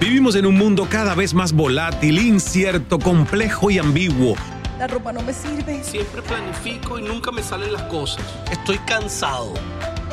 Vivimos 0.00 0.34
en 0.34 0.46
un 0.46 0.56
mundo 0.56 0.88
cada 0.88 1.14
vez 1.14 1.34
más 1.34 1.52
volátil, 1.52 2.18
incierto, 2.18 2.98
complejo 2.98 3.70
y 3.70 3.78
ambiguo. 3.78 4.34
La 4.78 4.86
ropa 4.86 5.12
no 5.12 5.20
me 5.20 5.34
sirve. 5.34 5.84
Siempre 5.84 6.22
planifico 6.22 6.98
y 6.98 7.02
nunca 7.02 7.30
me 7.30 7.42
salen 7.42 7.70
las 7.70 7.82
cosas. 7.82 8.24
Estoy 8.50 8.78
cansado. 8.78 9.52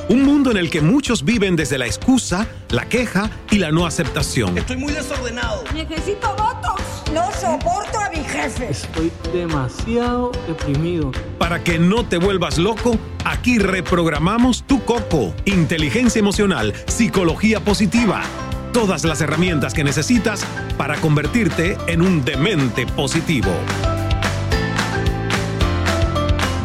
Un 0.10 0.24
mundo 0.24 0.52
en 0.52 0.58
el 0.58 0.70
que 0.70 0.82
muchos 0.82 1.24
viven 1.24 1.56
desde 1.56 1.78
la 1.78 1.86
excusa, 1.86 2.48
la 2.70 2.90
queja 2.90 3.32
y 3.50 3.60
la 3.60 3.72
no 3.72 3.86
aceptación. 3.86 4.58
Estoy 4.58 4.76
muy 4.76 4.92
desordenado. 4.92 5.64
Necesito 5.74 6.36
votos. 6.36 6.87
No 7.18 7.32
soporto 7.32 8.00
a 8.00 8.12
mi 8.12 8.24
jefe. 8.24 8.70
Estoy 8.70 9.12
demasiado 9.34 10.32
deprimido. 10.48 11.12
Para 11.40 11.64
que 11.64 11.80
no 11.80 12.06
te 12.06 12.18
vuelvas 12.18 12.60
loco, 12.60 12.96
aquí 13.26 13.58
reprogramamos 13.58 14.62
tu 14.68 14.86
coco. 14.86 15.34
Inteligencia 15.46 16.20
emocional, 16.20 16.76
psicología 16.86 17.60
positiva. 17.60 18.22
Todas 18.72 19.04
las 19.04 19.20
herramientas 19.22 19.74
que 19.74 19.84
necesitas 19.84 20.46
para 20.78 20.98
convertirte 20.98 21.76
en 21.88 22.04
un 22.04 22.24
demente 22.24 22.86
positivo. 22.86 23.50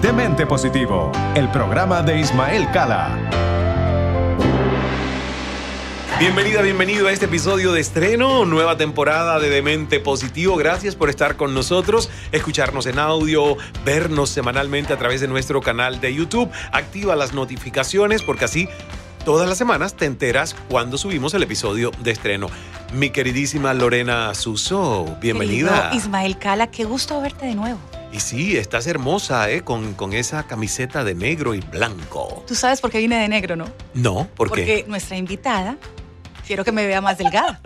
Demente 0.03 0.45
Positivo, 0.45 1.13
el 1.35 1.49
programa 1.49 2.03
de 2.03 2.21
Ismael 2.21 2.71
Cala. 2.73 3.52
Bienvenida, 6.23 6.63
bienvenido 6.63 7.09
a 7.09 7.13
este 7.13 7.25
episodio 7.25 7.73
de 7.73 7.81
estreno, 7.81 8.45
nueva 8.45 8.77
temporada 8.77 9.41
de 9.41 9.51
Demente 9.51 9.99
Positivo. 9.99 10.55
Gracias 10.55 10.95
por 10.95 11.11
estar 11.11 11.37
con 11.37 11.53
nosotros, 11.53 12.11
escucharnos 12.31 12.87
en 12.87 13.01
audio, 13.01 13.57
vernos 13.85 14.31
semanalmente 14.31 14.93
a 14.93 14.99
través 14.99 15.21
de 15.21 15.27
nuestro 15.27 15.61
canal 15.61 16.01
de 16.01 16.15
YouTube. 16.15 16.49
Activa 16.71 17.17
las 17.17 17.33
notificaciones 17.35 18.23
porque 18.23 18.45
así 18.45 18.69
todas 19.25 19.49
las 19.49 19.59
semanas 19.59 19.97
te 19.97 20.05
enteras 20.05 20.55
cuando 20.69 20.97
subimos 20.97 21.35
el 21.35 21.43
episodio 21.43 21.91
de 22.05 22.13
estreno. 22.13 22.47
Mi 22.93 23.11
queridísima 23.11 23.75
Lorena 23.75 24.33
Suso, 24.37 25.17
bienvenida. 25.21 25.89
Querido 25.89 26.05
Ismael 26.05 26.39
Cala, 26.39 26.71
qué 26.71 26.85
gusto 26.85 27.21
verte 27.21 27.47
de 27.47 27.57
nuevo. 27.57 27.81
Y 28.13 28.21
sí, 28.21 28.57
estás 28.57 28.87
hermosa, 28.87 29.51
¿eh? 29.51 29.63
Con, 29.63 29.95
con 29.95 30.13
esa 30.13 30.45
camiseta 30.45 31.03
de 31.03 31.17
negro 31.17 31.55
y 31.55 31.61
blanco. 31.61 32.45
Tú 32.47 32.55
sabes 32.55 32.81
por 32.81 32.93
qué 32.93 32.99
vine 32.99 33.19
de 33.19 33.27
negro, 33.29 33.57
¿no? 33.57 33.65
No, 33.95 34.29
¿por 34.37 34.51
Porque 34.51 34.65
qué? 34.65 34.85
nuestra 34.87 35.17
invitada, 35.17 35.79
quiero 36.53 36.65
que 36.65 36.73
me 36.73 36.87
vea 36.87 37.01
más 37.01 37.17
delgada. 37.17 37.59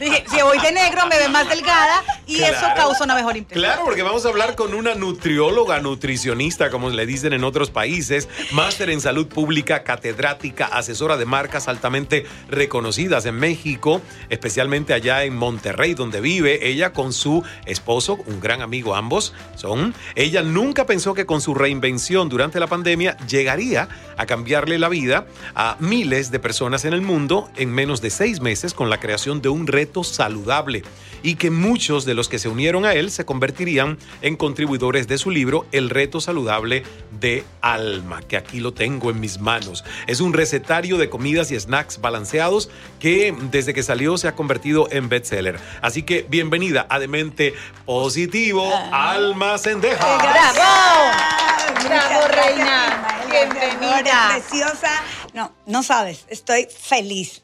Dije, 0.00 0.24
si 0.28 0.42
voy 0.42 0.58
de 0.58 0.72
negro, 0.72 1.06
me 1.06 1.16
ve 1.16 1.28
más 1.28 1.48
delgada 1.48 2.02
y 2.26 2.42
eso 2.42 2.66
causa 2.74 3.04
una 3.04 3.14
mejor 3.14 3.36
impresión. 3.36 3.64
Claro, 3.64 3.84
porque 3.84 4.02
vamos 4.02 4.26
a 4.26 4.30
hablar 4.30 4.56
con 4.56 4.74
una 4.74 4.96
nutrióloga, 4.96 5.78
nutricionista, 5.78 6.70
como 6.70 6.90
le 6.90 7.06
dicen 7.06 7.32
en 7.32 7.44
otros 7.44 7.70
países, 7.70 8.28
máster 8.50 8.90
en 8.90 9.00
salud 9.00 9.28
pública, 9.28 9.84
catedrática, 9.84 10.66
asesora 10.66 11.16
de 11.16 11.24
marcas 11.24 11.68
altamente 11.68 12.26
reconocidas 12.48 13.26
en 13.26 13.36
México, 13.36 14.02
especialmente 14.28 14.92
allá 14.92 15.22
en 15.22 15.36
Monterrey, 15.36 15.94
donde 15.94 16.20
vive 16.20 16.66
ella 16.68 16.92
con 16.92 17.12
su 17.12 17.44
esposo, 17.64 18.18
un 18.26 18.40
gran 18.40 18.60
amigo 18.60 18.96
ambos 18.96 19.34
son. 19.54 19.94
Ella 20.16 20.42
nunca 20.42 20.84
pensó 20.84 21.14
que 21.14 21.26
con 21.26 21.40
su 21.40 21.54
reinvención 21.54 22.28
durante 22.28 22.58
la 22.58 22.66
pandemia 22.66 23.16
llegaría 23.28 23.88
a 24.16 24.26
cambiarle 24.26 24.80
la 24.80 24.88
vida 24.88 25.26
a 25.54 25.76
miles 25.78 26.32
de 26.32 26.40
personas 26.40 26.84
en 26.84 26.92
el 26.92 27.02
mundo 27.02 27.48
en 27.54 27.70
menos 27.70 28.00
de 28.00 28.10
seis 28.16 28.40
meses 28.40 28.72
con 28.72 28.88
la 28.88 28.98
creación 28.98 29.42
de 29.42 29.50
un 29.50 29.66
reto 29.66 30.02
saludable 30.02 30.82
y 31.22 31.34
que 31.34 31.50
muchos 31.50 32.06
de 32.06 32.14
los 32.14 32.28
que 32.28 32.38
se 32.38 32.48
unieron 32.48 32.86
a 32.86 32.94
él 32.94 33.10
se 33.10 33.26
convertirían 33.26 33.98
en 34.22 34.36
contribuidores 34.36 35.06
de 35.06 35.18
su 35.18 35.30
libro 35.30 35.66
El 35.70 35.90
reto 35.90 36.20
saludable 36.20 36.82
de 37.20 37.44
alma, 37.60 38.22
que 38.22 38.38
aquí 38.38 38.60
lo 38.60 38.72
tengo 38.72 39.10
en 39.10 39.20
mis 39.20 39.38
manos. 39.38 39.84
Es 40.06 40.20
un 40.20 40.32
recetario 40.32 40.96
de 40.96 41.10
comidas 41.10 41.50
y 41.50 41.60
snacks 41.60 42.00
balanceados 42.00 42.70
que 43.00 43.36
desde 43.50 43.74
que 43.74 43.82
salió 43.82 44.16
se 44.16 44.28
ha 44.28 44.34
convertido 44.34 44.88
en 44.90 45.10
bestseller. 45.10 45.60
Así 45.82 46.02
que 46.02 46.24
bienvenida 46.28 46.86
a 46.88 46.98
Demente 46.98 47.54
Positivo, 47.84 48.72
Alma 48.92 49.58
Sendeja. 49.58 50.16
¡Bravo! 50.16 51.36
Bravo, 51.84 52.28
reina. 52.28 53.24
Bienvenida. 53.30 54.30
Preciosa. 54.32 55.02
No, 55.34 55.52
no 55.66 55.82
sabes, 55.82 56.24
estoy 56.30 56.66
feliz 56.66 57.42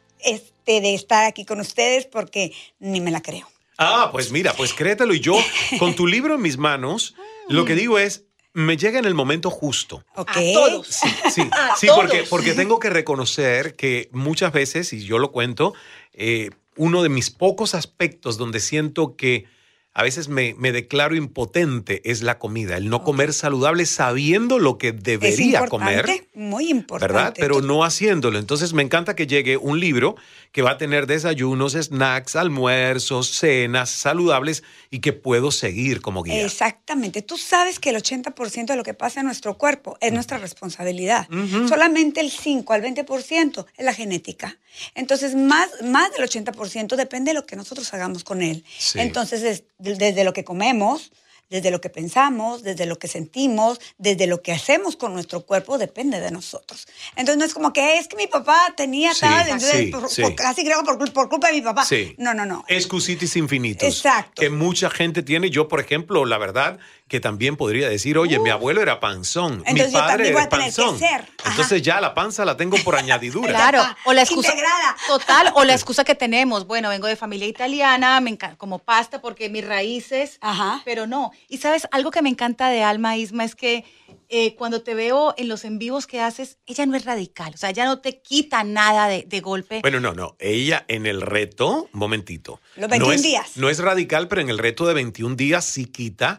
de 0.66 0.94
estar 0.94 1.24
aquí 1.24 1.44
con 1.44 1.60
ustedes 1.60 2.06
porque 2.06 2.52
ni 2.78 3.00
me 3.00 3.10
la 3.10 3.20
creo. 3.20 3.48
Ah, 3.78 4.10
pues 4.12 4.30
mira, 4.30 4.52
pues 4.52 4.74
créetelo 4.74 5.14
y 5.14 5.20
yo 5.20 5.34
con 5.78 5.94
tu 5.94 6.06
libro 6.06 6.34
en 6.36 6.42
mis 6.42 6.56
manos, 6.56 7.14
lo 7.48 7.64
que 7.64 7.74
digo 7.74 7.98
es, 7.98 8.24
me 8.52 8.76
llega 8.76 8.98
en 8.98 9.06
el 9.06 9.14
momento 9.14 9.50
justo. 9.50 10.04
¿Ok? 10.14 10.30
A 10.30 10.52
todos. 10.52 10.86
Sí, 10.86 11.08
sí, 11.30 11.42
A 11.52 11.76
sí, 11.76 11.86
todos. 11.86 12.00
porque, 12.00 12.24
porque 12.28 12.52
tengo 12.52 12.78
que 12.78 12.90
reconocer 12.90 13.74
que 13.74 14.08
muchas 14.12 14.52
veces, 14.52 14.92
y 14.92 15.04
yo 15.04 15.18
lo 15.18 15.32
cuento, 15.32 15.74
eh, 16.12 16.50
uno 16.76 17.02
de 17.02 17.08
mis 17.08 17.30
pocos 17.30 17.74
aspectos 17.74 18.36
donde 18.36 18.60
siento 18.60 19.16
que 19.16 19.46
a 19.94 20.02
veces 20.02 20.28
me, 20.28 20.54
me 20.58 20.72
declaro 20.72 21.14
impotente 21.14 22.00
es 22.10 22.22
la 22.22 22.38
comida, 22.38 22.76
el 22.78 22.88
no 22.88 23.04
comer 23.04 23.32
saludable 23.34 23.84
sabiendo 23.84 24.58
lo 24.58 24.78
que 24.78 24.88
Es 24.88 25.02
debería 25.02 25.66
comer. 25.66 26.06
muy 26.34 26.70
importante. 26.70 27.12
¿verdad? 27.12 27.34
Pero 27.36 27.60
no 27.60 27.84
haciéndolo. 27.84 28.38
Entonces 28.38 28.72
me 28.72 28.82
encanta 28.82 29.14
que 29.14 29.26
llegue 29.26 29.56
un 29.58 29.80
libro 29.80 30.16
que 30.50 30.62
va 30.62 30.72
a 30.72 30.78
tener 30.78 31.06
desayunos, 31.06 31.72
snacks, 31.74 32.36
almuerzos, 32.36 33.28
cenas 33.30 33.90
saludables 33.90 34.62
y 34.90 35.00
que 35.00 35.12
puedo 35.12 35.50
seguir 35.50 36.00
como 36.00 36.22
guía. 36.22 36.44
Exactamente. 36.44 37.22
Tú 37.22 37.36
sabes 37.38 37.78
que 37.78 37.90
el 37.90 37.96
80% 37.96 38.66
de 38.66 38.76
lo 38.76 38.82
que 38.84 38.94
pasa 38.94 39.20
en 39.20 39.26
nuestro 39.26 39.56
cuerpo 39.58 39.96
es 40.00 40.12
nuestra 40.12 40.38
responsabilidad. 40.38 41.28
Solamente 41.68 42.20
el 42.20 42.30
5 42.30 42.72
al 42.72 42.82
20% 42.82 43.66
es 43.76 43.84
la 43.84 43.94
genética. 43.94 44.58
Entonces, 44.94 45.34
más, 45.34 45.68
más 45.84 46.10
del 46.12 46.26
80% 46.28 46.96
depende 46.96 47.30
de 47.30 47.34
lo 47.34 47.44
que 47.46 47.56
nosotros 47.56 47.92
hagamos 47.92 48.24
con 48.24 48.40
él. 48.42 48.64
Sí. 48.78 48.98
Entonces, 49.00 49.42
des- 49.42 49.64
desde 49.82 50.24
lo 50.24 50.32
que 50.32 50.44
comemos, 50.44 51.12
desde 51.50 51.70
lo 51.70 51.82
que 51.82 51.90
pensamos, 51.90 52.62
desde 52.62 52.86
lo 52.86 52.98
que 52.98 53.08
sentimos, 53.08 53.78
desde 53.98 54.26
lo 54.26 54.40
que 54.40 54.52
hacemos 54.52 54.96
con 54.96 55.12
nuestro 55.12 55.44
cuerpo, 55.44 55.76
depende 55.76 56.18
de 56.18 56.30
nosotros. 56.30 56.86
Entonces, 57.14 57.36
no 57.36 57.44
es 57.44 57.52
como 57.52 57.74
que 57.74 57.98
es 57.98 58.08
que 58.08 58.16
mi 58.16 58.26
papá 58.26 58.72
tenía 58.74 59.12
Sí, 59.12 59.20
tal, 59.20 59.42
entonces, 59.48 59.70
sí, 59.72 59.86
por- 59.88 60.08
sí. 60.08 60.22
por- 60.22 60.34
casi 60.34 60.64
creo 60.64 60.82
por, 60.82 61.12
por 61.12 61.28
culpa 61.28 61.48
de 61.48 61.52
mi 61.54 61.60
papá. 61.60 61.84
Sí. 61.84 62.14
No, 62.16 62.32
no, 62.32 62.46
no. 62.46 62.64
Excusitis 62.68 63.36
infinitos. 63.36 63.86
Exacto. 63.86 64.40
Que 64.40 64.48
mucha 64.48 64.88
gente 64.88 65.22
tiene. 65.22 65.50
Yo, 65.50 65.68
por 65.68 65.80
ejemplo, 65.80 66.24
la 66.24 66.38
verdad, 66.38 66.78
que 67.12 67.20
también 67.20 67.58
podría 67.58 67.90
decir, 67.90 68.16
oye, 68.16 68.38
mi 68.38 68.48
abuelo 68.48 68.80
era 68.80 68.98
panzón, 68.98 69.58
mi 69.58 69.64
Entonces 69.66 69.92
yo 69.92 69.98
padre 69.98 70.32
también 70.32 70.32
voy 70.32 70.40
a 70.40 70.44
es 70.44 70.48
tener 70.48 70.72
que 70.72 70.82
panzón. 70.82 71.26
Entonces 71.44 71.82
ya 71.82 72.00
la 72.00 72.14
panza 72.14 72.46
la 72.46 72.56
tengo 72.56 72.78
por 72.78 72.96
añadidura. 72.96 73.52
Claro, 73.52 73.82
o 74.06 74.14
la 74.14 74.22
excusa 74.22 74.48
Integrada. 74.48 74.96
total, 75.06 75.52
o 75.54 75.64
la 75.64 75.74
excusa 75.74 76.04
que 76.04 76.14
tenemos, 76.14 76.66
bueno, 76.66 76.88
vengo 76.88 77.06
de 77.06 77.16
familia 77.16 77.46
italiana, 77.46 78.18
me 78.22 78.30
encanta 78.30 78.56
como 78.56 78.78
pasta 78.78 79.20
porque 79.20 79.50
mis 79.50 79.62
raíces, 79.62 80.38
Ajá. 80.40 80.80
pero 80.86 81.06
no. 81.06 81.32
Y 81.48 81.58
sabes, 81.58 81.86
algo 81.90 82.10
que 82.10 82.22
me 82.22 82.30
encanta 82.30 82.70
de 82.70 82.82
Alma 82.82 83.18
Isma 83.18 83.44
es 83.44 83.54
que 83.54 83.84
eh, 84.30 84.54
cuando 84.54 84.82
te 84.82 84.94
veo 84.94 85.34
en 85.36 85.48
los 85.48 85.66
en 85.66 85.78
vivos 85.78 86.06
que 86.06 86.18
haces, 86.18 86.56
ella 86.64 86.86
no 86.86 86.96
es 86.96 87.04
radical, 87.04 87.52
o 87.54 87.58
sea, 87.58 87.68
ella 87.68 87.84
no 87.84 88.00
te 88.00 88.22
quita 88.22 88.64
nada 88.64 89.06
de, 89.06 89.24
de 89.26 89.40
golpe. 89.40 89.80
Bueno, 89.82 90.00
no, 90.00 90.14
no. 90.14 90.34
Ella 90.38 90.86
en 90.88 91.04
el 91.04 91.20
reto, 91.20 91.90
un 91.92 92.00
momentito. 92.00 92.58
Los 92.76 92.88
21 92.88 93.06
no 93.06 93.12
es, 93.12 93.22
días. 93.22 93.56
No 93.56 93.68
es 93.68 93.80
radical, 93.80 94.28
pero 94.28 94.40
en 94.40 94.48
el 94.48 94.56
reto 94.56 94.86
de 94.86 94.94
21 94.94 95.36
días 95.36 95.66
sí 95.66 95.84
quita 95.84 96.38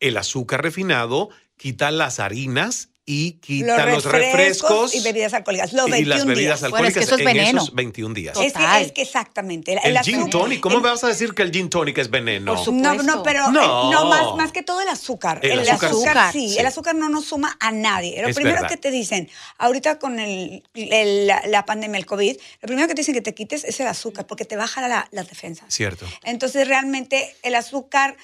el 0.00 0.16
azúcar 0.16 0.62
refinado, 0.62 1.28
quita 1.56 1.90
las 1.90 2.20
harinas 2.20 2.88
y 3.08 3.34
quita 3.34 3.86
los, 3.86 4.04
refrescos, 4.04 4.92
y 4.92 5.00
bebidas 5.00 5.32
alcohólicas. 5.32 5.72
Los 5.72 5.86
y 5.86 5.90
21 5.92 6.16
las 6.16 6.26
bebidas 6.26 6.58
días. 6.60 6.70
Bueno, 6.72 6.88
es 6.88 6.94
que 6.94 7.00
eso 7.04 7.14
es 7.14 7.20
en 7.20 7.24
veneno. 7.26 7.62
esos 7.62 7.72
21 7.72 8.14
días. 8.14 8.36
Es 8.40 8.52
Total. 8.52 8.78
que, 8.80 8.84
es 8.86 8.92
que 8.92 9.02
exactamente. 9.02 9.78
El, 9.84 9.96
gin 10.00 10.28
tonic, 10.28 10.58
¿cómo 10.60 10.78
el- 10.78 10.82
me 10.82 10.88
vas 10.90 11.04
a 11.04 11.06
decir 11.06 11.32
que 11.32 11.42
el 11.42 11.52
gin 11.52 11.70
tonic 11.70 11.96
es 11.98 12.10
veneno? 12.10 12.56
Por 12.56 12.64
supuesto. 12.64 12.94
No, 12.94 13.02
no, 13.04 13.22
pero 13.22 13.48
No. 13.52 13.62
eh, 13.62 13.94
no, 13.94 14.06
más, 14.06 14.34
más 14.34 14.50
que 14.50 14.64
todo 14.64 14.80
el 14.80 14.88
azúcar. 14.88 15.38
El 15.44 15.60
azúcar 15.68 16.32
sí, 16.32 16.48
sí. 16.48 16.58
el 16.58 16.66
azúcar 16.66 16.96
no 16.96 17.08
nos 17.08 17.26
suma 17.26 17.56
a 17.60 17.70
nadie. 17.70 18.20
Lo 18.20 18.26
Es 18.28 18.34
primero 18.34 18.56
verdad. 18.56 18.70
que 18.70 18.76
te 18.76 18.90
dicen, 18.90 19.30
ahorita 19.58 20.00
con 20.00 20.18
el, 20.18 20.64
el- 20.74 21.28
la, 21.28 21.42
la 21.46 21.64
pandemia, 21.64 21.98
el 21.98 22.06
COVID, 22.06 22.36
lo 22.60 22.66
primero 22.66 22.88
que 22.88 22.94
te 22.96 23.02
dicen 23.02 23.14
que 23.14 23.22
te 23.22 23.34
quites 23.34 23.62
es 23.62 23.78
el 23.78 23.86
azúcar, 23.86 24.26
porque 24.26 24.44
te 24.44 24.56
baja 24.56 24.86
la- 24.88 25.06
las 25.12 25.28
defensas. 25.28 25.72
Cierto. 25.72 26.06
Entonces, 26.24 26.66
realmente, 26.66 27.36
el 27.44 27.54
azúcar 27.54 28.16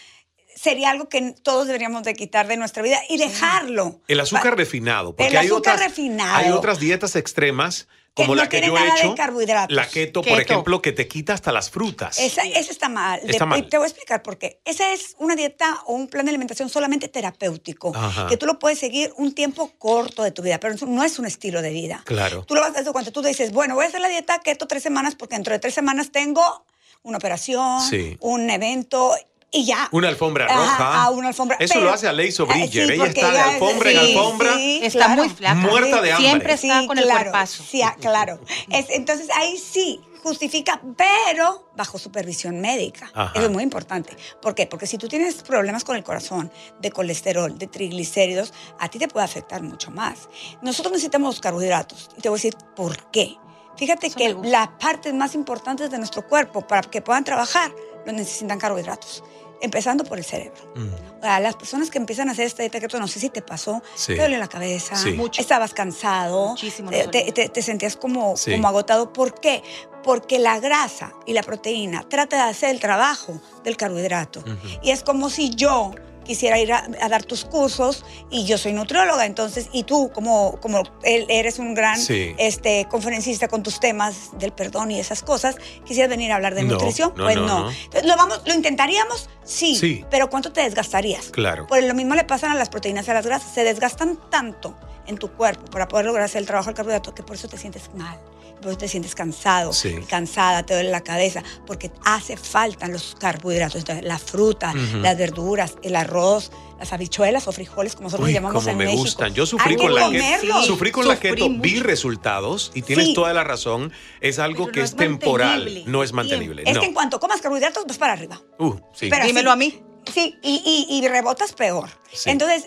sería 0.57 0.91
algo 0.91 1.09
que 1.09 1.35
todos 1.43 1.67
deberíamos 1.67 2.03
de 2.03 2.15
quitar 2.15 2.47
de 2.49 2.57
nuestra 2.57 2.83
vida 2.83 2.99
y 3.09 3.19
dejarlo. 3.19 4.01
El 4.09 4.21
azúcar 4.21 4.57
refinado. 4.57 5.15
Porque 5.17 5.31
El 5.31 5.37
hay 5.37 5.47
azúcar 5.47 5.75
otras, 5.75 5.89
refinado. 5.89 6.37
Hay 6.37 6.51
otras 6.51 6.79
dietas 6.79 7.17
extremas, 7.17 7.89
Que 8.15 8.25
como 8.25 8.35
no 8.37 8.43
la 8.43 8.49
que 8.49 8.61
tiene 8.61 8.75
yo 8.77 8.85
he 8.85 8.89
hecho. 9.01 9.15
carbohidratos. 9.15 9.75
La 9.75 9.89
keto, 9.89 10.23
por 10.23 10.39
ejemplo, 10.41 10.83
que 10.83 10.93
te 10.93 11.09
quita 11.09 11.33
hasta 11.33 11.51
las 11.51 11.71
frutas. 11.71 12.19
Esa, 12.19 12.43
esa 12.43 12.71
está 12.71 12.89
mal. 12.91 13.21
Está 13.25 13.45
De- 13.45 13.47
mal. 13.51 13.69
Te 13.69 13.79
voy 13.79 13.85
a 13.85 13.89
explicar 13.89 14.23
por 14.23 14.37
qué. 14.37 14.61
Esa 14.67 14.93
es 14.93 15.17
una 15.19 15.35
dieta 15.35 15.81
o 15.87 15.95
un 15.95 16.09
plan 16.09 16.27
de 16.27 16.31
alimentación 16.31 16.69
solamente 16.69 17.09
terapéutico, 17.09 17.93
Ajá. 17.97 18.27
que 18.27 18.37
tú 18.37 18.45
lo 18.47 18.59
puedes 18.59 18.79
seguir 18.79 19.13
un 19.17 19.35
tiempo 19.35 19.73
corto 19.79 20.23
de 20.23 20.31
tu 20.31 20.43
vida, 20.43 20.61
pero 20.61 20.75
no 20.87 21.03
es 21.05 21.19
un 21.19 21.25
estilo 21.27 21.63
de 21.63 21.71
vida. 21.71 22.03
Claro. 22.05 22.45
Tú 22.45 22.55
lo 22.55 22.61
vas 22.61 22.77
a 22.77 22.81
hacer 22.81 22.93
cuando 22.93 23.13
tú 23.13 23.23
dices, 23.23 23.51
bueno, 23.53 23.75
voy 23.75 23.87
a 23.87 23.89
hacer 23.89 24.01
la 24.01 24.09
dieta 24.09 24.39
keto 24.41 24.67
tres 24.67 24.83
semanas 24.83 25.15
porque 25.15 25.35
dentro 25.37 25.53
de 25.55 25.59
tres 25.59 25.73
semanas 25.75 26.13
tengo 26.13 26.67
una 27.05 27.17
operación, 27.17 27.81
Sí. 27.89 28.17
un 28.21 28.49
evento 28.51 29.15
y 29.53 29.65
ya. 29.67 29.89
Una 29.93 30.09
alfombra 30.09 30.47
Ajá, 30.47 30.57
roja. 30.57 31.03
ah, 31.05 31.11
una 31.11 31.29
alfombra. 31.29 31.57
Eso 31.61 31.75
Pero- 31.75 31.85
lo 31.87 31.93
hace 31.93 32.09
Aleiso 32.09 32.47
Ah, 32.49 32.55
Bridger. 32.55 32.87
sí, 32.89 32.93
Ella 32.95 33.07
está 33.07 33.31
de 33.31 33.39
alfombra 33.39 33.91
en 33.93 33.99
sí, 34.01 34.13
alfombra. 34.17 34.55
sí, 34.55 34.81
Está 34.83 35.09
muy 35.09 35.29
flaca. 35.29 35.55
Muerta 35.55 36.01
de 36.03 36.13
hambre. 36.13 36.27
Siempre 36.29 36.53
está 36.55 36.87
con 36.87 36.99
el 36.99 37.05
claro, 37.05 37.21
cuerpazo. 37.31 37.63
Sí, 37.63 37.83
ah, 37.83 37.95
claro. 38.01 38.41
Es- 38.71 38.91
entonces 38.91 39.29
ahí 39.37 39.59
sí 39.59 40.01
justifica, 40.23 40.81
pero 40.97 41.69
bajo 41.77 41.99
supervisión 41.99 42.61
médica. 42.61 43.11
Ajá. 43.13 43.33
Eso 43.35 43.47
es 43.47 43.51
muy 43.53 43.63
importante. 43.65 44.17
¿Por 44.41 44.55
qué? 44.55 44.67
Porque 44.67 44.87
si 44.87 44.97
tú 44.97 45.09
tienes 45.09 45.35
problemas 45.43 45.83
con 45.85 45.97
el 45.97 46.05
corazón, 46.05 46.51
de 46.81 46.91
colesterol, 46.93 47.59
de 47.59 47.67
triglicéridos, 47.67 48.55
a 48.79 48.89
ti 48.89 48.99
te 49.01 49.09
puede 49.09 49.25
afectar 49.27 49.63
mucho 49.63 49.91
más. 49.91 50.29
Nosotros 50.63 50.93
necesitamos 50.93 51.35
los 51.35 51.41
carbohidratos. 51.41 52.09
Y 52.17 52.21
te 52.23 52.29
voy 52.29 52.37
a 52.37 52.39
decir 52.39 52.57
por 52.77 53.11
qué. 53.11 53.37
Fíjate 53.77 54.07
Eso 54.09 54.17
que 54.17 54.35
las 54.45 54.69
partes 54.81 55.13
más 55.13 55.35
importantes 55.35 55.91
de 55.91 55.99
nuestro 55.99 56.27
cuerpo 56.29 56.67
para 56.67 56.83
que 56.83 57.03
puedan 57.03 57.25
trabajar, 57.25 57.75
lo 58.07 58.13
necesitan 58.13 58.59
carbohidratos. 58.61 59.25
Empezando 59.63 60.05
por 60.05 60.19
el 60.19 60.25
cerebro. 60.25 60.61
Mm. 60.75 61.19
O 61.21 61.23
sea, 61.23 61.41
las 61.41 61.55
personas 61.57 61.89
que 61.89 61.97
empiezan 61.99 62.29
a 62.29 62.33
hacer 62.33 62.47
esta 62.47 62.63
dieta 62.63 62.81
keto, 62.81 62.99
no 63.01 63.07
sé 63.09 63.21
si 63.21 63.31
te 63.31 63.41
pasó, 63.43 63.81
Sí. 63.95 64.09
te 64.15 64.19
duele 64.19 64.37
la 64.39 64.49
cabeza, 64.49 64.97
Sí. 64.97 65.13
Mucho. 65.13 65.41
estabas 65.41 65.73
cansado, 65.73 66.49
Muchísimo 66.49 66.91
te, 66.91 66.97
nos 66.99 67.07
dolió. 67.07 67.25
te- 67.25 67.33
te- 67.33 67.49
te 67.49 67.63
sentías 67.63 67.97
como, 67.97 68.37
Sí. 68.37 68.51
como 68.53 68.67
agotado. 68.69 69.13
¿Por 69.13 69.39
qué? 69.41 69.63
Porque 70.03 70.39
la 70.41 70.59
grasa 70.59 71.13
y 71.27 71.33
la 71.33 71.43
proteína 71.45 72.03
trata 72.09 72.45
de 72.45 72.51
hacer 72.51 72.71
el 72.71 72.81
trabajo 72.81 73.41
del 73.63 73.77
carbohidrato. 73.77 74.43
Y 74.83 74.91
es 74.91 75.05
como 75.05 75.31
si 75.31 75.51
yo 75.55 75.93
quisiera 76.25 76.59
ir 76.59 76.73
a, 76.73 76.87
a 77.01 77.09
dar 77.09 77.23
tus 77.25 77.45
cursos 77.45 78.05
y 78.31 78.45
yo 78.45 78.59
soy 78.59 78.73
nutrióloga, 78.73 79.27
entonces, 79.27 79.69
y 79.73 79.85
tú 79.85 80.11
como, 80.13 80.59
como 80.61 80.83
eres 81.03 81.59
un 81.59 81.75
gran 81.75 81.99
Sí. 81.99 82.35
este, 82.39 82.87
conferencista 82.89 83.49
con 83.49 83.63
tus 83.63 83.81
temas 83.81 84.31
del 84.39 84.53
perdón 84.53 84.91
y 84.91 85.01
esas 85.01 85.23
cosas, 85.23 85.57
quisieras 85.85 86.11
venir 86.11 86.33
a 86.33 86.37
hablar 86.37 86.55
de 86.55 86.63
No, 86.65 86.75
nutrición, 86.75 87.13
no, 87.17 87.25
pues 87.25 87.37
no. 87.37 87.71
Entonces, 87.71 88.05
¿lo, 88.05 88.17
vamos, 88.17 88.43
¿Lo 88.47 88.55
intentaríamos? 88.55 89.29
Sí, 89.45 89.77
Sí. 89.77 90.05
pero 90.11 90.31
¿cuánto 90.31 90.53
te 90.53 90.61
desgastarías? 90.63 91.31
Claro. 91.31 91.67
Pues 91.67 91.85
lo 91.85 91.95
mismo 91.95 92.15
le 92.15 92.25
pasan 92.25 92.53
a 92.53 92.55
las 92.55 92.69
proteínas 92.69 93.07
y 93.09 93.11
a 93.11 93.15
las 93.15 93.27
grasas. 93.27 93.53
Se 93.53 93.65
desgastan 93.65 94.19
tanto 94.31 94.77
en 95.07 95.19
tu 95.19 95.33
cuerpo 95.33 95.65
para 95.67 95.89
poder 95.89 96.07
lograr 96.07 96.25
hacer 96.25 96.41
el 96.41 96.47
trabajo 96.47 96.67
del 96.69 96.77
carbohidrato 96.77 97.15
que 97.15 97.23
por 97.23 97.35
eso 97.37 97.49
te 97.49 97.57
sientes 97.59 97.91
mal. 97.95 98.19
Por 98.63 98.71
eso 98.71 98.79
te 98.79 98.89
sientes 98.89 99.15
cansado, 99.15 99.73
Sí. 99.73 99.97
cansada, 100.09 100.63
te 100.65 100.75
duele 100.75 100.91
la 100.91 101.03
cabeza, 101.03 101.43
porque 101.67 101.91
hace 102.05 102.37
falta 102.37 102.87
los 102.89 103.17
carbohidratos. 103.19 103.81
Entonces, 103.81 104.05
la 104.05 104.19
fruta, 104.19 104.73
las 104.95 105.19
verduras, 105.19 105.75
el 105.83 105.97
arroz, 105.97 106.51
las 106.79 106.93
habichuelas 106.93 107.47
o 107.49 107.53
frijoles, 107.53 107.95
como 107.95 108.07
nosotros 108.07 108.29
Uy, 108.29 108.33
llamamos 108.35 108.63
como 108.63 108.71
en 108.73 108.77
me 108.79 108.85
México. 108.87 109.03
gustan. 109.03 109.35
Yo 109.35 109.45
sufrí 109.47 109.73
Hay 109.73 109.77
con 109.77 109.95
la 109.95 110.11
keto. 110.11 110.63
Sufrí 110.63 110.91
con 110.91 111.07
la 111.07 111.19
keto, 111.19 111.49
vi 111.49 111.75
mucho. 111.75 111.83
resultados 111.85 112.71
y 112.75 112.83
tienes 112.83 113.07
Sí. 113.09 113.15
toda 113.15 113.33
la 113.35 113.45
razón. 113.45 113.93
Es 114.21 114.39
algo 114.39 114.65
Pero 114.67 114.73
que 114.73 114.81
no 114.81 114.85
es, 114.85 114.91
es 114.91 114.97
temporal, 114.97 115.83
no 115.87 116.03
es 116.03 116.13
mantenible. 116.13 116.63
Es 116.67 116.75
no. 116.75 116.81
que 116.81 116.87
en 116.87 116.95
cuanto 116.95 117.21
comas 117.21 117.41
carbohidratos, 117.41 117.85
vas 117.87 117.99
para 117.99 118.13
arriba. 118.15 118.41
Uh, 118.59 118.75
sí. 118.95 119.09
Pero 119.11 119.27
Dímelo 119.27 119.51
así. 119.51 119.55
a 119.55 119.57
mí. 119.57 119.83
Sí, 120.13 120.39
y, 120.43 120.87
y- 120.89 120.97
y 120.99 121.09
rebotas 121.09 121.53
peor. 121.53 121.89
Sí. 122.13 122.31
Entonces, 122.31 122.65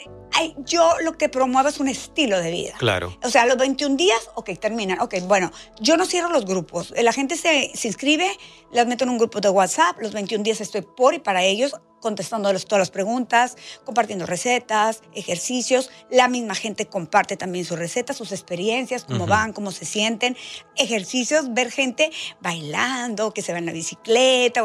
yo 0.65 0.93
lo 1.03 1.17
que 1.17 1.29
promuevo 1.29 1.69
es 1.69 1.79
un 1.79 1.87
estilo 1.87 2.39
de 2.41 2.51
vida. 2.51 2.73
Claro. 2.77 3.17
O 3.23 3.29
sea, 3.29 3.45
los 3.45 3.57
21 3.57 3.95
días, 3.95 4.19
ok, 4.35 4.51
terminan. 4.59 4.99
Ok, 5.01 5.15
bueno, 5.23 5.51
yo 5.79 5.97
no 5.97 6.05
cierro 6.05 6.29
los 6.29 6.45
grupos. 6.45 6.93
La 6.97 7.13
gente 7.13 7.35
se, 7.37 7.71
se 7.73 7.87
inscribe, 7.87 8.29
las 8.71 8.85
meto 8.87 9.03
en 9.03 9.11
un 9.11 9.17
grupo 9.17 9.39
de 9.41 9.49
WhatsApp. 9.49 9.97
Los 10.01 10.13
21 10.13 10.43
días 10.43 10.61
estoy 10.61 10.81
por 10.81 11.13
y 11.13 11.19
para 11.19 11.43
ellos, 11.43 11.73
contestando 12.01 12.49
todas 12.59 12.79
las 12.79 12.91
preguntas, 12.91 13.55
compartiendo 13.85 14.25
recetas, 14.25 15.01
ejercicios. 15.13 15.89
La 16.09 16.27
misma 16.27 16.55
gente 16.55 16.85
comparte 16.87 17.37
también 17.37 17.63
sus 17.65 17.79
recetas, 17.79 18.17
sus 18.17 18.31
experiencias, 18.31 19.05
cómo 19.05 19.27
van, 19.27 19.53
cómo 19.53 19.71
se 19.71 19.85
sienten. 19.85 20.35
Ejercicios, 20.75 21.53
ver 21.53 21.71
gente 21.71 22.11
bailando, 22.41 23.33
que 23.33 23.41
se 23.41 23.51
va 23.53 23.59
en 23.59 23.65
la 23.67 23.71
bicicleta. 23.73 24.63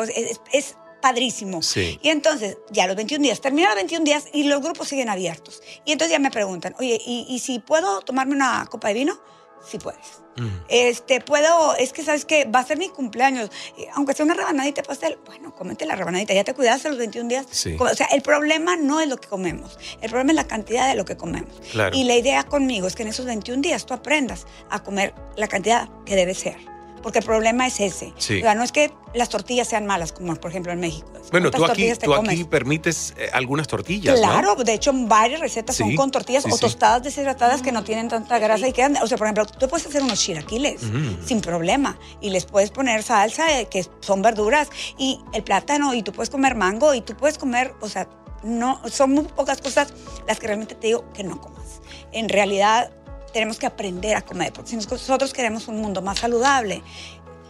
es 0.52 0.76
padrísimo. 1.00 1.62
Sí. 1.62 1.99
Y 2.02 2.08
entonces, 2.08 2.58
ya 2.70 2.87
los 2.87 2.97
21 2.97 3.23
días, 3.23 3.41
terminan 3.41 3.70
los 3.70 3.76
21 3.76 4.05
días 4.05 4.25
y 4.32 4.44
los 4.44 4.61
grupos 4.61 4.88
siguen 4.88 5.08
abiertos. 5.08 5.62
Y 5.85 5.93
entonces 5.93 6.12
ya 6.12 6.19
me 6.19 6.31
preguntan, 6.31 6.75
oye, 6.79 7.00
¿y, 7.05 7.26
y 7.29 7.38
si 7.38 7.58
puedo 7.58 8.00
tomarme 8.02 8.35
una 8.35 8.67
copa 8.70 8.88
de 8.88 8.94
vino? 8.94 9.20
Sí 9.67 9.79
puedes. 9.79 10.20
Mm. 10.37 10.49
Este, 10.69 11.20
puedo, 11.20 11.75
es 11.76 11.93
que 11.93 12.02
sabes 12.02 12.25
que 12.25 12.44
va 12.44 12.61
a 12.61 12.64
ser 12.64 12.79
mi 12.79 12.88
cumpleaños, 12.88 13.50
eh, 13.76 13.88
aunque 13.94 14.14
sea 14.14 14.25
una 14.25 14.35
rebanadita 14.35 14.82
de 14.82 14.88
pastel, 14.88 15.19
bueno, 15.26 15.55
cómete 15.55 15.85
la 15.87 15.97
rebanadita, 15.97 16.32
ya 16.32 16.44
te 16.44 16.55
cuidaste 16.55 16.88
los 16.88 16.99
21 16.99 17.29
días. 17.29 17.46
Sí. 17.50 17.76
O 17.79 17.88
sea, 17.94 18.06
el 18.06 18.23
problema 18.23 18.76
no 18.76 19.00
es 19.00 19.08
lo 19.08 19.19
que 19.19 19.29
comemos, 19.29 19.79
el 20.00 20.11
problema 20.11 20.32
es 20.32 20.37
la 20.37 20.46
cantidad 20.46 20.88
de 20.88 20.94
lo 20.94 21.05
que 21.05 21.17
comemos. 21.17 21.61
Claro. 21.73 21.96
Y 21.96 22.05
la 22.05 22.17
idea 22.17 22.44
conmigo 22.44 22.87
es 22.87 22.94
que 22.94 23.03
en 23.03 23.08
esos 23.08 23.26
21 23.26 23.61
días 23.61 23.85
tú 23.85 23.94
aprendas 23.94 24.46
a 24.70 24.82
comer 24.82 25.14
la 25.37 25.49
cantidad 25.49 25.88
que 26.06 26.17
debe 26.17 26.35
ser. 26.35 26.69
Porque 27.02 27.20
el 27.20 27.25
problema 27.25 27.67
es 27.67 27.81
ese. 27.81 28.12
Sí. 28.19 28.38
O 28.38 28.41
sea, 28.43 28.55
no 28.55 28.62
es 28.62 28.73
que 28.73 28.93
las 29.14 29.29
tortillas 29.29 29.67
sean 29.69 29.87
malas, 29.87 30.12
como 30.12 30.35
por 30.37 30.50
ejemplo 30.50 30.73
en 30.73 30.81
México. 30.81 31.08
Bueno, 31.31 31.50
¿Cuántas 31.50 31.61
tú 31.61 31.64
aquí, 31.73 31.93
tú 32.00 32.14
aquí 32.14 32.44
permites 32.44 33.14
eh, 33.17 33.29
algunas 33.32 33.67
tortillas, 33.67 34.20
¿no? 34.20 34.26
Claro, 34.26 34.55
de 34.56 34.75
hecho 34.75 34.93
varias 34.94 35.41
recetas 35.41 35.76
Sí, 35.76 35.82
son 35.82 35.97
con 35.97 36.11
tortillas 36.11 36.44
sí, 36.44 36.50
o 36.52 36.58
tostadas 36.58 37.02
deshidratadas 37.02 37.62
que 37.62 37.73
no 37.73 37.82
tienen 37.85 38.08
tanta 38.08 38.38
grasa 38.38 38.69
y 38.69 38.73
quedan, 38.73 38.97
o 39.02 39.06
sea, 39.06 39.17
por 39.17 39.26
ejemplo, 39.26 39.47
tú 39.47 39.69
puedes 39.69 39.87
hacer 39.87 40.02
unos 40.02 40.20
chilaquiles 40.20 40.82
Mm. 40.82 41.26
sin 41.26 41.41
problema 41.41 41.99
y 42.20 42.31
les 42.31 42.44
puedes 42.44 42.70
poner 42.70 43.03
salsa 43.03 43.61
eh, 43.61 43.67
que 43.67 43.85
son 44.00 44.23
verduras 44.23 44.69
y 44.99 45.20
el 45.32 45.43
plátano 45.43 45.94
y 45.94 46.03
tú 46.03 46.12
puedes 46.12 46.31
comer 46.31 46.55
mango 46.55 46.94
y 46.94 47.00
tú 47.00 47.17
puedes 47.17 47.38
comer, 47.38 47.75
o 47.81 47.88
sea, 47.88 48.08
no 48.43 48.81
son 48.91 49.12
muy 49.12 49.25
pocas 49.25 49.61
cosas 49.61 49.93
las 50.26 50.38
que 50.38 50.46
realmente 50.46 50.75
te 50.75 50.88
digo 50.88 51.05
que 51.12 51.23
no 51.25 51.41
comas. 51.41 51.81
En 52.12 52.29
realidad 52.29 52.91
tenemos 53.32 53.59
que 53.59 53.67
aprender 53.67 54.17
a 54.17 54.23
comer 54.23 54.53
porque 54.53 54.71
si 54.71 54.77
nosotros 54.77 55.32
queremos 55.32 55.69
un 55.69 55.81
mundo 55.81 56.03
más 56.03 56.19
saludable, 56.19 56.82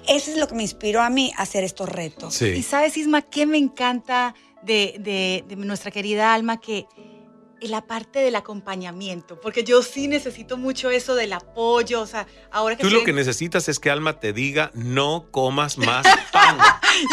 eso 0.09 0.31
es 0.31 0.37
lo 0.39 0.49
que 0.49 0.55
me 0.55 0.63
inspiró 0.63 1.03
a 1.03 1.11
mí 1.11 1.33
a 1.37 1.43
hacer 1.43 1.63
estos 1.65 1.89
retos. 1.89 2.41
Y 2.43 2.63
sabes, 2.63 2.97
Isma, 2.97 3.23
que 3.23 3.47
me 3.47 3.59
encanta 3.59 4.35
de, 4.63 4.97
de- 4.99 5.45
de 5.47 5.57
nuestra 5.57 5.91
querida 5.91 6.33
Alma, 6.35 6.61
que 6.61 6.87
la 7.61 7.83
parte 7.83 8.21
del 8.21 8.37
acompañamiento, 8.37 9.39
porque 9.39 9.65
yo 9.65 9.83
sí 9.83 10.09
necesito 10.09 10.57
mucho 10.57 10.89
eso 10.89 11.15
del 11.15 11.35
apoyo, 11.35 12.01
o 12.01 12.07
sea, 12.07 12.27
ahora 12.51 12.75
que 12.75 12.83
Tú 12.83 12.89
lo 12.89 13.05
que 13.05 13.11
en- 13.11 13.17
necesitas 13.17 13.69
es 13.69 13.79
que 13.79 13.91
Alma 13.91 14.19
te 14.19 14.33
diga, 14.33 14.71
no 14.73 15.27
comas 15.31 15.77
más 15.77 16.07
pan. 16.33 16.57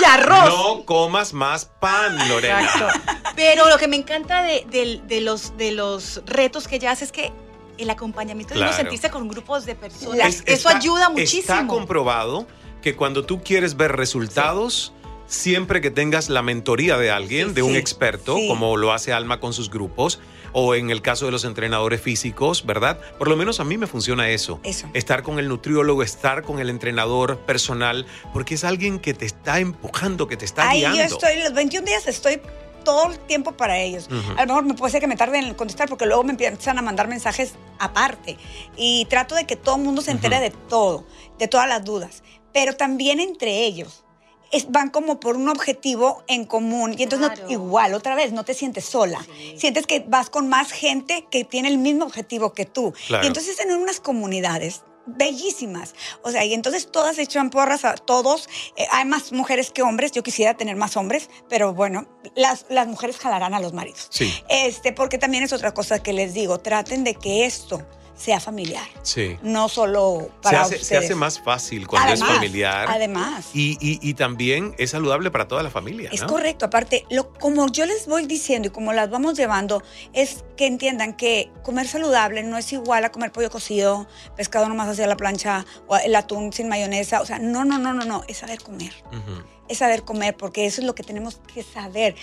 y 0.02 0.06
arroz. 0.06 0.46
no 0.48 0.86
comas 0.86 1.34
más 1.34 1.66
pan, 1.66 2.18
Lorena. 2.30 2.62
Exacto. 2.64 3.02
Pero 3.36 3.68
lo 3.70 3.78
que 3.78 3.90
me 3.90 3.98
encanta 3.98 4.42
de, 4.42 4.66
de 5.06 5.20
los, 5.22 5.58
de 5.58 5.72
los 5.74 6.22
retos 6.26 6.70
que 6.70 6.78
ella 6.78 6.92
hace 6.92 7.04
es 7.04 7.12
que 7.12 7.34
el 7.78 7.90
acompañamiento 7.90 8.54
de 8.54 8.62
uno 8.62 8.74
sentirse 8.74 9.10
con 9.10 9.28
grupos 9.28 9.66
de 9.66 9.76
personas, 9.76 10.28
Es- 10.28 10.44
eso 10.46 10.70
está- 10.70 10.78
ayuda 10.78 11.10
muchísimo. 11.10 11.40
Está 11.42 11.68
comprobado 11.68 12.48
que 12.82 12.96
cuando 12.96 13.26
tú 13.26 13.42
quieres 13.44 13.76
ver 13.78 13.96
resultados, 13.96 14.94
siempre 15.28 15.82
que 15.82 15.92
tengas 15.92 16.30
la 16.30 16.42
mentoría 16.42 16.98
de 16.98 17.12
alguien, 17.12 17.50
Sí, 17.50 17.54
de 17.56 17.62
un 17.64 17.72
sí, 17.74 17.78
experto, 17.78 18.36
sí. 18.38 18.48
como 18.48 18.78
lo 18.78 18.94
hace 18.94 19.12
Alma 19.14 19.40
con 19.40 19.52
sus 19.54 19.70
grupos, 19.70 20.20
o 20.54 20.74
en 20.74 20.90
el 20.90 21.02
caso 21.02 21.26
de 21.26 21.32
los 21.32 21.44
entrenadores 21.44 22.02
físicos, 22.02 22.66
¿verdad? 22.66 23.00
Por 23.20 23.28
lo 23.28 23.36
menos 23.36 23.60
a 23.60 23.66
mí 23.66 23.78
me 23.78 23.86
funciona 23.88 24.30
eso. 24.30 24.60
Eso. 24.64 24.88
Estar 24.94 25.22
con 25.22 25.38
el 25.40 25.50
nutriólogo, 25.50 26.02
estar 26.02 26.44
con 26.44 26.60
el 26.60 26.70
entrenador 26.70 27.40
personal, 27.40 28.06
porque 28.34 28.56
es 28.56 28.64
alguien 28.64 29.00
que 29.00 29.14
te 29.14 29.26
está 29.26 29.60
empujando, 29.60 30.28
que 30.28 30.38
te 30.38 30.46
está 30.46 30.70
Ahí 30.70 30.80
guiando. 30.80 30.98
yo 30.98 31.04
estoy, 31.04 31.38
los 31.44 31.54
21 31.54 31.86
días 31.86 32.08
estoy 32.08 32.40
todo 32.88 33.12
el 33.12 33.20
tiempo 33.20 33.52
para 33.52 33.78
ellos. 33.80 34.08
Ujú. 34.08 34.32
A 34.38 34.42
lo 34.44 34.48
mejor 34.48 34.64
me 34.64 34.74
puede 34.74 34.92
ser 34.94 35.02
que 35.02 35.08
me 35.08 35.18
tarde 35.18 35.40
en 35.40 35.54
contestar 35.56 35.90
porque 35.90 36.06
luego 36.06 36.24
me 36.24 36.32
empiezan 36.32 36.78
a 36.78 36.82
mandar 36.82 37.10
mensajes 37.10 37.56
aparte. 37.80 38.38
Y 38.78 39.04
trato 39.10 39.36
de 39.36 39.46
que 39.46 39.58
todo 39.58 39.76
el 39.76 39.82
mundo 39.82 40.02
se 40.02 40.12
entere 40.12 40.38
Ujú. 40.38 40.44
de 40.46 40.52
todo, 40.70 41.06
de 41.38 41.48
todas 41.50 41.68
las 41.68 41.84
dudas. 41.84 42.24
Pero 42.54 42.76
también 42.78 43.20
entre 43.20 43.66
ellos. 43.66 44.04
es- 44.50 44.72
van 44.72 44.90
como 44.92 45.20
por 45.20 45.36
un 45.36 45.50
objetivo 45.50 46.24
en 46.28 46.46
común 46.46 46.96
y 46.98 47.04
entonces 47.04 47.28
no- 47.28 47.34
Claro. 47.36 47.52
igual 47.52 47.94
otra 47.94 48.16
vez 48.16 48.32
no 48.32 48.46
te 48.46 48.54
sientes 48.54 48.86
sola 48.86 49.20
Sí. 49.26 49.56
sientes 49.58 49.86
que 49.86 50.00
vas 50.08 50.30
con 50.30 50.48
más 50.48 50.72
gente 50.72 51.26
que 51.30 51.44
tiene 51.44 51.68
el 51.68 51.78
mismo 51.78 52.06
objetivo 52.06 52.54
que 52.54 52.64
tú 52.66 52.94
Claro. 53.08 53.26
y 53.26 53.28
entonces 53.28 53.60
en 53.60 53.74
unas 53.76 54.00
comunidades 54.00 54.84
bellísimas. 55.08 55.96
O 56.22 56.32
sea, 56.32 56.46
y 56.46 56.54
entonces 56.54 56.92
todas 56.92 57.18
echan 57.18 57.50
porras 57.50 57.86
a 57.86 57.96
todos. 57.96 58.50
Eh, 58.76 58.86
hay 58.92 59.06
más 59.06 59.32
mujeres 59.32 59.72
que 59.72 59.82
hombres. 59.82 60.12
Yo 60.12 60.24
quisiera 60.24 60.56
tener 60.56 60.76
más 60.76 60.98
hombres, 60.98 61.30
pero 61.50 61.74
bueno, 61.74 62.08
las, 62.36 62.66
las 62.70 62.88
mujeres 62.88 63.18
jalarán 63.18 63.54
a 63.54 63.60
los 63.60 63.74
maridos. 63.74 64.08
Sí. 64.10 64.34
Este, 64.50 64.94
porque 64.94 65.18
también 65.18 65.44
es 65.44 65.54
otra 65.54 65.74
cosa 65.74 66.02
que 66.04 66.14
les 66.14 66.34
digo. 66.34 66.60
Traten 66.60 67.04
de 67.04 67.16
que 67.16 67.46
esto 67.46 67.86
sea 68.18 68.40
familiar. 68.40 68.86
Sí. 69.04 69.38
No 69.44 69.70
solo 69.70 70.18
Se 70.22 70.42
para 70.42 70.66
se 70.66 70.76
ustedes. 70.78 71.06
hace 71.06 71.16
más 71.16 71.40
fácil 71.40 71.88
cuando 71.88 72.14
es 72.14 72.20
familiar. 72.24 72.88
Además. 72.90 73.46
Y, 73.54 73.78
y- 73.80 74.00
y 74.02 74.14
también 74.16 74.74
es 74.80 74.90
saludable 74.90 75.30
para 75.32 75.48
toda 75.48 75.62
la 75.64 75.70
familia. 75.70 76.10
Es 76.12 76.22
¿no? 76.22 76.28
correcto, 76.28 76.66
aparte, 76.66 77.06
lo, 77.12 77.32
como 77.34 77.68
yo 77.72 77.86
les 77.86 78.08
voy 78.08 78.26
diciendo 78.26 78.68
y 78.70 78.72
como 78.72 78.92
las 78.92 79.10
vamos 79.10 79.38
llevando, 79.38 79.84
es 80.14 80.44
que 80.58 80.66
entiendan 80.66 81.14
que 81.16 81.52
comer 81.64 81.88
saludable 81.88 82.42
no 82.44 82.58
es 82.58 82.74
igual 82.74 83.06
a 83.06 83.12
comer 83.12 83.32
pollo 83.32 83.52
cocido, 83.52 84.08
pescado 84.36 84.68
nomás 84.68 84.90
hacia 84.90 85.06
la 85.06 85.16
plancha, 85.16 85.66
o 85.88 85.96
el 85.98 86.16
atún 86.16 86.52
sin 86.52 86.68
mayonesa, 86.68 87.22
o 87.22 87.26
sea, 87.26 87.38
no, 87.40 87.64
no, 87.66 87.78
no, 87.78 87.94
no, 87.94 88.04
no, 88.04 88.24
es 88.28 88.38
saber 88.38 88.60
comer. 88.62 88.94
Ujú. 89.12 89.44
Es 89.68 89.80
saber 89.80 90.04
comer, 90.04 90.36
porque 90.38 90.66
eso 90.66 90.82
es 90.82 90.88
lo 90.88 90.96
que 90.96 91.04
tenemos 91.04 91.40
que 91.54 91.62
saber. 91.64 92.16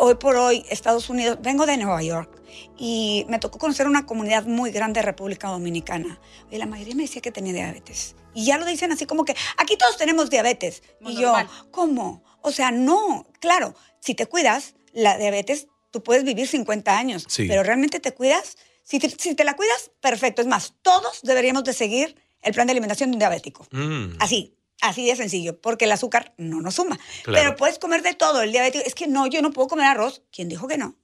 Hoy 0.00 0.14
por 0.14 0.36
hoy, 0.36 0.64
Estados 0.70 1.10
Unidos, 1.10 1.38
vengo 1.42 1.66
de 1.66 1.76
Nueva 1.76 2.02
York 2.02 2.40
y 2.78 3.26
me 3.28 3.38
tocó 3.38 3.58
conocer 3.58 3.86
una 3.86 4.06
comunidad 4.06 4.44
muy 4.44 4.70
grande 4.70 5.00
de 5.00 5.06
República 5.06 5.48
Dominicana. 5.48 6.18
Y 6.50 6.56
la 6.58 6.66
mayoría 6.66 6.94
me 6.94 7.02
decía 7.02 7.20
que 7.20 7.32
tenía 7.32 7.52
diabetes. 7.52 8.14
Y 8.34 8.46
ya 8.46 8.58
lo 8.58 8.64
dicen 8.64 8.92
así 8.92 9.06
como 9.06 9.24
que, 9.24 9.34
aquí 9.58 9.76
todos 9.76 9.96
tenemos 9.96 10.30
diabetes. 10.30 10.82
Muy 11.00 11.12
y 11.12 11.16
yo, 11.16 11.32
normal. 11.32 11.48
¿cómo? 11.70 12.22
O 12.42 12.52
sea, 12.52 12.70
no, 12.70 13.26
claro, 13.40 13.74
si 14.00 14.14
te 14.14 14.26
cuidas, 14.26 14.74
la 14.92 15.18
diabetes, 15.18 15.66
tú 15.90 16.02
puedes 16.02 16.24
vivir 16.24 16.46
50 16.48 16.96
años, 16.96 17.24
Sí. 17.28 17.46
pero 17.46 17.62
realmente 17.62 18.00
te 18.00 18.12
cuidas. 18.12 18.56
Si 18.84 18.98
te, 18.98 19.10
si 19.10 19.34
te 19.34 19.44
la 19.44 19.54
cuidas, 19.54 19.90
perfecto. 20.00 20.40
Es 20.40 20.48
más, 20.48 20.74
todos 20.82 21.20
deberíamos 21.22 21.64
de 21.64 21.72
seguir 21.74 22.16
el 22.42 22.54
plan 22.54 22.66
de 22.66 22.70
alimentación 22.72 23.10
de 23.10 23.16
un 23.16 23.18
diabético. 23.18 23.66
Mm. 23.70 24.14
Así, 24.18 24.54
así 24.80 25.06
de 25.06 25.16
sencillo, 25.16 25.60
porque 25.60 25.84
el 25.86 25.92
azúcar 25.92 26.34
no 26.38 26.60
nos 26.60 26.74
suma. 26.76 26.98
Claro. 27.24 27.44
Pero 27.44 27.56
puedes 27.56 27.78
comer 27.78 28.02
de 28.02 28.14
todo. 28.14 28.42
El 28.42 28.52
diabético, 28.52 28.84
es 28.86 28.94
que 28.94 29.06
no, 29.06 29.26
yo 29.26 29.42
no 29.42 29.50
puedo 29.52 29.68
comer 29.68 29.86
arroz. 29.86 30.22
¿Quién 30.32 30.48
dijo 30.48 30.68
que 30.68 30.78
no? 30.78 30.96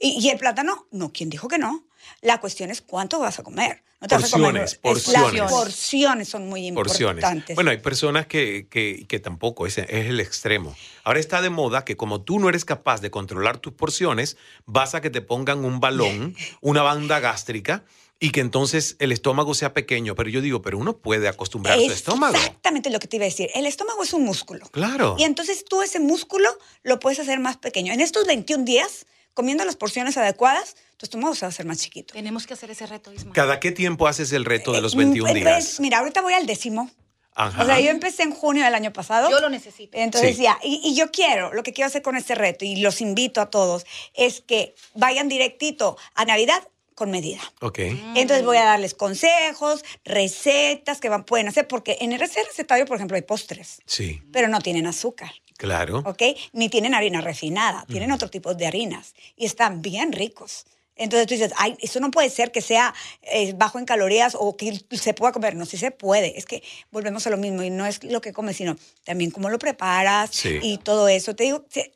Y, 0.00 0.18
y 0.24 0.30
el 0.30 0.38
plátano, 0.38 0.86
no, 0.92 1.12
¿quién 1.12 1.28
dijo 1.30 1.48
que 1.48 1.58
no? 1.58 1.86
La 2.20 2.38
cuestión 2.40 2.70
es 2.70 2.80
cuánto 2.82 3.18
vas 3.18 3.38
a 3.38 3.42
comer. 3.42 3.82
No 4.00 4.06
te 4.06 4.14
vas 4.14 4.32
a 4.32 4.36
comer- 4.36 4.52
Porciones, 4.52 4.72
es- 4.72 4.78
porciones. 4.78 5.32
Las 5.40 5.50
porciones 5.50 6.28
son 6.28 6.48
muy 6.48 6.70
porciones. 6.70 7.16
importantes. 7.24 7.56
Bueno, 7.56 7.72
hay 7.72 7.78
personas 7.78 8.26
que, 8.28 8.68
que- 8.70 9.06
que 9.08 9.18
tampoco, 9.18 9.66
ese 9.66 9.82
es 9.88 10.06
el 10.06 10.20
extremo. 10.20 10.76
Ahora 11.02 11.18
está 11.18 11.42
de 11.42 11.50
moda 11.50 11.84
que 11.84 11.96
como 11.96 12.20
tú 12.22 12.38
no 12.38 12.48
eres 12.48 12.64
capaz 12.64 13.00
de 13.00 13.10
controlar 13.10 13.58
tus 13.58 13.72
porciones, 13.72 14.36
vas 14.66 14.94
a 14.94 15.00
que 15.00 15.10
te 15.10 15.20
pongan 15.20 15.64
un 15.64 15.80
balón, 15.80 16.36
una 16.60 16.82
banda 16.82 17.18
gástrica 17.18 17.84
y 18.20 18.30
que 18.30 18.40
entonces 18.40 18.96
el 18.98 19.12
estómago 19.12 19.54
sea 19.54 19.72
pequeño. 19.74 20.14
Pero 20.14 20.28
yo 20.30 20.40
digo, 20.40 20.60
pero 20.62 20.78
uno 20.78 20.96
puede 20.98 21.28
acostumbrar 21.28 21.78
su 21.78 21.84
es 21.86 21.92
estómago. 21.92 22.34
exactamente 22.36 22.90
lo 22.90 22.98
que 22.98 23.06
te 23.08 23.16
iba 23.16 23.24
a 23.24 23.28
decir. 23.28 23.50
El 23.54 23.66
estómago 23.66 24.02
es 24.02 24.12
un 24.12 24.24
músculo. 24.24 24.66
Claro. 24.70 25.14
Y 25.18 25.24
entonces 25.24 25.64
tú 25.64 25.82
ese 25.82 26.00
músculo 26.00 26.48
lo 26.82 26.98
puedes 26.98 27.18
hacer 27.20 27.38
más 27.38 27.56
pequeño. 27.58 27.92
En 27.92 28.00
estos 28.00 28.26
21 28.26 28.64
días, 28.64 29.06
comiendo 29.34 29.64
las 29.64 29.76
porciones 29.76 30.16
adecuadas, 30.16 30.74
tu 30.96 31.06
estómago 31.06 31.34
se 31.36 31.42
va 31.42 31.46
a 31.46 31.50
hacer 31.50 31.64
más 31.66 31.78
chiquito. 31.78 32.14
Tenemos 32.14 32.46
que 32.46 32.54
hacer 32.54 32.70
ese 32.72 32.86
reto, 32.86 33.12
Ismael. 33.12 33.34
¿Cada 33.34 33.60
qué 33.60 33.70
tiempo 33.70 34.08
haces 34.08 34.32
el 34.32 34.44
reto 34.44 34.72
de 34.72 34.80
los 34.80 34.94
Eh, 34.94 34.98
21 34.98 35.30
pues, 35.30 35.44
días? 35.44 35.80
mira, 35.80 35.98
ahorita 36.00 36.20
voy 36.22 36.32
al 36.32 36.46
décimo. 36.46 36.90
Ajá. 37.36 37.62
O 37.62 37.66
sea, 37.66 37.78
yo 37.78 37.90
empecé 37.90 38.24
en 38.24 38.32
junio 38.32 38.64
del 38.64 38.74
año 38.74 38.92
pasado. 38.92 39.30
Yo 39.30 39.38
lo 39.38 39.48
necesito. 39.48 39.96
Entonces 39.96 40.36
Sí. 40.38 40.42
ya, 40.42 40.58
y, 40.64 40.80
y 40.82 40.96
yo 40.96 41.12
quiero, 41.12 41.54
lo 41.54 41.62
que 41.62 41.72
quiero 41.72 41.86
hacer 41.86 42.02
con 42.02 42.16
este 42.16 42.34
reto, 42.34 42.64
y 42.64 42.80
los 42.80 43.00
invito 43.00 43.40
a 43.40 43.48
todos, 43.48 43.86
es 44.14 44.40
que 44.40 44.74
vayan 44.94 45.28
directito 45.28 45.96
a 46.16 46.24
Navidad 46.24 46.66
con 46.98 47.10
medida. 47.12 47.40
Ok. 47.60 47.78
Entonces 48.16 48.44
voy 48.44 48.56
a 48.56 48.64
darles 48.64 48.92
consejos, 48.94 49.84
recetas 50.04 51.00
que 51.00 51.08
van, 51.08 51.24
pueden 51.24 51.48
hacer, 51.48 51.66
porque 51.68 51.96
en 52.00 52.12
el 52.12 52.18
recetario, 52.20 52.84
por 52.86 52.96
ejemplo, 52.96 53.14
hay 53.16 53.22
postres, 53.22 53.80
Sí, 53.86 54.20
pero 54.32 54.48
no 54.48 54.58
tienen 54.60 54.86
azúcar. 54.86 55.30
claro. 55.56 56.02
¿ok? 56.04 56.22
Ni 56.52 56.68
tienen 56.68 56.94
harina 56.94 57.20
refinada, 57.20 57.84
tienen 57.88 58.10
otro 58.12 58.28
tipo 58.28 58.54
de 58.54 58.66
harinas 58.66 59.14
y 59.36 59.46
están 59.46 59.80
bien 59.80 60.12
ricos. 60.12 60.66
Entonces 60.96 61.28
tú 61.28 61.34
dices, 61.34 61.52
ay, 61.56 61.76
eso 61.80 62.00
no 62.00 62.10
puede 62.10 62.28
ser 62.30 62.50
que 62.50 62.60
sea 62.60 62.92
eh, 63.22 63.52
bajo 63.56 63.78
en 63.78 63.84
calorías 63.84 64.36
o 64.38 64.56
que 64.56 64.80
se 64.90 65.14
pueda 65.14 65.30
comer. 65.32 65.54
No, 65.54 65.64
sí 65.64 65.76
se 65.76 65.92
puede. 65.92 66.36
Es 66.36 66.44
que 66.44 66.62
volvemos 66.90 67.24
a 67.28 67.30
lo 67.30 67.36
mismo 67.36 67.62
y 67.62 67.70
no 67.70 67.86
es 67.86 68.02
lo 68.02 68.20
que 68.20 68.32
comes, 68.32 68.56
sino 68.56 68.76
también 69.04 69.30
cómo 69.30 69.48
lo 69.48 69.60
preparas 69.60 70.30
Sí. 70.32 70.58
y 70.60 70.78
todo 70.78 71.06
eso. 71.08 71.36
Te 71.36 71.44
digo, 71.44 71.64
se, 71.70 71.92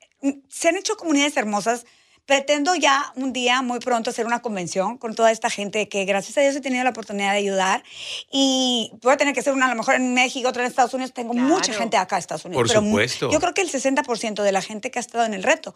se 0.48 0.68
han 0.68 0.76
hecho 0.76 0.96
comunidades 0.96 1.36
hermosas. 1.36 1.84
Pretendo 2.26 2.74
ya 2.76 3.12
un 3.16 3.32
día, 3.32 3.62
muy 3.62 3.80
pronto, 3.80 4.10
hacer 4.10 4.26
una 4.26 4.40
convención 4.42 4.96
con 4.96 5.14
toda 5.14 5.32
esta 5.32 5.50
gente 5.50 5.88
que 5.88 6.04
gracias 6.04 6.38
a 6.38 6.40
Dios 6.40 6.54
he 6.54 6.60
tenido 6.60 6.84
la 6.84 6.90
oportunidad 6.90 7.32
de 7.32 7.38
ayudar. 7.38 7.82
Y 8.30 8.92
voy 9.02 9.12
a 9.12 9.16
tener 9.16 9.34
que 9.34 9.40
hacer 9.40 9.52
una 9.52 9.66
a 9.66 9.70
lo 9.70 9.74
mejor 9.74 9.96
en 9.96 10.14
México, 10.14 10.48
otra 10.48 10.62
en 10.62 10.68
Estados 10.68 10.94
Unidos. 10.94 11.12
Tengo 11.12 11.32
Claro. 11.32 11.48
mucha 11.48 11.72
gente 11.72 11.96
acá 11.96 12.16
en 12.16 12.20
Estados 12.20 12.44
Unidos. 12.44 12.60
Por 12.62 12.68
pero 12.68 12.80
supuesto. 12.86 13.30
Yo 13.32 13.40
creo 13.40 13.54
que 13.54 13.62
el 13.62 13.70
60% 13.70 14.42
de 14.42 14.52
la 14.52 14.62
gente 14.62 14.90
que 14.90 14.98
ha 14.98 15.00
estado 15.00 15.24
en 15.24 15.34
el 15.34 15.42
reto 15.42 15.74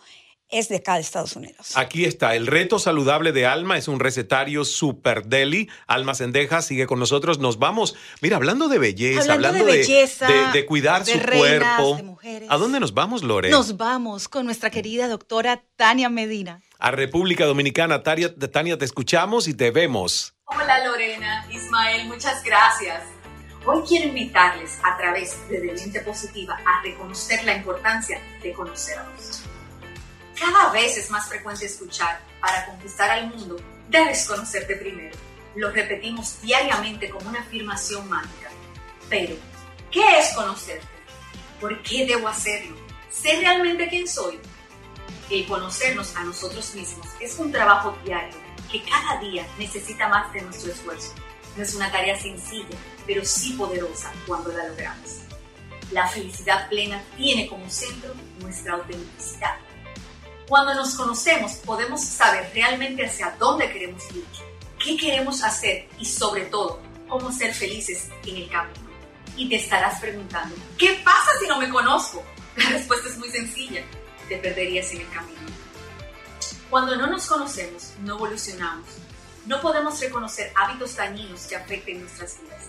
es 0.48 0.68
de 0.68 0.76
acá 0.76 0.94
de 0.94 1.00
Estados 1.00 1.34
Unidos. 1.34 1.72
Aquí 1.74 2.04
está, 2.04 2.36
el 2.36 2.46
reto 2.46 2.78
saludable 2.78 3.32
de 3.32 3.46
Alma 3.46 3.76
es 3.78 3.88
un 3.88 3.98
recetario 3.98 4.64
super 4.64 5.24
deli. 5.26 5.68
Alma 5.88 6.14
Sendeja 6.14 6.62
sigue 6.62 6.86
con 6.86 7.00
nosotros. 7.00 7.40
Nos 7.40 7.58
vamos, 7.58 7.96
mira, 8.20 8.36
hablando 8.36 8.68
de 8.68 8.78
belleza, 8.78 9.22
Hablando 9.22 9.48
hablando, 9.48 9.66
de 9.66 9.72
de, 9.72 9.78
belleza, 9.78 10.28
de- 10.28 10.52
de 10.52 10.64
cuidar 10.66 11.04
de 11.04 11.14
su 11.14 11.18
reinas, 11.18 11.76
cuerpo. 11.80 11.96
de 11.96 12.02
mujeres. 12.04 12.48
¿A 12.48 12.58
dónde 12.58 12.78
nos 12.78 12.94
vamos, 12.94 13.24
Lore? 13.24 13.50
Nos 13.50 13.76
vamos 13.76 14.28
con 14.28 14.46
nuestra 14.46 14.70
querida 14.70 15.08
doctora 15.08 15.64
Tania 15.74 16.08
Medina. 16.08 16.35
A 16.78 16.90
República 16.90 17.44
Dominicana. 17.44 18.02
Tania, 18.02 18.34
Tania, 18.34 18.76
te 18.76 18.84
escuchamos 18.84 19.48
y 19.48 19.54
te 19.54 19.70
vemos. 19.70 20.34
Hola 20.44 20.84
Lorena, 20.84 21.46
Ismael, 21.50 22.06
muchas 22.06 22.42
gracias. 22.44 23.02
Hoy 23.64 23.82
quiero 23.88 24.08
invitarles 24.08 24.78
a 24.82 24.96
través 24.96 25.36
de 25.48 25.60
De 25.60 25.72
Mente 25.72 26.00
Positiva 26.02 26.56
a 26.64 26.82
reconocer 26.82 27.42
la 27.44 27.56
importancia 27.56 28.20
de 28.42 28.52
conocernos. 28.52 29.42
Cada 30.38 30.70
vez 30.70 30.96
es 30.98 31.10
más 31.10 31.28
frecuente 31.28 31.66
escuchar, 31.66 32.20
para 32.40 32.66
conquistar 32.66 33.10
al 33.10 33.28
mundo, 33.28 33.56
debes 33.88 34.28
conocerte 34.28 34.76
primero. 34.76 35.16
Lo 35.56 35.70
repetimos 35.70 36.40
diariamente 36.42 37.08
como 37.08 37.28
una 37.30 37.40
afirmación 37.40 38.08
mágica. 38.08 38.50
Pero, 39.08 39.34
¿qué 39.90 40.18
es 40.18 40.34
conocerte? 40.34 40.86
¿Por 41.60 41.82
qué 41.82 42.04
debo 42.04 42.28
hacerlo? 42.28 42.76
¿Sé 43.10 43.40
realmente 43.40 43.88
quién 43.88 44.06
soy? 44.06 44.38
El 45.28 45.44
conocernos 45.46 46.14
a 46.14 46.22
nosotros 46.22 46.74
mismos 46.74 47.06
es 47.20 47.36
un 47.38 47.50
trabajo 47.50 47.96
diario 48.04 48.36
que 48.70 48.82
cada 48.84 49.18
día 49.20 49.44
necesita 49.58 50.08
más 50.08 50.32
de 50.32 50.42
nuestro 50.42 50.70
esfuerzo. 50.70 51.14
No 51.56 51.62
es 51.64 51.74
una 51.74 51.90
tarea 51.90 52.16
sencilla, 52.20 52.76
pero 53.06 53.24
sí 53.24 53.54
poderosa 53.54 54.12
cuando 54.26 54.52
la 54.52 54.68
logramos. 54.68 55.22
La 55.90 56.06
felicidad 56.06 56.68
plena 56.68 57.02
tiene 57.16 57.48
como 57.48 57.68
centro 57.68 58.14
nuestra 58.40 58.74
autenticidad. 58.74 59.56
Cuando 60.46 60.74
nos 60.74 60.94
conocemos 60.94 61.54
podemos 61.54 62.04
saber 62.04 62.50
realmente 62.54 63.04
hacia 63.04 63.34
dónde 63.38 63.70
queremos 63.72 64.02
ir, 64.14 64.24
qué 64.78 64.96
queremos 64.96 65.42
hacer 65.42 65.88
y 65.98 66.04
sobre 66.04 66.44
todo 66.46 66.80
cómo 67.08 67.32
ser 67.32 67.52
felices 67.52 68.08
en 68.24 68.36
el 68.36 68.48
camino. 68.48 68.86
Y 69.36 69.48
te 69.48 69.56
estarás 69.56 70.00
preguntando, 70.00 70.54
¿qué 70.78 71.00
pasa 71.04 71.30
si 71.40 71.48
no 71.48 71.58
me 71.58 71.68
conozco? 71.68 72.22
La 72.56 72.70
respuesta 72.70 73.08
es 73.08 73.18
muy 73.18 73.28
sencilla, 73.28 73.82
te 74.28 74.38
perderías 74.38 74.90
en 74.92 75.00
el 75.02 75.10
camino. 75.10 75.40
Cuando 76.70 76.96
no 76.96 77.06
nos 77.06 77.26
conocemos, 77.26 77.92
no 78.00 78.14
evolucionamos. 78.14 78.86
No 79.46 79.60
podemos 79.60 80.00
reconocer 80.00 80.52
hábitos 80.56 80.96
dañinos 80.96 81.46
que 81.46 81.56
afecten 81.56 82.00
nuestras 82.00 82.40
vidas. 82.40 82.64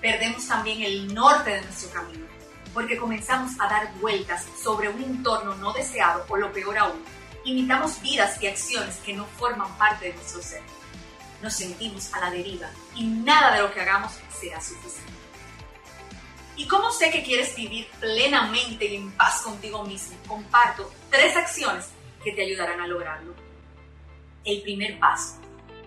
Perdemos 0.00 0.46
también 0.46 0.82
el 0.82 1.12
norte 1.12 1.50
de 1.50 1.62
nuestro 1.62 1.90
camino, 1.90 2.26
porque 2.72 2.96
comenzamos 2.96 3.52
a 3.58 3.68
dar 3.68 3.92
vueltas 4.00 4.46
sobre 4.62 4.88
un 4.88 5.02
entorno 5.02 5.56
no 5.56 5.72
deseado 5.72 6.24
o 6.28 6.36
lo 6.36 6.52
peor 6.52 6.78
aún, 6.78 7.02
imitamos 7.44 8.00
vidas 8.00 8.40
y 8.40 8.46
acciones 8.46 8.96
que 8.98 9.14
no 9.14 9.26
forman 9.38 9.76
parte 9.76 10.06
de 10.06 10.14
nuestro 10.14 10.42
ser. 10.42 10.62
Nos 11.42 11.54
sentimos 11.54 12.12
a 12.14 12.20
la 12.20 12.30
deriva 12.30 12.70
y 12.94 13.04
nada 13.04 13.56
de 13.56 13.62
lo 13.62 13.72
que 13.72 13.80
hagamos 13.80 14.12
será 14.38 14.60
suficiente. 14.60 15.19
¿Y 16.60 16.66
cómo 16.66 16.90
sé 16.92 17.10
que 17.10 17.22
quieres 17.22 17.56
vivir 17.56 17.88
plenamente 18.00 18.84
y 18.84 18.96
en 18.96 19.10
paz 19.12 19.40
contigo 19.40 19.82
mismo? 19.82 20.14
Comparto 20.28 20.92
tres 21.08 21.34
acciones 21.34 21.88
que 22.22 22.32
te 22.32 22.42
ayudarán 22.42 22.78
a 22.82 22.86
lograrlo. 22.86 23.34
El 24.44 24.60
primer 24.60 24.98
paso 24.98 25.36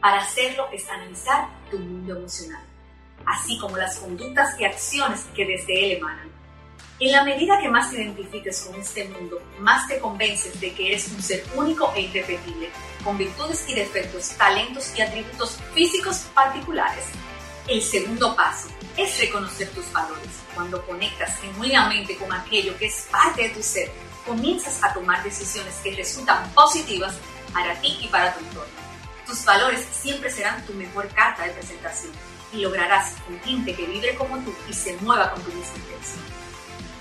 para 0.02 0.22
hacerlo 0.22 0.68
es 0.74 0.90
analizar 0.90 1.48
tu 1.70 1.78
mundo 1.78 2.18
emocional, 2.18 2.64
así 3.24 3.60
como 3.60 3.78
las 3.78 4.00
conductas 4.00 4.60
y 4.60 4.66
acciones 4.66 5.28
que 5.36 5.46
desde 5.46 5.86
él 5.86 5.98
emanan. 6.00 6.32
En 7.00 7.12
la 7.12 7.24
medida 7.24 7.60
que 7.60 7.70
más 7.70 7.92
te 7.92 8.02
identifiques 8.02 8.62
con 8.62 8.82
este 8.82 9.08
mundo, 9.10 9.44
más 9.60 9.88
te 9.88 10.00
convences 10.00 10.60
de 10.60 10.74
que 10.74 10.88
eres 10.88 11.08
un 11.10 11.22
ser 11.22 11.46
único 11.54 11.94
e 11.96 12.02
irrepetible, 12.02 12.72
con 13.04 13.16
virtudes 13.20 13.64
y 13.70 13.76
defectos, 13.76 14.30
talentos 14.38 14.92
y 14.98 15.04
atributos 15.04 15.60
físicos 15.76 16.26
particulares. 16.34 17.06
El 17.68 17.80
segundo 17.84 18.36
paso 18.36 18.70
es 18.98 19.20
reconocer 19.20 19.70
tus 19.70 19.92
valores. 19.92 20.30
Cuando 20.54 20.86
conectas 20.86 21.40
genuinamente 21.40 22.16
con 22.18 22.32
aquello 22.32 22.78
que 22.78 22.86
es 22.86 23.08
parte 23.12 23.44
de 23.44 23.50
tu 23.50 23.64
ser, 23.64 23.92
comienzas 24.26 24.84
a 24.84 24.94
tomar 24.94 25.24
decisiones 25.24 25.74
que 25.84 25.96
resultan 25.96 26.50
positivas 26.54 27.16
para 27.52 27.80
ti 27.82 27.98
y 28.02 28.08
para 28.08 28.34
tu 28.34 28.40
entorno. 28.40 28.74
Tus 29.26 29.44
valores 29.46 29.86
siempre 29.92 30.30
serán 30.30 30.66
tu 30.66 30.74
mejor 30.74 31.08
carta 31.10 31.44
de 31.44 31.52
presentación 31.52 32.12
y 32.54 32.58
lograrás 32.58 33.16
con 33.26 33.40
gente 33.42 33.76
que 33.76 33.86
vibre 33.86 34.16
como 34.16 34.38
tú 34.40 34.54
y 34.70 34.74
se 34.74 34.96
mueva 34.98 35.32
con 35.32 35.42
tu 35.44 35.52
misma 35.52 35.76
intención. 35.78 36.24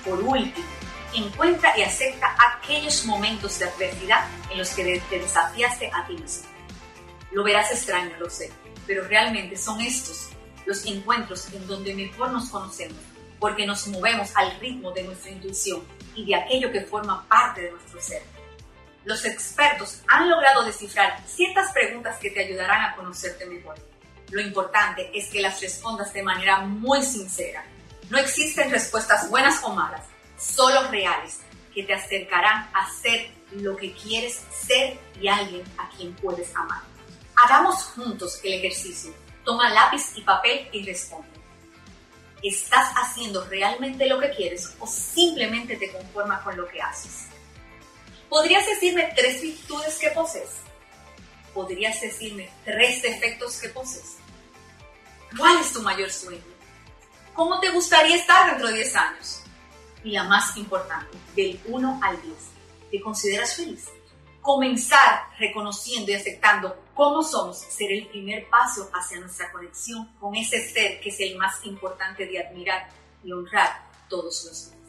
Por 0.05 0.21
último, 0.21 0.67
encuentra 1.15 1.77
y 1.79 1.83
acepta 1.83 2.35
aquellos 2.57 3.05
momentos 3.05 3.59
de 3.59 3.67
adversidad 3.67 4.27
en 4.51 4.59
los 4.59 4.71
que 4.71 5.01
te 5.11 5.19
desafiaste 5.19 5.91
a 5.93 6.07
ti 6.07 6.15
mismo. 6.15 6.47
Lo 7.33 7.45
verás 7.45 7.71
extraño, 7.71 8.17
lo 8.19 8.31
sé, 8.31 8.51
pero 8.87 9.07
realmente 9.07 9.57
son 9.57 9.81
estos 9.81 10.29
los 10.73 10.87
encuentros 10.87 11.53
en 11.53 11.67
donde 11.67 11.95
mejor 11.95 12.33
nos 12.33 12.49
conocemos, 12.49 12.97
porque 13.39 13.67
nos 13.67 13.87
movemos 13.89 14.31
al 14.35 14.59
ritmo 14.59 14.91
de 14.93 15.03
nuestra 15.03 15.31
intuición 15.31 15.83
y 16.15 16.25
de 16.25 16.35
aquello 16.35 16.73
que 16.73 16.81
forma 16.81 17.29
parte 17.29 17.61
de 17.61 17.73
nuestro 17.73 18.01
ser. 18.01 18.23
Los 19.05 19.27
expertos 19.27 20.01
han 20.09 20.31
logrado 20.31 20.65
descifrar 20.65 21.23
ciertas 21.27 21.71
preguntas 21.73 22.17
que 22.19 22.31
te 22.31 22.41
ayudarán 22.41 22.87
a 22.87 22.97
conocerte 22.97 23.45
mejor. 23.45 23.75
Lo 24.31 24.41
importante 24.41 25.11
es 25.13 25.29
que 25.29 25.43
las 25.43 25.61
respondas 25.61 26.15
de 26.15 26.23
manera 26.23 26.61
muy 26.61 27.03
sincera. 27.03 27.63
No 28.09 28.17
existen 28.17 28.71
respuestas 28.71 29.29
buenas 29.29 29.63
o 29.65 29.75
malas, 29.75 30.07
solo 30.39 30.89
reales, 30.89 31.41
que 31.75 31.83
te 31.83 31.93
acercarán 31.93 32.71
a 32.73 32.91
ser 32.91 33.31
lo 33.57 33.77
que 33.77 33.93
quieres 33.93 34.41
ser 34.51 34.99
y 35.21 35.29
alguien 35.29 35.65
a 35.77 35.91
quien 35.91 36.15
puedes 36.15 36.57
amar. 36.57 36.81
Hagamos 37.37 37.83
juntos 37.95 38.41
el 38.43 38.55
ejercicio. 38.55 39.13
Toma 39.45 39.71
lápiz 39.71 40.17
y 40.17 40.23
papel 40.23 40.69
y 40.73 40.85
responde. 40.85 41.29
¿Estás 42.43 42.93
haciendo 42.97 43.45
realmente 43.47 44.07
lo 44.07 44.19
que 44.19 44.31
quieres 44.31 44.75
o 44.81 44.87
simplemente 44.87 45.77
te 45.77 45.93
conformas 45.93 46.43
con 46.43 46.57
lo 46.57 46.67
que 46.69 46.81
haces? 46.81 47.27
¿Podrías 48.29 48.67
decirme 48.67 49.13
tres 49.15 49.43
virtudes 49.43 49.99
que 49.99 50.11
posees? 50.11 50.51
¿Podrías 51.55 52.01
decirme 52.01 52.51
tres 52.65 53.03
defectos 53.03 53.61
que 53.61 53.69
posees? 53.69 54.17
¿Cuál 55.37 55.59
es 55.59 55.73
tu 55.73 55.83
mayor 55.83 56.11
sueño? 56.11 56.43
¿Cómo 57.35 57.61
te 57.61 57.71
gustaría 57.71 58.17
estar 58.17 58.51
dentro 58.51 58.69
de 58.69 58.75
10 58.75 58.97
años? 58.97 59.43
Y 60.05 60.11
la 60.11 60.25
más 60.25 60.57
importante, 60.57 61.17
del 61.35 61.61
1 61.65 62.01
al 62.03 62.21
10, 62.21 62.35
¿te 62.91 63.01
consideras 63.01 63.55
feliz? 63.55 63.89
Comenzar 64.43 65.23
reconociendo 65.39 66.11
y 66.11 66.15
aceptando 66.15 66.77
cómo 66.95 67.23
somos 67.23 67.59
será 67.59 67.95
el 67.95 68.07
primer 68.09 68.49
paso 68.49 68.91
hacia 68.93 69.21
nuestra 69.21 69.51
conexión 69.53 70.09
con 70.21 70.35
ese 70.35 70.69
ser 70.71 71.01
que 71.01 71.11
es 71.11 71.21
el 71.21 71.37
más 71.37 71.65
importante 71.65 72.27
de 72.27 72.45
admirar 72.45 72.89
y 73.25 73.33
honrar 73.33 73.89
todos 74.09 74.45
los 74.45 74.71
días. 74.71 74.83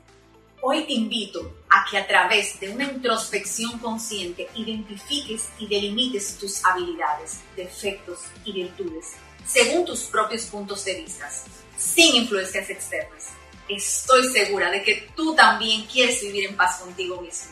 Hoy 0.61 0.85
te 0.85 0.93
invito 0.93 1.57
a 1.69 1.85
que 1.89 1.97
a 1.97 2.07
través 2.07 2.59
de 2.59 2.69
una 2.69 2.85
introspección 2.85 3.79
consciente 3.79 4.47
identifiques 4.55 5.49
y 5.59 5.67
delimites 5.67 6.37
tus 6.37 6.63
habilidades, 6.63 7.41
defectos 7.55 8.21
y 8.45 8.53
virtudes 8.53 9.13
según 9.45 9.85
tus 9.85 10.03
propios 10.03 10.43
puntos 10.45 10.85
de 10.85 10.95
vista, 10.95 11.29
sin 11.77 12.15
influencias 12.15 12.69
externas. 12.69 13.29
Estoy 13.67 14.27
segura 14.31 14.69
de 14.69 14.83
que 14.83 15.09
tú 15.15 15.35
también 15.35 15.85
quieres 15.85 16.21
vivir 16.21 16.49
en 16.49 16.55
paz 16.55 16.79
contigo 16.79 17.21
mismo. 17.21 17.51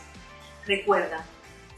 Recuerda, 0.65 1.25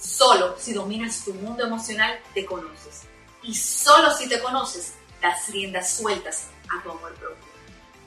Solo 0.04 0.56
si 0.60 0.74
dominas 0.74 1.24
tu 1.24 1.34
mundo 1.34 1.64
emocional 1.64 2.20
te 2.34 2.46
conoces. 2.46 3.04
Y 3.42 3.56
solo 3.56 4.12
si 4.16 4.28
te 4.28 4.42
conoces, 4.42 4.94
das 5.22 5.50
riendas 5.50 5.96
sueltas 5.96 6.48
a 6.70 6.84
tu 6.84 6.92
amor 6.92 7.14
propio. 7.16 7.46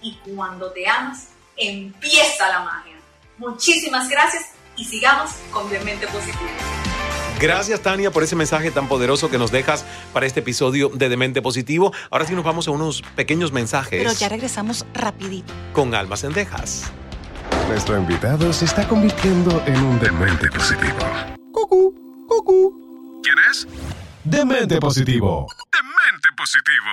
Y 0.02 0.18
cuando 0.18 0.70
te 0.72 0.86
amas, 0.86 1.28
empieza 1.56 2.48
la 2.48 2.60
magia. 2.60 2.96
Muchísimas 3.38 4.08
gracias 4.08 4.44
y 4.76 4.84
sigamos 4.84 5.30
con 5.50 5.68
Demente 5.70 6.06
Positivo. 6.08 6.50
Gracias 7.40 7.80
Tania 7.80 8.10
por 8.10 8.22
ese 8.22 8.34
mensaje 8.36 8.70
tan 8.70 8.88
poderoso 8.88 9.30
que 9.30 9.36
nos 9.36 9.50
dejas 9.50 9.84
para 10.12 10.26
este 10.26 10.40
episodio 10.40 10.90
de 10.90 11.08
Demente 11.08 11.42
Positivo. 11.42 11.92
Ahora 12.10 12.26
sí 12.26 12.34
nos 12.34 12.44
vamos 12.44 12.68
a 12.68 12.70
unos 12.70 13.02
pequeños 13.14 13.52
mensajes. 13.52 14.02
Pero 14.02 14.12
ya 14.12 14.28
regresamos 14.28 14.86
rapidito. 14.94 15.52
Con 15.72 15.94
Almas 15.94 16.24
en 16.24 16.32
Dejas. 16.32 16.90
Nuestro 17.68 17.96
invitado 17.96 18.52
se 18.52 18.64
está 18.66 18.86
convirtiendo 18.86 19.62
en 19.66 19.82
un 19.82 19.98
demente 19.98 20.48
positivo. 20.50 21.35
Cucú, 21.56 22.26
cucú. 22.28 23.22
¿Quién 23.22 23.38
es? 23.50 23.66
Demente 24.24 24.78
positivo. 24.78 25.46
Demente 25.72 26.28
positivo. 26.36 26.92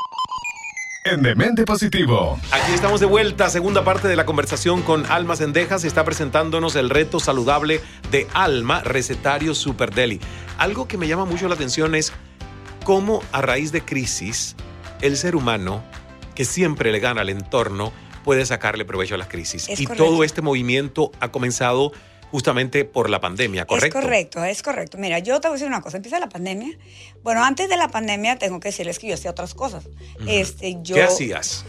En 1.03 1.23
Demente 1.23 1.65
Positivo. 1.65 2.39
Aquí 2.51 2.73
estamos 2.73 2.99
de 2.99 3.07
vuelta, 3.07 3.49
segunda 3.49 3.83
parte 3.83 4.07
de 4.07 4.15
la 4.15 4.23
conversación 4.23 4.83
con 4.83 5.07
Alma 5.07 5.35
Sendejas. 5.35 5.83
Está 5.83 6.05
presentándonos 6.05 6.75
el 6.75 6.91
reto 6.91 7.19
saludable 7.19 7.81
de 8.11 8.27
Alma, 8.35 8.81
recetario 8.81 9.55
Super 9.55 9.95
Deli. 9.95 10.19
Algo 10.59 10.87
que 10.87 10.99
me 10.99 11.07
llama 11.07 11.25
mucho 11.25 11.47
la 11.47 11.55
atención 11.55 11.95
es 11.95 12.13
cómo 12.83 13.23
a 13.31 13.41
raíz 13.41 13.71
de 13.71 13.81
crisis 13.81 14.55
el 15.01 15.17
ser 15.17 15.35
humano, 15.35 15.83
que 16.35 16.45
siempre 16.45 16.91
le 16.91 16.99
gana 16.99 17.21
al 17.21 17.29
entorno, 17.29 17.91
puede 18.23 18.45
sacarle 18.45 18.85
provecho 18.85 19.15
a 19.15 19.17
las 19.17 19.27
crisis. 19.27 19.69
Es 19.69 19.79
y 19.79 19.85
correcto. 19.85 20.05
todo 20.05 20.23
este 20.23 20.43
movimiento 20.43 21.11
ha 21.19 21.31
comenzado 21.31 21.93
justamente 22.31 22.85
por 22.85 23.09
la 23.09 23.19
pandemia, 23.19 23.65
¿correcto? 23.65 23.99
Es 23.99 24.03
correcto, 24.03 24.43
es 24.43 24.63
correcto. 24.63 24.97
Mira, 24.97 25.19
yo 25.19 25.41
te 25.41 25.49
voy 25.49 25.55
a 25.55 25.57
decir 25.57 25.67
una 25.67 25.81
cosa. 25.81 25.97
Empieza 25.97 26.17
la 26.19 26.29
pandemia. 26.29 26.77
Bueno, 27.23 27.43
antes 27.43 27.69
de 27.69 27.75
la 27.75 27.89
pandemia 27.89 28.37
tengo 28.37 28.59
que 28.59 28.69
decirles 28.69 28.99
que 28.99 29.07
yo 29.07 29.15
hacía 29.15 29.31
otras 29.31 29.53
cosas. 29.53 29.83
este, 30.27 30.77
yo, 30.81 30.95
¿Qué 30.95 31.03
hacías? 31.03 31.65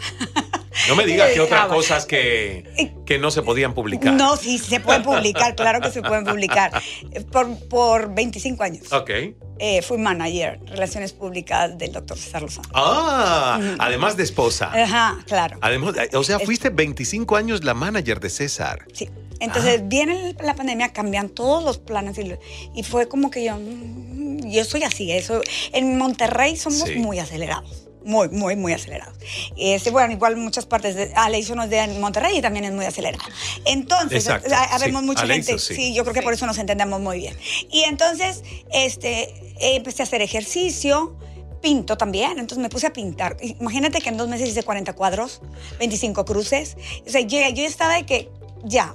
No 0.89 0.97
me 0.97 1.05
digas 1.05 1.33
que 1.33 1.41
otras 1.41 1.67
cosas 1.67 2.07
que, 2.07 2.95
que 3.05 3.19
no 3.19 3.31
se 3.31 3.43
podían 3.43 3.75
publicar. 3.75 4.15
No, 4.15 4.37
sí, 4.37 4.59
se 4.59 4.79
pueden 4.81 5.03
publicar, 5.03 5.55
claro 5.57 5.81
que 5.81 5.91
se 5.91 6.01
pueden 6.01 6.25
publicar. 6.25 6.73
Por, 7.33 7.59
por 7.69 8.15
25 8.15 8.63
años. 8.63 8.93
Ok. 8.93 9.11
Eh, 9.59 9.83
fui 9.83 9.99
manager, 9.99 10.61
relaciones 10.67 11.13
públicas 11.13 11.77
del 11.79 11.93
doctor 11.93 12.19
César 12.19 12.43
Lozano. 12.43 12.69
Ah, 12.75 13.61
además 13.79 14.17
de 14.17 14.25
esposa. 14.25 14.71
Ajá, 14.73 15.19
claro. 15.27 15.59
Además, 15.61 15.95
o 16.15 16.25
sea, 16.25 16.39
fuiste 16.41 16.71
25 16.71 17.37
años 17.37 17.65
la 17.65 17.75
manager 17.75 18.19
de 18.19 18.31
César. 18.31 18.87
Sí. 18.93 19.09
Entonces 19.43 19.87
viene 19.89 20.35
la 20.43 20.55
pandemia, 20.55 20.93
cambian 20.93 21.29
todos 21.29 21.63
los 21.65 21.79
planes 21.79 22.17
y, 22.19 22.33
y 22.75 22.83
fue 22.83 23.09
como 23.09 23.31
que 23.31 23.45
yo, 23.45 23.57
mm, 23.57 24.49
yo 24.51 24.65
soy 24.65 24.85
así, 24.85 25.13
eso. 25.13 25.43
En 25.73 25.99
Monterrey 25.99 26.57
somos 26.57 26.89
Sí. 26.89 26.95
muy 26.97 27.19
acelerados. 27.19 27.89
Muy, 28.05 28.29
muy, 28.31 28.57
muy 28.57 28.73
acelerados. 28.73 29.17
Este, 29.57 29.91
bueno, 29.91 30.13
igual 30.13 30.37
muchas 30.37 30.67
partes 30.67 30.97
de 30.97 31.13
Aleison 31.15 31.61
es 31.61 31.71
de 31.71 31.87
Monterrey 32.01 32.39
y 32.39 32.43
también 32.43 32.65
es 32.65 32.73
muy 32.73 32.85
acelerada. 32.85 33.25
Entonces, 33.65 34.27
Exacto, 34.27 34.53
ha- 34.53 34.75
habemos 34.75 35.03
sí. 35.03 35.07
mucha 35.07 35.23
Aleison, 35.23 35.59
gente. 35.59 35.63
sí. 35.63 35.75
Sí. 35.77 35.95
yo 35.95 36.03
creo 36.03 36.13
que 36.15 36.23
por 36.23 36.33
eso 36.33 36.45
nos 36.47 36.59
entendemos 36.59 37.01
muy 37.01 37.19
bien. 37.19 37.37
Y 37.71 37.83
entonces, 37.85 38.43
este, 38.73 39.33
empecé 39.61 40.03
a 40.03 40.07
hacer 40.07 40.21
ejercicio. 40.23 41.17
Pinto 41.61 41.97
también, 41.97 42.33
entonces 42.41 42.59
me 42.59 42.69
puse 42.69 42.89
a 42.89 42.93
pintar. 42.93 43.37
Imagínate 43.41 44.01
que 44.01 44.09
en 44.09 44.17
dos 44.17 44.27
meses 44.29 44.49
hice 44.49 44.65
40 44.65 44.95
cuadros, 44.95 45.41
25 45.79 46.25
cruces. 46.25 46.77
O 47.07 47.11
sea, 47.11 47.21
yo, 47.21 47.39
yo 47.55 47.65
estaba 47.65 47.95
de 47.95 48.05
que 48.05 48.29
ya, 48.65 48.93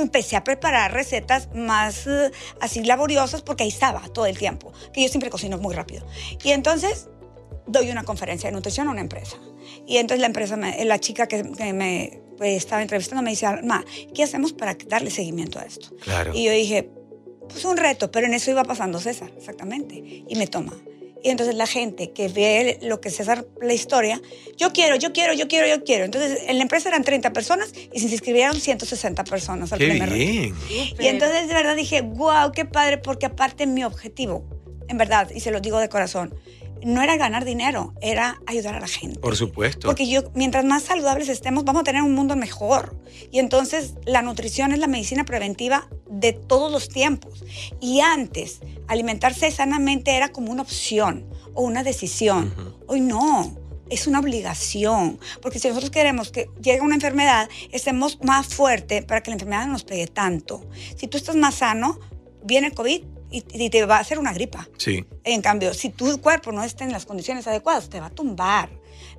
empecé 0.00 0.36
a 0.36 0.44
preparar 0.44 0.92
recetas 0.92 1.48
más 1.54 2.06
eh, 2.06 2.30
así 2.60 2.82
laboriosas 2.84 3.42
porque 3.42 3.64
ahí 3.64 3.68
estaba 3.68 4.00
todo 4.08 4.26
el 4.26 4.38
tiempo, 4.38 4.72
que 4.92 5.02
yo 5.02 5.08
siempre 5.08 5.28
cocino 5.30 5.58
muy 5.58 5.74
rápido. 5.74 6.06
Y 6.42 6.50
entonces 6.50 7.08
doy 7.66 7.90
una 7.90 8.04
conferencia 8.04 8.48
de 8.50 8.54
nutrición 8.56 8.88
a 8.88 8.90
una 8.90 9.00
empresa. 9.00 9.36
Y 9.86 9.98
entonces 9.98 10.20
la 10.20 10.26
empresa, 10.26 10.56
me- 10.56 10.84
la 10.84 10.98
chica 10.98 11.26
que, 11.28 11.42
que 11.52 11.72
me 11.72 12.20
pues, 12.36 12.56
estaba 12.56 12.82
entrevistando 12.82 13.22
me 13.22 13.30
dice, 13.30 13.46
Ma, 13.62 13.84
¿qué 14.14 14.22
hacemos 14.24 14.52
para 14.52 14.76
darle 14.88 15.10
seguimiento 15.10 15.58
a 15.58 15.62
esto? 15.62 15.94
Claro. 16.02 16.32
Y 16.34 16.44
yo 16.44 16.52
dije, 16.52 16.90
pues 17.48 17.64
un 17.64 17.76
reto, 17.76 18.10
pero 18.10 18.26
en 18.26 18.34
eso 18.34 18.50
iba 18.50 18.64
pasando 18.64 18.98
César, 19.00 19.30
exactamente. 19.36 19.94
Y 20.28 20.34
me 20.36 20.46
toma. 20.46 20.72
Y 21.22 21.30
entonces 21.30 21.54
la 21.54 21.66
gente 21.66 22.12
que 22.12 22.28
ve 22.28 22.78
lo 22.82 23.00
que 23.00 23.10
César, 23.10 23.46
la 23.60 23.72
historia, 23.72 24.20
yo 24.56 24.72
quiero, 24.72 24.96
yo 24.96 25.12
quiero, 25.12 25.32
yo 25.32 25.48
quiero, 25.48 25.66
yo 25.66 25.84
quiero. 25.84 26.04
Entonces 26.04 26.40
en 26.46 26.56
la 26.56 26.62
empresa 26.62 26.88
eran 26.88 27.04
30 27.04 27.32
personas 27.32 27.72
y 27.92 28.00
se 28.00 28.08
inscribieron 28.08 28.60
160 28.60 29.24
personas 29.24 29.72
al 29.72 29.78
Qué 29.78 29.88
primer 29.88 30.12
bien. 30.12 30.54
Y 30.68 31.06
entonces 31.06 31.48
de 31.48 31.54
verdad 31.54 31.76
dije, 31.76 32.00
wow, 32.00 32.52
qué 32.52 32.64
padre, 32.64 32.98
porque 32.98 33.26
aparte 33.26 33.66
mi 33.66 33.84
objetivo, 33.84 34.44
en 34.88 34.98
verdad, 34.98 35.30
y 35.34 35.40
se 35.40 35.50
lo 35.50 35.60
digo 35.60 35.78
de 35.78 35.88
corazón, 35.88 36.34
no 36.84 37.02
era 37.02 37.16
ganar 37.16 37.44
dinero, 37.44 37.94
era 38.00 38.40
ayudar 38.46 38.74
a 38.74 38.80
la 38.80 38.88
gente. 38.88 39.20
Por 39.20 39.36
supuesto. 39.36 39.86
Porque 39.86 40.08
yo, 40.08 40.22
mientras 40.34 40.64
más 40.64 40.82
saludables 40.82 41.28
estemos, 41.28 41.64
vamos 41.64 41.82
a 41.82 41.84
tener 41.84 42.02
un 42.02 42.14
mundo 42.14 42.36
mejor. 42.36 42.96
Y 43.30 43.38
entonces 43.38 43.94
la 44.04 44.22
nutrición 44.22 44.72
es 44.72 44.78
la 44.78 44.88
medicina 44.88 45.24
preventiva 45.24 45.88
de 46.12 46.32
todos 46.32 46.70
los 46.70 46.88
tiempos. 46.88 47.44
Y 47.80 48.00
antes, 48.00 48.60
alimentarse 48.86 49.50
sanamente 49.50 50.12
era 50.12 50.30
como 50.30 50.52
una 50.52 50.62
opción 50.62 51.26
o 51.54 51.62
una 51.62 51.82
decisión. 51.82 52.54
Hoy 52.86 53.00
no. 53.00 53.56
Es 53.90 54.06
una 54.06 54.20
obligación, 54.20 55.18
porque 55.42 55.58
si 55.58 55.68
nosotros 55.68 55.90
queremos 55.90 56.30
que 56.30 56.48
llegue 56.62 56.80
una 56.80 56.94
enfermedad, 56.94 57.50
estemos 57.72 58.18
más 58.22 58.46
fuerte 58.46 59.02
para 59.02 59.22
que 59.22 59.30
la 59.30 59.34
enfermedad 59.34 59.66
no 59.66 59.72
nos 59.72 59.84
pegue 59.84 60.06
tanto. 60.06 60.66
Si 60.96 61.08
tú 61.08 61.18
estás 61.18 61.36
más 61.36 61.56
sano, 61.56 62.00
viene 62.42 62.68
el 62.68 62.74
COVID 62.74 63.02
y, 63.30 63.44
y 63.52 63.68
te 63.68 63.84
va 63.84 63.98
a 63.98 64.00
hacer 64.00 64.18
una 64.18 64.32
gripa. 64.32 64.66
Sí. 64.78 65.04
En 65.24 65.42
cambio, 65.42 65.74
si 65.74 65.90
tu 65.90 66.18
cuerpo 66.22 66.52
no 66.52 66.64
está 66.64 66.84
en 66.84 66.92
las 66.92 67.04
condiciones 67.04 67.46
adecuadas, 67.46 67.90
te 67.90 68.00
va 68.00 68.06
a 68.06 68.10
tumbar. 68.10 68.70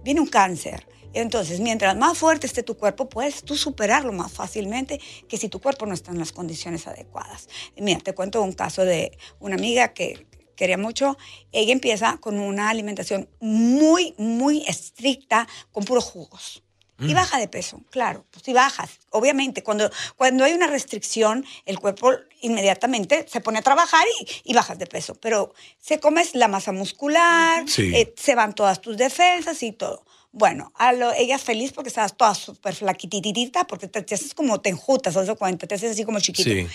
Viene 0.03 0.21
un 0.21 0.27
cáncer. 0.27 0.87
Entonces, 1.13 1.59
mientras 1.59 1.95
más 1.95 2.17
fuerte 2.17 2.47
esté 2.47 2.63
tu 2.63 2.75
cuerpo, 2.77 3.07
puedes 3.07 3.43
tú 3.43 3.55
superarlo 3.55 4.11
más 4.13 4.31
fácilmente 4.31 4.99
que 5.29 5.37
si 5.37 5.47
tu 5.49 5.59
cuerpo 5.61 5.85
no 5.85 5.93
está 5.93 6.11
en 6.11 6.19
las 6.19 6.31
condiciones 6.31 6.87
adecuadas. 6.87 7.47
Y 7.75 7.81
mira, 7.81 7.99
te 7.99 8.13
cuento 8.13 8.41
un 8.41 8.53
caso 8.53 8.83
de 8.83 9.17
una 9.39 9.55
amiga 9.55 9.93
que 9.93 10.25
quería 10.55 10.77
mucho. 10.77 11.17
Ella 11.51 11.73
empieza 11.73 12.17
con 12.17 12.39
una 12.39 12.69
alimentación 12.69 13.29
muy, 13.39 14.13
muy 14.17 14.63
estricta, 14.67 15.47
con 15.71 15.83
puros 15.85 16.05
jugos. 16.05 16.63
Y 16.99 17.11
Mm. 17.11 17.15
baja 17.15 17.39
de 17.39 17.47
peso, 17.47 17.81
claro, 17.89 18.23
pues 18.29 18.45
si 18.45 18.53
bajas. 18.53 18.91
Obviamente, 19.09 19.63
cuando, 19.63 19.89
cuando 20.15 20.43
hay 20.45 20.53
una 20.53 20.67
restricción, 20.67 21.43
el 21.65 21.79
cuerpo 21.79 22.11
inmediatamente 22.41 23.25
se 23.27 23.41
pone 23.41 23.59
a 23.59 23.61
trabajar 23.63 24.05
y, 24.21 24.51
y 24.51 24.53
bajas 24.53 24.77
de 24.77 24.85
peso. 24.85 25.15
Pero 25.15 25.53
se 25.79 25.99
comes 25.99 26.35
la 26.35 26.47
masa 26.47 26.71
muscular, 26.71 27.67
Sí. 27.67 27.91
eh, 27.95 28.13
se 28.15 28.35
van 28.35 28.53
todas 28.53 28.79
tus 28.79 28.95
defensas 28.95 29.63
y 29.63 29.71
todo. 29.71 30.05
Bueno, 30.35 30.71
a 30.75 30.93
lo- 30.93 31.13
ella 31.13 31.35
es 31.35 31.43
feliz 31.43 31.71
porque 31.73 31.89
estás 31.89 32.17
toda 32.17 32.33
súper 32.33 32.73
flaquititita, 32.73 33.65
porque 33.67 33.87
te, 33.87 34.01
te 34.01 34.15
haces 34.15 34.33
como 34.33 34.59
te 34.61 34.69
enjutas, 34.69 35.13
¿te 35.13 35.23
das 35.23 35.37
cuenta? 35.37 35.67
Te 35.67 35.75
haces 35.75 35.91
así 35.91 36.03
como 36.03 36.19
chiquito. 36.19 36.49
Sí. 36.49 36.67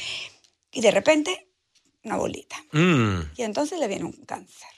Y 0.73 0.81
de 0.81 0.91
repente, 0.93 1.49
una 2.05 2.17
bolita. 2.17 2.57
Mm, 2.73 3.33
Y 3.37 3.43
entonces 3.43 3.81
le 3.81 3.89
viene 3.89 4.05
un 4.05 4.13
cáncer. 4.13 4.69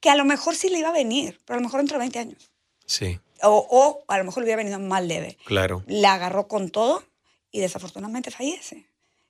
Que 0.00 0.10
a 0.10 0.16
lo 0.16 0.24
mejor 0.24 0.56
sí 0.56 0.68
le 0.68 0.80
iba 0.80 0.88
a 0.88 0.92
venir, 0.92 1.38
pero 1.44 1.56
a 1.56 1.60
lo 1.60 1.64
mejor 1.66 1.78
dentro 1.80 1.96
de 1.98 2.00
20 2.00 2.18
años. 2.18 2.50
sí, 2.84 3.18
O, 3.42 3.66
o 3.70 4.04
a 4.08 4.18
lo 4.18 4.24
mejor 4.24 4.42
le 4.42 4.46
hubiera 4.46 4.56
venido 4.62 4.78
más 4.80 5.04
leve. 5.04 5.38
claro. 5.44 5.84
La 5.86 6.14
agarró 6.14 6.48
con 6.48 6.70
todo 6.70 7.04
y 7.52 7.60
desafortunadamente 7.60 8.30
fallece. 8.32 8.86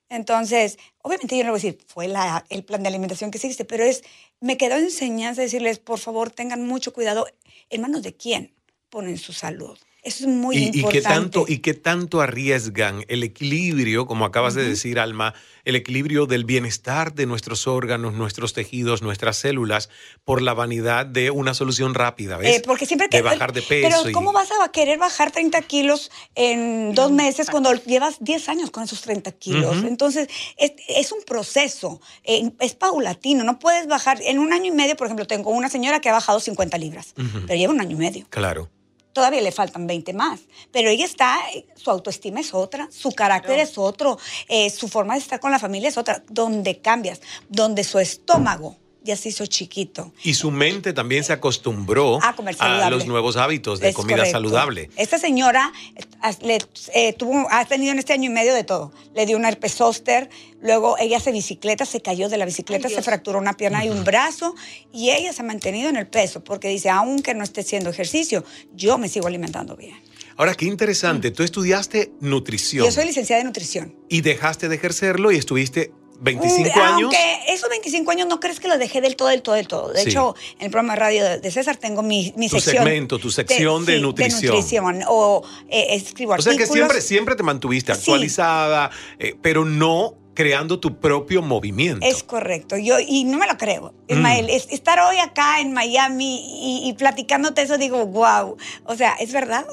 Entonces, 0.09 0.77
obviamente 1.03 1.37
yo 1.37 1.43
no 1.43 1.51
voy 1.51 1.59
a 1.59 1.61
decir, 1.61 1.77
fue 1.87 2.07
la- 2.07 2.45
el 2.49 2.63
plan 2.63 2.81
de 2.81 2.87
alimentación 2.89 3.29
que 3.29 3.37
existe, 3.37 3.63
pero 3.65 3.83
es, 3.83 4.03
me 4.39 4.57
quedó 4.57 4.75
enseñanza 4.77 5.41
decirles, 5.41 5.77
por 5.79 5.99
favor, 5.99 6.31
tengan 6.31 6.65
mucho 6.65 6.93
cuidado 6.93 7.27
en 7.69 7.81
manos 7.81 8.01
de 8.03 8.15
quién 8.15 8.55
ponen 8.89 9.17
su 9.17 9.33
salud. 9.33 9.77
Eso 10.03 10.23
es 10.23 10.29
muy 10.29 10.55
y, 10.55 10.59
y 10.59 10.65
importante. 10.67 10.91
qué 10.91 11.01
tanto, 11.01 11.45
¿Y 11.49 11.57
qué 11.57 11.73
tanto 11.73 12.21
arriesgan 12.21 13.03
el 13.09 13.23
equilibrio, 13.23 14.05
como 14.05 14.23
acabas 14.23 14.53
de 14.53 14.63
decir, 14.63 14.99
Alma, 14.99 15.33
el 15.65 15.75
equilibrio 15.75 16.27
del 16.27 16.45
bienestar 16.45 17.13
de 17.13 17.25
nuestros 17.25 17.67
órganos, 17.67 18.13
nuestros 18.13 18.53
tejidos, 18.53 19.01
nuestras 19.01 19.35
células, 19.35 19.89
por 20.23 20.41
la 20.41 20.53
vanidad 20.53 21.05
de 21.05 21.29
una 21.29 21.53
solución 21.53 21.93
rápida, 21.93 22.37
¿ves? 22.37 22.57
Eh, 22.57 22.63
porque 22.65 22.85
siempre 22.85 23.09
que, 23.09 23.17
de 23.17 23.23
bajar 23.23 23.51
de 23.51 23.61
peso. 23.61 23.89
Pero 23.89 24.09
y- 24.09 24.13
¿cómo 24.13 24.31
vas 24.31 24.47
a 24.63 24.71
querer 24.71 24.97
bajar 24.97 25.31
30 25.31 25.61
kilos 25.63 26.09
en 26.35 26.93
dos 26.93 27.11
meses 27.11 27.49
cuando 27.49 27.73
llevas 27.73 28.15
10 28.21 28.47
años 28.47 28.71
con 28.71 28.83
esos 28.83 29.01
30 29.01 29.33
kilos? 29.33 29.83
Entonces, 29.83 30.29
es, 30.55 30.71
es 30.87 31.11
un 31.11 31.23
proceso, 31.25 31.99
eh, 32.23 32.49
es 32.61 32.75
paulatino, 32.75 33.43
no 33.43 33.59
puedes 33.59 33.87
bajar. 33.87 34.19
En 34.21 34.39
un 34.39 34.53
año 34.53 34.71
y 34.71 34.75
medio, 34.75 34.95
por 34.95 35.07
ejemplo, 35.07 35.27
tengo 35.27 35.49
una 35.49 35.67
señora 35.67 35.99
que 35.99 36.07
ha 36.07 36.13
bajado 36.13 36.39
50 36.39 36.77
libras, 36.77 37.13
pero 37.45 37.59
lleva 37.59 37.73
un 37.73 37.81
año 37.81 37.97
y 37.97 37.99
medio. 37.99 38.25
Claro. 38.29 38.69
Todavía 39.17 39.41
le 39.41 39.51
faltan 39.51 39.87
20 39.87 40.13
más, 40.13 40.41
pero 40.71 40.91
ella 40.91 41.03
está, 41.03 41.39
su 41.73 41.89
autoestima 41.89 42.39
es 42.39 42.53
otra, 42.53 42.87
su 42.91 43.13
carácter 43.13 43.57
es 43.57 43.75
otro, 43.79 44.19
eh, 44.47 44.69
su 44.69 44.87
forma 44.87 45.15
de 45.15 45.21
estar 45.21 45.39
con 45.39 45.49
la 45.49 45.57
familia 45.57 45.89
es 45.89 45.97
otra, 45.97 46.21
donde 46.29 46.81
cambias, 46.81 47.19
donde 47.49 47.83
su 47.83 47.97
estómago 47.97 48.77
ya 49.07 49.15
se 49.15 49.29
hizo 49.29 49.45
chiquito. 49.47 50.13
Y 50.23 50.35
su 50.35 50.51
mente 50.51 50.93
también 50.93 51.23
se 51.23 51.33
acostumbró 51.33 52.19
A 52.23 52.35
comer 52.35 52.55
saludable. 52.55 52.95
los 52.95 53.07
nuevos 53.07 53.37
hábitos 53.37 53.79
de 53.79 53.89
Es 53.89 53.95
comida 53.95 54.17
correcto. 54.17 54.37
saludable. 54.37 54.89
Esta 54.95 55.17
señora 55.17 55.71
eh, 55.95 56.03
le, 56.41 56.59
eh, 56.93 57.13
tuvo, 57.13 57.47
ha 57.49 57.65
tenido 57.65 57.91
en 57.93 57.99
este 57.99 58.13
año 58.13 58.29
y 58.29 58.33
medio 58.33 58.53
de 58.53 58.63
todo. 58.63 58.91
Le 59.15 59.25
dio 59.25 59.37
un 59.37 59.45
herpes 59.45 59.73
zóster, 59.75 60.29
luego 60.61 60.97
ella 60.99 61.17
hace 61.17 61.31
bicicleta, 61.31 61.85
se 61.85 62.01
cayó 62.01 62.29
de 62.29 62.37
la 62.37 62.45
bicicleta, 62.45 62.87
Ay, 62.87 62.93
se 62.95 63.01
fracturó 63.01 63.39
una 63.39 63.53
pierna 63.53 63.83
y 63.85 63.89
un 63.89 64.03
brazo, 64.03 64.53
y 64.93 65.09
ella 65.11 65.33
se 65.33 65.41
ha 65.41 65.45
mantenido 65.45 65.89
en 65.89 65.95
el 65.95 66.07
peso, 66.07 66.43
porque 66.43 66.67
dice, 66.69 66.89
aunque 66.89 67.33
no 67.33 67.43
esté 67.43 67.61
haciendo 67.61 67.89
ejercicio, 67.89 68.43
yo 68.75 68.97
me 68.97 69.09
sigo 69.09 69.27
alimentando 69.27 69.75
bien. 69.75 69.95
Ahora, 70.39 70.53
qué 70.53 70.65
interesante, 70.65 71.31
tú 71.31 71.41
estudiaste 71.41 72.11
nutrición 72.19 72.85
Yo 72.85 72.91
soy 72.91 73.05
licenciada 73.05 73.41
en 73.41 73.47
nutrición. 73.47 73.95
y 74.07 74.21
dejaste 74.21 74.69
de 74.69 74.75
ejercerlo 74.75 75.31
y 75.31 75.35
estuviste 75.37 75.91
25 76.19 76.69
Mm, 76.75 76.79
años. 76.81 77.01
Aunque 77.15 77.39
esos 77.53 77.69
25 77.69 78.11
años 78.11 78.27
no 78.27 78.39
crees 78.39 78.59
que 78.59 78.67
los 78.67 78.79
dejé 78.79 79.01
del 79.01 79.15
todo, 79.15 79.27
del 79.29 79.41
todo, 79.41 79.55
del 79.55 79.67
todo. 79.67 79.93
De 79.93 80.01
Sí. 80.03 80.09
hecho, 80.09 80.35
en 80.59 80.65
el 80.65 80.71
programa 80.71 80.93
de 80.93 80.99
radio 80.99 81.39
de 81.39 81.51
César 81.51 81.77
tengo 81.77 82.01
mi, 82.03 82.33
mi 82.37 82.49
Tu 82.49 82.59
sección. 82.59 82.83
segmento, 82.83 83.19
tu 83.19 83.29
sección 83.31 83.85
de 83.85 83.95
sí, 83.97 84.01
nutrición. 84.01 84.55
nutrición. 84.55 85.03
O 85.07 85.43
eh, 85.69 85.87
escribo 85.91 86.33
O 86.33 86.41
sea 86.41 86.51
que 86.55 86.63
artículos. 86.63 86.73
siempre, 86.73 87.01
siempre 87.01 87.35
te 87.35 87.43
mantuviste 87.43 87.93
Sí. 87.93 87.99
actualizada, 88.01 88.89
eh, 89.19 89.35
pero 89.41 89.65
no 89.65 90.15
creando 90.33 90.79
tu 90.79 90.99
propio 90.99 91.41
movimiento. 91.41 92.05
Es 92.05 92.21
correcto, 92.21 92.77
yo 92.77 92.99
y 92.99 93.23
no 93.23 93.39
me 93.39 93.47
lo 93.47 93.57
creo. 93.57 93.93
Mm. 94.07 94.13
Ismael, 94.13 94.49
es- 94.51 94.67
estar 94.69 94.99
hoy 94.99 95.17
acá 95.17 95.59
en 95.61 95.73
Miami 95.73 96.83
y, 96.85 96.89
y 96.89 96.93
platicándote 96.93 97.63
eso, 97.63 97.77
digo, 97.79 98.05
wow. 98.05 98.55
O 98.85 98.95
sea, 98.95 99.13
¿es 99.19 99.31
verdad? 99.33 99.65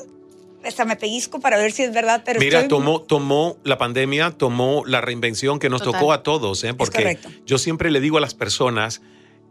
Hasta 0.66 0.84
me 0.84 0.96
pellizco 0.96 1.40
para 1.40 1.56
ver 1.58 1.72
si 1.72 1.82
es 1.82 1.92
verdad, 1.92 2.22
pero 2.24 2.40
Mira, 2.40 2.60
estoy- 2.60 2.68
tomó, 2.68 3.00
tomó 3.02 3.58
la 3.64 3.78
pandemia, 3.78 4.30
tomó 4.32 4.82
la 4.86 5.00
reinvención 5.00 5.58
que 5.58 5.68
nos 5.68 5.82
Total. 5.82 6.00
tocó 6.00 6.12
a 6.12 6.22
todos, 6.22 6.64
¿eh? 6.64 6.74
porque 6.74 7.18
yo 7.46 7.58
siempre 7.58 7.90
le 7.90 8.00
digo 8.00 8.18
a 8.18 8.20
las 8.20 8.34
personas, 8.34 9.02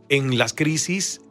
en 0.10 0.38
las 0.38 0.54
crisis 0.54 1.21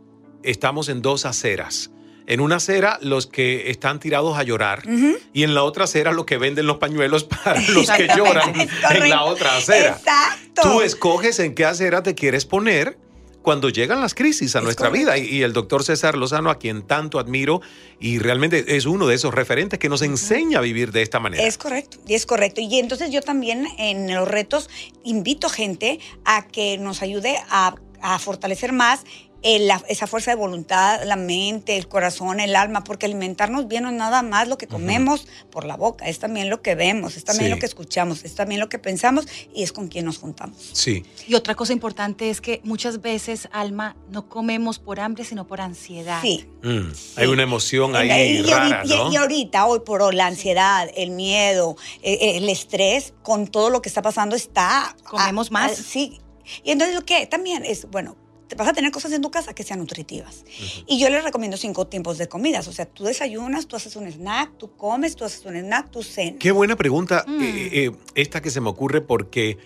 estamos 0.43 0.89
en 0.89 1.03
dos 1.03 1.25
aceras. 1.27 1.91
En 2.27 2.41
una 2.41 2.57
acera, 2.57 2.99
los 3.03 3.27
que 3.27 3.71
están 3.71 3.99
tirados 3.99 4.39
a 4.39 4.45
llorar, 4.45 4.85
Ujú. 4.87 5.17
y 5.33 5.43
en 5.43 5.55
la 5.55 5.65
otra 5.65 5.85
acera, 5.85 6.13
los 6.13 6.25
que 6.25 6.39
venden 6.39 6.67
los 6.67 6.77
pañuelos 6.79 7.25
para 7.25 7.61
los 7.71 7.91
que 7.91 8.07
lloran 8.17 8.53
en 8.61 9.09
la 9.11 9.25
otra 9.25 9.57
acera. 9.57 9.97
Exacto. 9.99 10.63
Tú 10.63 10.81
escoges 10.83 11.41
en 11.41 11.55
qué 11.57 11.65
acera 11.65 12.03
te 12.05 12.15
quieres 12.15 12.45
poner 12.47 12.97
cuando 13.43 13.69
llegan 13.69 14.01
las 14.01 14.15
crisis 14.15 14.57
a 14.57 14.61
nuestra 14.61 14.89
vida. 14.89 15.19
Y, 15.19 15.27
y 15.27 15.43
el 15.43 15.53
doctor 15.53 15.85
César 15.85 16.17
Lozano, 16.17 16.51
a 16.51 16.59
quien 16.59 16.83
tanto 16.83 17.19
admiro, 17.19 17.61
y 18.01 18.19
realmente 18.19 18.77
es 18.77 18.87
uno 18.87 19.07
de 19.07 19.15
esos 19.15 19.35
referentes 19.35 19.79
que 19.79 19.89
nos 19.89 20.03
enseña 20.03 20.59
a 20.59 20.63
vivir 20.63 20.93
de 20.93 21.03
esta 21.03 21.21
manera. 21.21 21.43
Es 21.43 21.59
correcto, 21.59 21.99
y 22.07 22.15
es 22.15 22.27
correcto. 22.27 22.61
Y 22.61 22.79
entonces 22.79 23.11
yo 23.11 23.21
también 23.21 23.67
en 23.79 24.13
los 24.15 24.29
retos 24.29 24.71
invito 25.05 25.49
gente 25.49 26.01
a 26.25 26.47
que 26.47 26.79
nos 26.79 27.03
ayude 27.03 27.37
a, 27.51 27.75
a 28.01 28.19
fortalecer 28.19 28.73
más 28.73 29.05
eh, 29.43 29.59
la- 29.61 29.83
esa 29.89 30.07
fuerza 30.07 30.31
de 30.31 30.37
voluntad, 30.37 31.03
la 31.05 31.17
mente, 31.17 31.77
el 31.77 31.89
corazón, 31.89 32.41
el 32.41 32.55
alma, 32.57 32.85
porque 32.85 33.07
alimentarnos 33.07 33.69
bien 33.69 33.83
no 33.85 33.89
es 33.91 33.95
nada 33.97 34.23
más 34.23 34.47
lo 34.49 34.59
que 34.59 34.67
comemos 34.67 35.27
por 35.51 35.65
la 35.65 35.77
boca, 35.77 36.07
es 36.09 36.19
también 36.19 36.49
lo 36.51 36.63
que 36.63 36.75
vemos, 36.75 37.17
es 37.17 37.25
también 37.25 37.47
Sí. 37.51 37.55
lo 37.55 37.59
que 37.61 37.67
escuchamos, 37.67 38.25
es 38.25 38.35
también 38.35 38.61
lo 38.61 38.69
que 38.69 38.79
pensamos 38.79 39.27
y 39.55 39.63
es 39.63 39.73
con 39.73 39.89
quien 39.89 40.05
nos 40.05 40.19
juntamos. 40.19 40.57
Sí. 40.73 41.05
Y 41.27 41.35
otra 41.35 41.55
cosa 41.55 41.73
importante 41.73 42.31
es 42.31 42.41
que 42.41 42.61
muchas 42.65 43.01
veces, 43.03 43.49
Alma, 43.53 43.97
no 44.11 44.29
comemos 44.29 44.79
por 44.79 45.01
hambre, 45.01 45.25
sino 45.25 45.47
por 45.47 45.61
ansiedad. 45.61 46.21
Sí. 46.23 46.47
Mm, 46.63 46.93
Hay 47.17 47.27
una 47.27 47.43
emoción 47.43 47.97
ahí 47.97 48.11
y, 48.11 48.43
rara, 48.43 48.81
ahorita, 48.81 48.95
y- 48.95 48.99
¿no? 48.99 49.13
y 49.13 49.17
ahorita, 49.17 49.67
hoy 49.67 49.81
por 49.81 50.03
hoy, 50.03 50.15
la 50.15 50.27
ansiedad, 50.27 50.89
el 50.97 51.11
miedo, 51.11 51.77
eh, 52.03 52.19
eh, 52.21 52.37
el 52.37 52.49
estrés, 52.49 53.13
con 53.23 53.47
todo 53.49 53.71
lo 53.71 53.83
que 53.83 53.89
está 53.89 54.03
pasando, 54.03 54.37
está... 54.37 54.95
Comemos 55.05 55.49
a- 55.49 55.53
más. 55.53 55.73
a- 55.73 55.83
sí. 55.83 56.21
Y 56.65 56.71
entonces 56.73 56.95
lo 56.95 57.05
que 57.05 57.27
también 57.27 57.65
es, 57.65 57.89
bueno, 57.91 58.17
te 58.53 58.59
vas 58.59 58.69
a 58.69 58.73
tener 58.75 58.91
cosas 58.93 59.13
en 59.13 59.23
tu 59.23 59.31
casa 59.31 59.55
que 59.55 59.63
sean 59.63 59.79
nutritivas. 59.79 60.45
Y 60.87 60.99
yo 61.01 61.09
les 61.09 61.25
recomiendo 61.25 61.57
cinco 61.57 61.87
tiempos 61.87 62.19
de 62.19 62.29
comidas. 62.29 62.69
O 62.69 62.73
sea, 62.73 62.85
tú 62.85 63.05
desayunas, 63.05 63.67
tú 63.67 63.77
haces 63.77 63.97
un 63.97 64.07
snack, 64.11 64.59
tú 64.59 64.77
comes, 64.77 65.17
tú 65.17 65.25
haces 65.25 65.43
un 65.47 65.57
snack, 65.57 65.91
tú 65.91 66.03
cenas. 66.03 66.37
Qué 66.39 66.53
buena 66.53 66.77
pregunta 66.77 67.25
Mm. 67.27 67.43
eh, 67.43 67.69
eh, 67.73 67.91
esta 68.15 68.43
que 68.43 68.51
se 68.51 68.61
me 68.61 68.69
ocurre 68.69 69.01
porque 69.01 69.57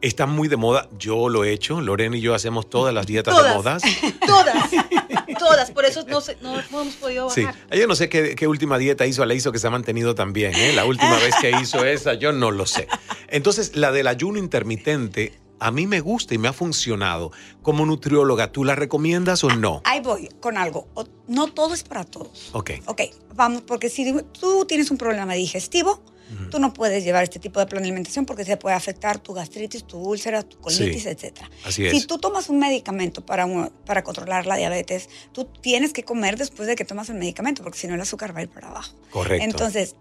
está 0.00 0.24
muy 0.26 0.48
de 0.48 0.56
moda. 0.56 0.88
Yo 0.98 1.28
lo 1.28 1.44
he 1.44 1.52
hecho. 1.52 1.82
Lorena 1.82 2.16
y 2.16 2.22
yo 2.22 2.34
hacemos 2.34 2.70
todas 2.70 2.94
las 2.94 3.06
dietas 3.06 3.36
de 3.36 3.54
modas. 3.54 3.82
Todas, 4.26 4.70
todas. 5.38 5.70
Por 5.72 5.84
eso 5.84 6.04
no, 6.08 6.20
se- 6.22 6.36
no, 6.40 6.56
no 6.70 6.80
hemos 6.82 6.94
podido 6.94 7.28
Sí. 7.28 7.42
bajar. 7.44 7.60
Yo 7.76 7.86
no 7.86 7.94
sé 7.94 8.08
qué, 8.08 8.34
qué 8.36 8.46
última 8.46 8.78
dieta 8.78 9.06
hizo, 9.06 9.24
la 9.26 9.34
hizo 9.34 9.52
que 9.52 9.58
se 9.58 9.66
ha 9.66 9.70
mantenido 9.70 10.14
también. 10.14 10.54
¿eh? 10.54 10.72
La 10.72 10.84
última 10.86 11.18
vez 11.18 11.34
que 11.40 11.50
hizo 11.60 11.84
esa, 11.84 12.14
yo 12.14 12.32
no 12.32 12.50
lo 12.50 12.64
sé. 12.64 12.88
Entonces, 13.28 13.76
la 13.76 13.92
del 13.92 14.06
ayuno 14.06 14.38
intermitente, 14.38 15.34
a 15.60 15.70
mí 15.70 15.86
me 15.86 16.00
gusta 16.00 16.34
y 16.34 16.38
me 16.38 16.48
ha 16.48 16.52
funcionado. 16.52 17.30
Como 17.62 17.84
nutrióloga, 17.86 18.50
¿tú 18.50 18.64
la 18.64 18.74
recomiendas 18.74 19.44
o 19.44 19.48
no? 19.50 19.82
Ahí 19.84 20.00
voy 20.00 20.28
con 20.40 20.56
algo. 20.56 20.88
No 21.28 21.46
todo 21.52 21.74
es 21.74 21.82
para 21.84 22.04
todos. 22.04 22.50
Ok. 22.52 22.70
Ok, 22.86 23.02
vamos, 23.34 23.62
porque 23.62 23.88
si 23.90 24.12
tú 24.38 24.64
tienes 24.66 24.90
un 24.90 24.96
problema 24.98 25.34
digestivo, 25.34 26.02
tú 26.48 26.60
no 26.60 26.72
puedes 26.72 27.02
llevar 27.02 27.24
este 27.24 27.40
tipo 27.40 27.58
de 27.58 27.66
plan 27.66 27.82
de 27.82 27.88
alimentación 27.88 28.24
porque 28.24 28.44
se 28.44 28.56
puede 28.56 28.76
afectar 28.76 29.18
tu 29.18 29.32
gastritis, 29.34 29.84
tu 29.84 29.98
úlcera, 29.98 30.44
tu 30.44 30.58
colitis, 30.58 31.02
Sí. 31.02 31.08
etc. 31.08 31.38
Así 31.64 31.90
Si 31.90 31.96
es. 31.96 32.06
tú 32.06 32.18
tomas 32.18 32.48
un 32.48 32.60
medicamento 32.60 33.26
para, 33.26 33.46
un- 33.46 33.68
para 33.84 34.04
controlar 34.04 34.46
la 34.46 34.54
diabetes, 34.56 35.08
tú 35.32 35.46
tienes 35.60 35.92
que 35.92 36.04
comer 36.04 36.36
después 36.38 36.68
de 36.68 36.76
que 36.76 36.84
tomas 36.84 37.08
el 37.10 37.16
medicamento 37.16 37.64
porque 37.64 37.78
si 37.80 37.88
no 37.88 37.96
el 37.96 38.00
azúcar 38.00 38.32
va 38.34 38.38
a 38.38 38.42
ir 38.44 38.48
para 38.48 38.68
abajo. 38.68 38.94
Correcto. 39.10 39.44
Entonces, 39.44 39.96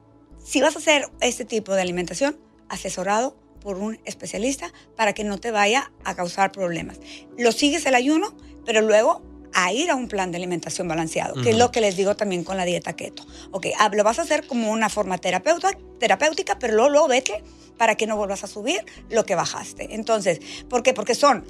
si 0.45 0.61
vas 0.61 0.75
a 0.75 0.79
hacer 0.79 1.07
este 1.19 1.45
tipo 1.45 1.73
de 1.73 1.81
alimentación, 1.81 2.37
asesorado 2.69 3.35
por 3.59 3.77
un 3.77 3.99
especialista 4.05 4.71
para 4.95 5.13
que 5.13 5.23
no 5.23 5.39
te 5.39 5.51
vaya 5.51 5.91
a 6.03 6.15
causar 6.15 6.51
problemas. 6.51 6.99
Lo 7.37 7.51
sigues 7.51 7.85
el 7.85 7.95
ayuno, 7.95 8.35
pero 8.65 8.81
luego 8.81 9.21
a 9.53 9.73
ir 9.73 9.89
a 9.89 9.95
un 9.95 10.07
plan 10.07 10.31
de 10.31 10.37
alimentación 10.37 10.87
balanceado, 10.87 11.41
que 11.41 11.51
es 11.51 11.57
lo 11.57 11.71
que 11.71 11.81
les 11.81 11.97
digo 11.97 12.15
también 12.15 12.43
con 12.43 12.57
la 12.57 12.65
dieta 12.65 12.93
keto. 12.93 13.25
Ok, 13.51 13.67
ah, 13.79 13.89
lo 13.91 14.03
vas 14.03 14.19
a 14.19 14.23
hacer 14.23 14.45
como 14.45 14.71
una 14.71 14.89
forma 14.89 15.17
terapeuta, 15.17 15.71
terapéutica, 15.99 16.59
pero 16.59 16.75
luego, 16.75 16.89
luego 16.89 17.07
vete 17.07 17.43
para 17.77 17.95
que 17.95 18.05
no 18.05 18.17
vuelvas 18.17 18.43
a 18.43 18.47
subir 18.47 18.85
lo 19.09 19.25
que 19.25 19.35
bajaste. 19.35 19.95
Entonces, 19.95 20.39
¿por 20.69 20.83
qué? 20.83 20.93
Porque 20.93 21.15
son 21.15 21.45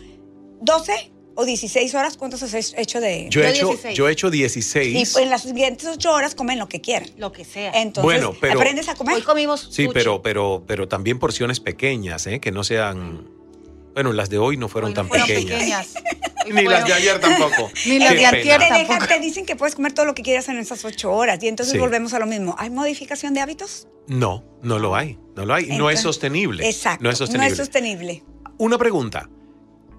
12 0.62 1.12
o 1.40 1.46
16 1.46 1.96
horas, 1.96 2.18
¿cuántos 2.18 2.44
has 2.44 2.54
hecho 2.78 3.00
de...? 3.00 3.28
Yo 3.30 3.42
he, 3.42 3.50
hecho, 3.50 3.68
16? 3.68 3.98
yo 3.98 4.08
he 4.10 4.12
hecho 4.12 4.28
Y 4.28 4.32
16. 4.32 5.12
pues 5.14 5.24
en 5.24 5.30
las 5.30 5.44
siguientes 5.44 5.88
8 5.88 6.12
horas 6.12 6.36
comen 6.36 6.60
lo 6.60 6.68
que 6.68 6.82
quieran. 6.82 7.10
Lo 7.18 7.32
que 7.32 7.46
sea. 7.46 7.72
Entonces, 7.72 8.04
Bueno, 8.04 8.36
pero- 8.40 8.60
aprendes 8.60 8.90
a 8.90 8.96
comer. 8.96 9.16
Hoy 9.16 9.22
comimos 9.22 9.68
Sí, 9.72 9.88
pero, 9.94 10.22
pero, 10.22 10.64
pero 10.68 10.88
también 10.88 11.18
porciones 11.20 11.60
pequeñas, 11.60 12.28
¿eh? 12.28 12.40
que 12.40 12.52
no 12.52 12.64
sean. 12.64 13.28
Bueno, 13.94 14.14
las 14.14 14.30
de 14.30 14.38
hoy 14.38 14.56
no 14.58 14.68
fueron 14.70 14.94
tan 14.94 15.08
fueron 15.08 15.28
pequeñas. 15.28 15.54
pequeñas. 15.60 15.94
Ni 16.54 16.64
las 16.64 16.86
de 16.86 16.94
ayer 16.94 17.20
tampoco. 17.20 17.70
Ni 17.86 18.00
las 18.00 18.12
de 18.12 18.18
te, 18.18 18.44
dejan- 18.44 19.08
te 19.08 19.20
dicen 19.20 19.46
que 19.46 19.56
puedes 19.56 19.76
comer 19.76 19.94
todo 19.94 20.06
lo 20.06 20.16
que 20.16 20.22
quieras 20.24 20.48
en 20.50 20.58
esas 20.58 20.84
ocho 20.86 21.12
horas. 21.12 21.40
Y 21.44 21.48
entonces 21.48 21.74
Sí. 21.74 21.80
volvemos 21.80 22.14
a 22.14 22.20
lo 22.20 22.26
mismo. 22.26 22.56
¿Hay 22.58 22.70
modificación 22.70 23.34
de 23.34 23.42
hábitos? 23.42 23.88
No, 24.08 24.44
no 24.62 24.80
lo 24.80 24.96
hay. 24.96 25.18
No 25.36 25.46
lo 25.46 25.54
hay. 25.54 25.66
no 25.66 25.72
es 25.72 26.00
Entonces- 26.00 26.02
sostenible. 26.02 26.68
Exacto. 26.70 27.04
No 27.04 27.10
es 27.10 27.18
sostenible. 27.18 27.56
sostenible. 27.56 28.24
Una 28.58 28.78
pregunta. 28.78 29.30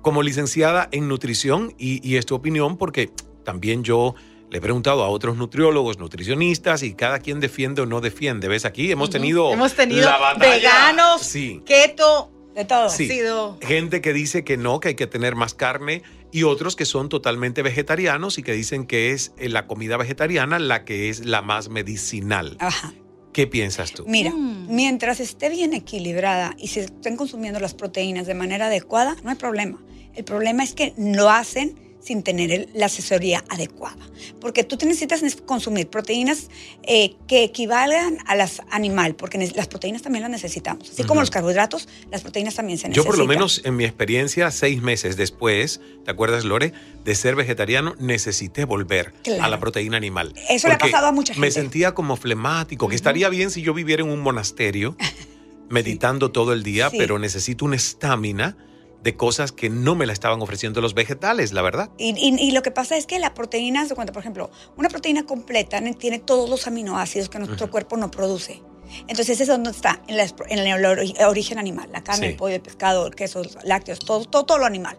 Como 0.02 0.22
licenciada 0.22 0.88
en 0.92 1.08
nutrición, 1.08 1.74
y, 1.78 2.06
y 2.08 2.16
es 2.16 2.26
tu 2.26 2.34
opinión, 2.34 2.76
porque 2.78 3.10
también 3.44 3.84
yo 3.84 4.14
le 4.50 4.58
he 4.58 4.60
preguntado 4.60 5.04
a 5.04 5.08
otros 5.08 5.36
nutriólogos, 5.36 5.98
nutricionistas, 5.98 6.82
y 6.82 6.94
cada 6.94 7.18
quien 7.20 7.38
defiende 7.40 7.82
o 7.82 7.86
no 7.86 8.00
defiende. 8.00 8.48
¿Ves? 8.48 8.64
Aquí 8.64 8.90
hemos 8.90 9.10
tenido. 9.10 9.52
Hemos 9.52 9.74
tenido 9.74 10.08
la 10.08 10.18
batalla. 10.18 10.50
veganos, 10.56 11.22
Sí. 11.22 11.62
keto, 11.64 12.32
de 12.54 12.64
todo. 12.64 12.88
Sí. 12.88 13.04
Ha 13.04 13.08
sido 13.14 13.58
Gente 13.60 14.00
que 14.00 14.12
dice 14.12 14.42
que 14.42 14.56
no, 14.56 14.80
que 14.80 14.88
hay 14.88 14.94
que 14.96 15.06
tener 15.06 15.36
más 15.36 15.54
carne 15.54 16.02
y 16.32 16.42
otros 16.42 16.74
que 16.74 16.84
son 16.84 17.08
totalmente 17.08 17.62
vegetarianos 17.62 18.38
y 18.38 18.42
que 18.42 18.52
dicen 18.52 18.86
que 18.86 19.12
es 19.12 19.32
eh, 19.38 19.48
la 19.48 19.66
comida 19.68 19.96
vegetariana 19.96 20.58
la 20.58 20.84
que 20.84 21.10
es 21.10 21.24
la 21.26 21.42
más 21.42 21.68
medicinal. 21.68 22.56
Ajá. 22.58 22.92
¿Qué 23.32 23.46
piensas 23.46 23.92
tú? 23.92 24.04
Mira, 24.06 24.32
mientras 24.32 25.20
esté 25.20 25.48
bien 25.48 25.72
equilibrada 25.72 26.54
y 26.58 26.68
se 26.68 26.80
estén 26.80 27.16
consumiendo 27.16 27.60
las 27.60 27.74
proteínas 27.74 28.26
de 28.26 28.34
manera 28.34 28.66
adecuada, 28.66 29.16
no 29.22 29.30
hay 29.30 29.36
problema. 29.36 29.80
El 30.14 30.24
problema 30.24 30.64
es 30.64 30.74
que 30.74 30.92
lo 30.96 31.30
hacen 31.30 31.89
sin 32.02 32.22
tener 32.22 32.68
la 32.74 32.86
asesoría 32.86 33.44
adecuada. 33.48 33.98
Porque 34.40 34.64
tú 34.64 34.76
te 34.76 34.86
necesitas 34.86 35.22
consumir 35.46 35.88
proteínas 35.88 36.48
eh, 36.82 37.14
que 37.28 37.44
equivalgan 37.44 38.18
a 38.26 38.34
las 38.36 38.62
animal, 38.70 39.14
porque 39.14 39.38
las 39.54 39.68
proteínas 39.68 40.02
también 40.02 40.22
las 40.22 40.30
necesitamos. 40.30 40.90
Así 40.90 41.04
como 41.04 41.20
los 41.20 41.30
carbohidratos, 41.30 41.88
las 42.10 42.22
proteínas 42.22 42.54
también 42.54 42.78
se 42.78 42.84
Yo 42.84 42.88
necesitan. 42.88 43.10
por 43.10 43.18
lo 43.18 43.26
menos 43.26 43.60
en 43.64 43.76
mi 43.76 43.84
experiencia, 43.84 44.50
seis 44.50 44.80
meses 44.82 45.16
después, 45.16 45.80
¿te 46.04 46.10
acuerdas 46.10 46.44
Lore? 46.44 46.72
De 47.04 47.14
ser 47.14 47.36
vegetariano, 47.36 47.94
necesité 47.98 48.64
volver 48.64 49.12
Claro. 49.22 49.44
a 49.44 49.48
la 49.48 49.60
proteína 49.60 49.96
animal. 49.96 50.34
Eso 50.48 50.68
le 50.68 50.74
ha 50.74 50.78
pasado 50.78 51.06
a 51.06 51.12
mucha 51.12 51.32
Me 51.34 51.46
gente. 51.48 51.52
sentía 51.60 51.94
como 51.94 52.16
flemático, 52.16 52.88
que 52.88 52.96
estaría 52.96 53.28
bien 53.28 53.50
si 53.50 53.62
yo 53.62 53.74
viviera 53.74 54.02
en 54.02 54.10
un 54.10 54.20
monasterio, 54.20 54.96
meditando 55.68 56.32
todo 56.32 56.52
el 56.52 56.62
día, 56.62 56.90
Sí. 56.90 56.96
pero 56.98 57.18
necesito 57.18 57.64
una 57.64 57.76
estamina 57.76 58.56
de 59.02 59.16
cosas 59.16 59.52
que 59.52 59.70
no 59.70 59.94
me 59.94 60.06
la 60.06 60.12
estaban 60.12 60.42
ofreciendo 60.42 60.80
los 60.80 60.94
vegetales, 60.94 61.52
la 61.52 61.62
verdad. 61.62 61.90
Y, 61.98 62.10
y- 62.18 62.36
y 62.38 62.50
lo 62.52 62.62
que 62.62 62.70
pasa 62.70 62.96
es 62.96 63.06
que 63.06 63.18
la 63.18 63.32
proteína, 63.34 63.86
cuenta, 63.94 64.12
por 64.12 64.20
ejemplo, 64.20 64.50
una 64.76 64.88
proteína 64.88 65.24
completa 65.24 65.80
ne- 65.80 65.94
tiene 65.94 66.18
todos 66.18 66.50
los 66.50 66.66
aminoácidos 66.66 67.28
que 67.28 67.38
nuestro 67.38 67.70
cuerpo 67.70 67.96
no 67.96 68.10
produce. 68.10 68.62
Entonces, 69.02 69.30
eso 69.30 69.42
es 69.44 69.48
donde 69.48 69.70
está, 69.70 70.02
en, 70.08 70.18
el 70.18 70.84
ori- 70.84 71.24
origen 71.24 71.58
animal, 71.58 71.88
la 71.92 72.02
carne, 72.02 72.26
Sí. 72.26 72.30
el 72.32 72.36
pollo, 72.36 72.56
el 72.56 72.60
pescado, 72.60 73.06
el 73.06 73.14
queso, 73.14 73.42
los 73.42 73.56
lácteos, 73.64 74.00
todo, 74.00 74.24
todo, 74.24 74.44
todo 74.44 74.58
lo 74.58 74.66
animal. 74.66 74.98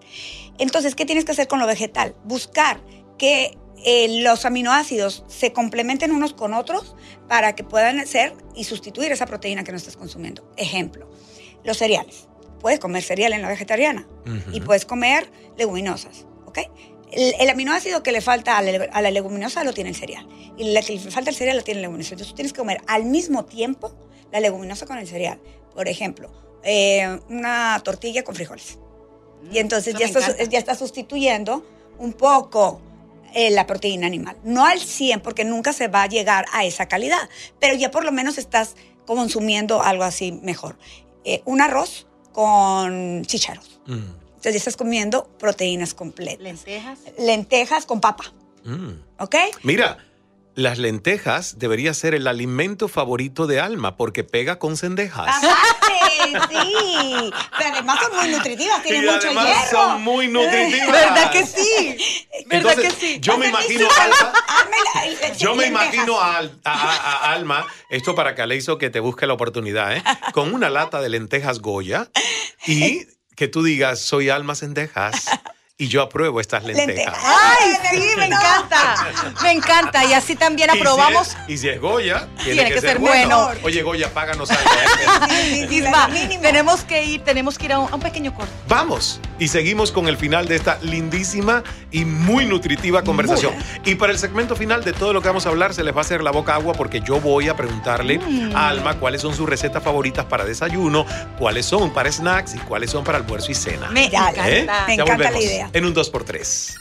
Entonces, 0.60 0.96
¿qué 0.96 1.06
tienes 1.06 1.26
que 1.26 1.34
hacer 1.34 1.48
con 1.48 1.60
lo 1.60 1.68
vegetal? 1.68 2.16
Buscar 2.24 2.82
que 3.18 3.58
eh, 3.84 4.22
los 4.24 4.46
aminoácidos 4.46 5.24
se 5.28 5.52
complementen 5.54 6.12
unos 6.12 6.34
con 6.34 6.54
otros 6.54 6.96
para 7.28 7.54
que 7.56 7.64
puedan 7.64 8.06
ser 8.08 8.34
y 8.56 8.64
sustituir 8.64 9.12
esa 9.12 9.26
proteína 9.26 9.64
que 9.64 9.72
no 9.72 9.78
estás 9.78 9.98
consumiendo. 9.98 10.50
Ejemplo, 10.56 11.10
los 11.64 11.78
cereales. 11.78 12.28
Puedes 12.62 12.80
comer 12.80 13.04
cereal 13.04 13.34
en 13.34 13.42
la 13.42 13.48
vegetariana 13.48 14.08
y 14.54 14.62
puedes 14.62 14.86
comer 14.86 15.30
leguminosas, 15.58 16.26
¿ok? 16.46 16.60
El, 17.12 17.34
el 17.40 17.50
aminoácido 17.50 18.04
que 18.04 18.12
le 18.12 18.22
falta 18.22 18.58
a 18.58 18.62
la, 18.62 18.86
a 18.86 19.02
la 19.02 19.12
leguminosa 19.12 19.64
lo 19.64 19.74
tiene 19.74 19.90
el 19.90 19.96
cereal. 19.96 20.28
Y 20.58 20.72
la 20.72 20.82
que 20.82 20.94
le 20.94 21.12
falta 21.12 21.30
al 21.30 21.36
cereal 21.36 21.58
lo 21.58 21.64
tiene 21.64 21.82
la 21.82 21.88
leguminosa. 21.88 22.14
Entonces 22.14 22.30
tú 22.30 22.36
tienes 22.36 22.54
que 22.54 22.60
comer 22.60 22.82
al 22.88 23.06
mismo 23.06 23.46
tiempo 23.46 23.92
la 24.32 24.40
leguminosa 24.40 24.86
con 24.86 24.98
el 24.98 25.08
cereal. 25.08 25.40
Por 25.74 25.88
ejemplo, 25.88 26.32
eh, 26.64 27.20
una 27.30 27.82
tortilla 27.84 28.24
con 28.24 28.36
frijoles. 28.36 28.78
Y 29.52 29.58
entonces 29.58 29.96
ya 29.96 30.60
estás 30.60 30.78
sustituyendo 30.78 31.66
un 31.98 32.14
poco 32.14 32.80
eh, 33.34 33.50
la 33.50 33.66
proteína 33.66 34.08
animal. 34.08 34.38
No 34.44 34.66
al 34.66 34.80
100 34.80 35.22
porque 35.22 35.46
nunca 35.46 35.72
se 35.72 35.88
va 35.88 36.04
a 36.04 36.08
llegar 36.08 36.46
a 36.52 36.66
esa 36.66 36.88
calidad, 36.88 37.30
pero 37.60 37.76
ya 37.76 37.90
por 37.90 38.04
lo 38.04 38.12
menos 38.12 38.38
estás 38.38 38.76
consumiendo 39.06 39.82
algo 39.82 40.04
así 40.04 40.32
mejor. 40.32 40.78
Eh, 41.24 41.42
un 41.46 41.62
arroz 41.62 42.08
con 42.32 43.24
chícharos. 43.26 43.80
Mm, 43.88 43.94
Entonces 43.94 44.54
ya 44.54 44.58
estás 44.58 44.78
comiendo 44.78 45.26
proteínas 45.38 45.94
completas. 45.94 46.42
lentejas. 46.42 47.00
Lentejas 47.20 47.86
con 47.86 48.02
papa, 48.02 48.26
mm. 48.64 48.90
¿ok? 49.20 49.36
Mira, 49.64 49.98
las 50.56 50.78
lentejas 50.78 51.58
debería 51.60 51.94
ser 51.94 52.14
el 52.14 52.28
alimento 52.28 52.88
favorito 52.88 53.48
de 53.48 53.60
Alma 53.62 53.96
porque 53.96 54.24
pega 54.24 54.60
con 54.60 54.76
cendejas. 54.78 55.28
Aparte, 55.44 56.54
sí. 56.54 57.32
Pero 57.58 57.70
además 57.74 58.00
son 58.02 58.18
muy 58.18 58.30
nutritivas, 58.36 58.84
tienen 58.84 59.04
Y 59.04 59.06
mucho 59.08 59.28
además 59.28 59.46
hierro. 59.48 59.70
son 59.70 60.02
muy 60.02 60.28
nutritivas. 60.28 60.92
¿Verdad 60.92 61.32
que 61.32 61.46
sí? 61.46 61.98
¿Verdad 62.48 62.72
Entonces, 62.74 62.94
que 62.96 63.00
sí? 63.14 63.20
yo 63.22 63.38
me 63.38 63.48
imagino 63.48 63.88
a 63.90 64.04
Alma, 64.04 64.34
yo 65.38 65.56
me 65.56 65.68
imagino 65.68 66.20
a, 66.20 66.38
Al- 66.38 66.60
a- 66.66 66.72
a- 66.74 67.30
a 67.30 67.34
Alma, 67.34 67.66
esto 67.90 68.14
para 68.16 68.36
que 68.36 68.56
hizo 68.56 68.78
que 68.78 68.90
te 68.90 69.00
busque 69.00 69.26
la 69.28 69.34
oportunidad, 69.34 69.96
¿eh? 69.96 70.04
con 70.34 70.54
una 70.54 70.70
lata 70.70 71.00
de 71.02 71.10
lentejas 71.10 71.60
Goya 71.60 72.10
y 72.68 73.06
que 73.38 73.48
tú 73.48 73.64
digas, 73.64 74.00
soy 74.02 74.30
Alma 74.30 74.56
Cendejas 74.56 75.26
y 75.82 75.88
yo 75.88 76.04
apruebo 76.04 76.40
estas 76.40 76.64
lentejas. 76.64 77.18
¡Ay, 77.24 77.72
sí! 77.90 78.04
Me 78.16 78.26
encanta. 78.28 79.08
Me 79.42 79.52
encanta. 79.52 80.06
Y 80.06 80.14
así 80.14 80.36
también 80.36 80.70
Y 80.70 80.74
si 80.74 80.78
es- 80.78 80.82
aprobamos. 80.84 81.38
Y 81.48 81.58
si 81.58 81.70
es, 81.70 81.82
Goya, 81.82 82.28
tiene, 82.38 82.54
Tiene 82.54 82.70
que, 82.70 82.76
que 82.76 82.82
ser, 82.82 82.90
ser 82.92 83.00
bueno. 83.00 83.46
bueno. 83.46 83.62
Oye, 83.64 83.82
Goya, 83.82 84.14
páganos 84.14 84.52
algo. 84.52 84.70
¿eh? 85.32 85.68
Isma, 85.72 86.08
tenemos 86.40 86.84
que 86.84 87.04
ir, 87.04 87.24
tenemos 87.24 87.58
que 87.58 87.66
ir 87.66 87.74
a 87.74 87.80
un, 87.80 87.92
a 87.92 87.96
un 87.96 88.02
pequeño 88.02 88.32
corte. 88.36 88.52
Vamos 88.68 89.20
y 89.40 89.48
seguimos 89.48 89.92
con 89.92 90.08
el 90.08 90.18
final 90.18 90.48
de 90.48 90.56
esta 90.56 90.78
lindísima 90.84 91.64
y 91.90 92.06
muy 92.06 92.46
nutritiva 92.46 93.04
conversación. 93.04 93.54
Y 93.84 93.96
para 93.96 94.12
el 94.14 94.20
segmento 94.20 94.56
final 94.56 94.84
de 94.84 94.94
todo 94.94 95.14
lo 95.14 95.22
que 95.24 95.30
vamos 95.30 95.48
a 95.48 95.50
hablar, 95.50 95.74
se 95.74 95.84
les 95.84 95.96
va 95.96 96.00
a 96.00 96.02
hacer 96.02 96.22
la 96.22 96.30
boca 96.30 96.54
agua 96.54 96.74
porque 96.76 97.02
yo 97.02 97.20
voy 97.20 97.50
a 97.50 97.56
preguntarle 97.56 98.20
Mm. 98.20 98.56
a 98.56 98.70
Alma 98.70 99.00
cuáles 99.00 99.22
son 99.22 99.34
sus 99.36 99.50
recetas 99.50 99.82
favoritas 99.84 100.26
para 100.26 100.46
desayuno, 100.46 101.08
cuáles 101.40 101.66
son 101.66 101.92
para 101.92 102.12
snacks 102.12 102.54
y 102.54 102.60
cuáles 102.60 102.92
son 102.92 103.04
para 103.04 103.18
almuerzo 103.18 103.52
y 103.52 103.56
cena. 103.56 103.88
Me 103.90 104.06
encanta. 104.06 104.48
¿Eh? 104.50 104.68
Me 104.88 104.98
Ya 104.98 105.04
encanta 105.04 105.32
la 105.32 105.40
idea. 105.40 105.70
En 105.74 105.86
un 105.86 105.94
2x3. 105.96 106.76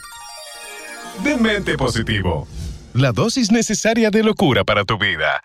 Demente 1.23 1.77
positivo. 1.77 2.49
La 2.93 3.13
dosis 3.13 3.53
necesaria 3.53 4.11
de 4.11 4.25
locura 4.25 4.65
para 4.65 4.85
tu 4.85 4.99
vida. 4.99 5.45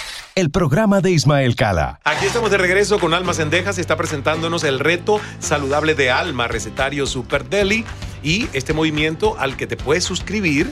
el 0.35 0.49
programa 0.49 1.01
de 1.01 1.11
Ismael 1.11 1.55
Cala. 1.55 1.99
Aquí 2.03 2.25
estamos 2.25 2.51
de 2.51 2.57
regreso 2.57 2.99
con 2.99 3.13
Alma 3.13 3.33
Sendejas. 3.33 3.77
Está 3.77 3.97
presentándonos 3.97 4.63
el 4.63 4.79
reto 4.79 5.19
saludable 5.39 5.93
de 5.93 6.09
alma, 6.09 6.47
recetario 6.47 7.05
Super 7.05 7.45
Deli. 7.49 7.85
Y 8.23 8.47
este 8.53 8.73
movimiento 8.73 9.35
al 9.39 9.57
que 9.57 9.67
te 9.67 9.77
puedes 9.77 10.03
suscribir 10.03 10.71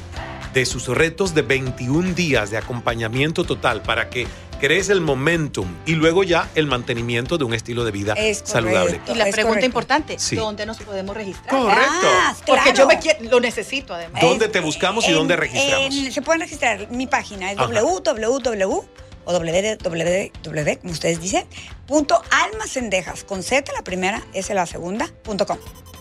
de 0.53 0.65
sus 0.65 0.87
retos 0.87 1.33
de 1.35 1.41
21 1.41 2.13
días 2.13 2.51
de 2.51 2.57
acompañamiento 2.57 3.43
total 3.43 3.81
para 3.81 4.09
que 4.09 4.27
crees 4.59 4.89
el 4.89 4.99
momentum 5.01 5.67
y 5.85 5.93
luego 5.95 6.23
ya 6.23 6.49
el 6.55 6.67
mantenimiento 6.67 7.37
de 7.37 7.45
un 7.45 7.53
estilo 7.53 7.85
de 7.85 7.91
vida 7.91 8.13
Es 8.13 8.41
saludable. 8.45 8.99
Y 9.07 9.13
la 9.15 9.25
Es 9.27 9.33
pregunta 9.33 9.55
correcto. 9.55 9.65
importante, 9.65 10.19
Sí. 10.19 10.35
¿dónde 10.35 10.65
nos 10.65 10.77
podemos 10.79 11.15
registrar? 11.15 11.49
Correcto. 11.49 11.83
Ah, 12.03 12.35
Porque 12.45 12.61
claro. 12.63 12.77
yo 12.77 12.87
me 12.87 12.99
quiero- 12.99 13.19
lo 13.29 13.39
necesito 13.39 13.93
además. 13.93 14.21
¿Dónde 14.21 14.47
te 14.49 14.59
buscamos 14.59 15.05
y 15.05 15.09
En- 15.09 15.15
dónde 15.15 15.35
registramos? 15.37 15.95
en- 15.95 16.11
se 16.11 16.21
pueden 16.21 16.41
registrar. 16.41 16.87
Mi 16.91 17.07
página 17.07 17.51
es 17.51 17.57
www 17.57 18.83
o 19.25 19.33
www, 19.33 20.79
como 20.81 20.93
ustedes 20.93 21.21
dicen, 21.21 21.45
punto 21.87 22.21
almacendejas, 22.31 23.23
con 23.23 23.43
Z 23.43 23.71
la 23.73 23.83
primera, 23.83 24.25
S 24.33 24.53
la 24.53 24.65
segunda, 24.65 25.07
punto 25.23 25.45
com. 25.45 25.57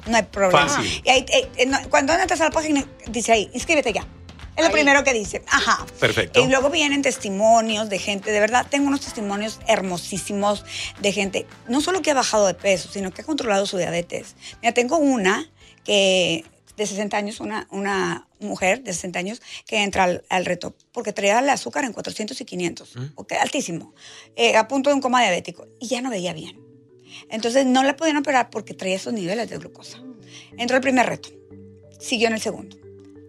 No 0.06 0.16
hay 0.16 0.22
problema. 0.22 0.68
Fácil. 0.68 1.02
Y 1.04 1.10
ahí, 1.10 1.26
eh, 1.28 1.48
eh, 1.56 1.66
no, 1.66 1.78
cuando 1.90 2.14
entras 2.14 2.40
a 2.40 2.44
la 2.44 2.50
página, 2.50 2.84
dice 3.06 3.32
ahí, 3.32 3.50
inscríbete 3.52 3.92
ya. 3.92 4.06
Es 4.56 4.62
lo 4.62 4.68
Ahí. 4.68 4.72
primero 4.72 5.04
que 5.04 5.12
dice. 5.12 5.42
Ajá. 5.46 5.86
Perfecto. 6.00 6.40
Y 6.42 6.48
luego 6.48 6.68
vienen 6.68 7.02
testimonios 7.02 7.88
de 7.88 7.98
gente, 8.00 8.32
de 8.32 8.40
verdad, 8.40 8.66
tengo 8.68 8.88
unos 8.88 9.02
testimonios 9.02 9.60
hermosísimos 9.68 10.64
de 11.00 11.12
gente, 11.12 11.46
no 11.68 11.80
solo 11.80 12.02
que 12.02 12.10
ha 12.10 12.14
bajado 12.14 12.46
de 12.46 12.54
peso, 12.54 12.88
sino 12.92 13.12
que 13.12 13.22
ha 13.22 13.24
controlado 13.24 13.66
su 13.66 13.76
diabetes. 13.76 14.34
Mira, 14.60 14.72
tengo 14.74 14.96
una 14.98 15.48
que 15.84 16.44
de 16.76 16.86
60 16.86 17.16
años, 17.16 17.40
una, 17.40 17.66
una 17.70 18.27
mujer 18.40 18.82
de 18.82 18.92
60 18.92 19.18
años 19.18 19.42
que 19.66 19.82
entra 19.82 20.04
al, 20.04 20.24
al 20.28 20.44
reto 20.46 20.74
porque 20.92 21.12
traía 21.12 21.38
el 21.40 21.48
azúcar 21.48 21.84
en 21.84 21.92
400 21.92 22.40
y 22.40 22.44
500, 22.44 22.94
ok, 23.16 23.32
altísimo, 23.40 23.94
eh, 24.36 24.56
a 24.56 24.68
punto 24.68 24.90
de 24.90 24.94
un 24.94 25.00
coma 25.00 25.22
diabético 25.22 25.66
y 25.80 25.88
ya 25.88 26.00
no 26.02 26.10
veía 26.10 26.32
bien. 26.32 26.60
Entonces 27.30 27.66
no 27.66 27.82
la 27.82 27.96
podían 27.96 28.16
operar 28.18 28.50
porque 28.50 28.74
traía 28.74 28.96
esos 28.96 29.12
niveles 29.12 29.48
de 29.50 29.58
glucosa. 29.58 30.02
Entró 30.56 30.76
el 30.76 30.82
primer 30.82 31.06
reto, 31.06 31.30
siguió 31.98 32.28
en 32.28 32.34
el 32.34 32.40
segundo. 32.40 32.76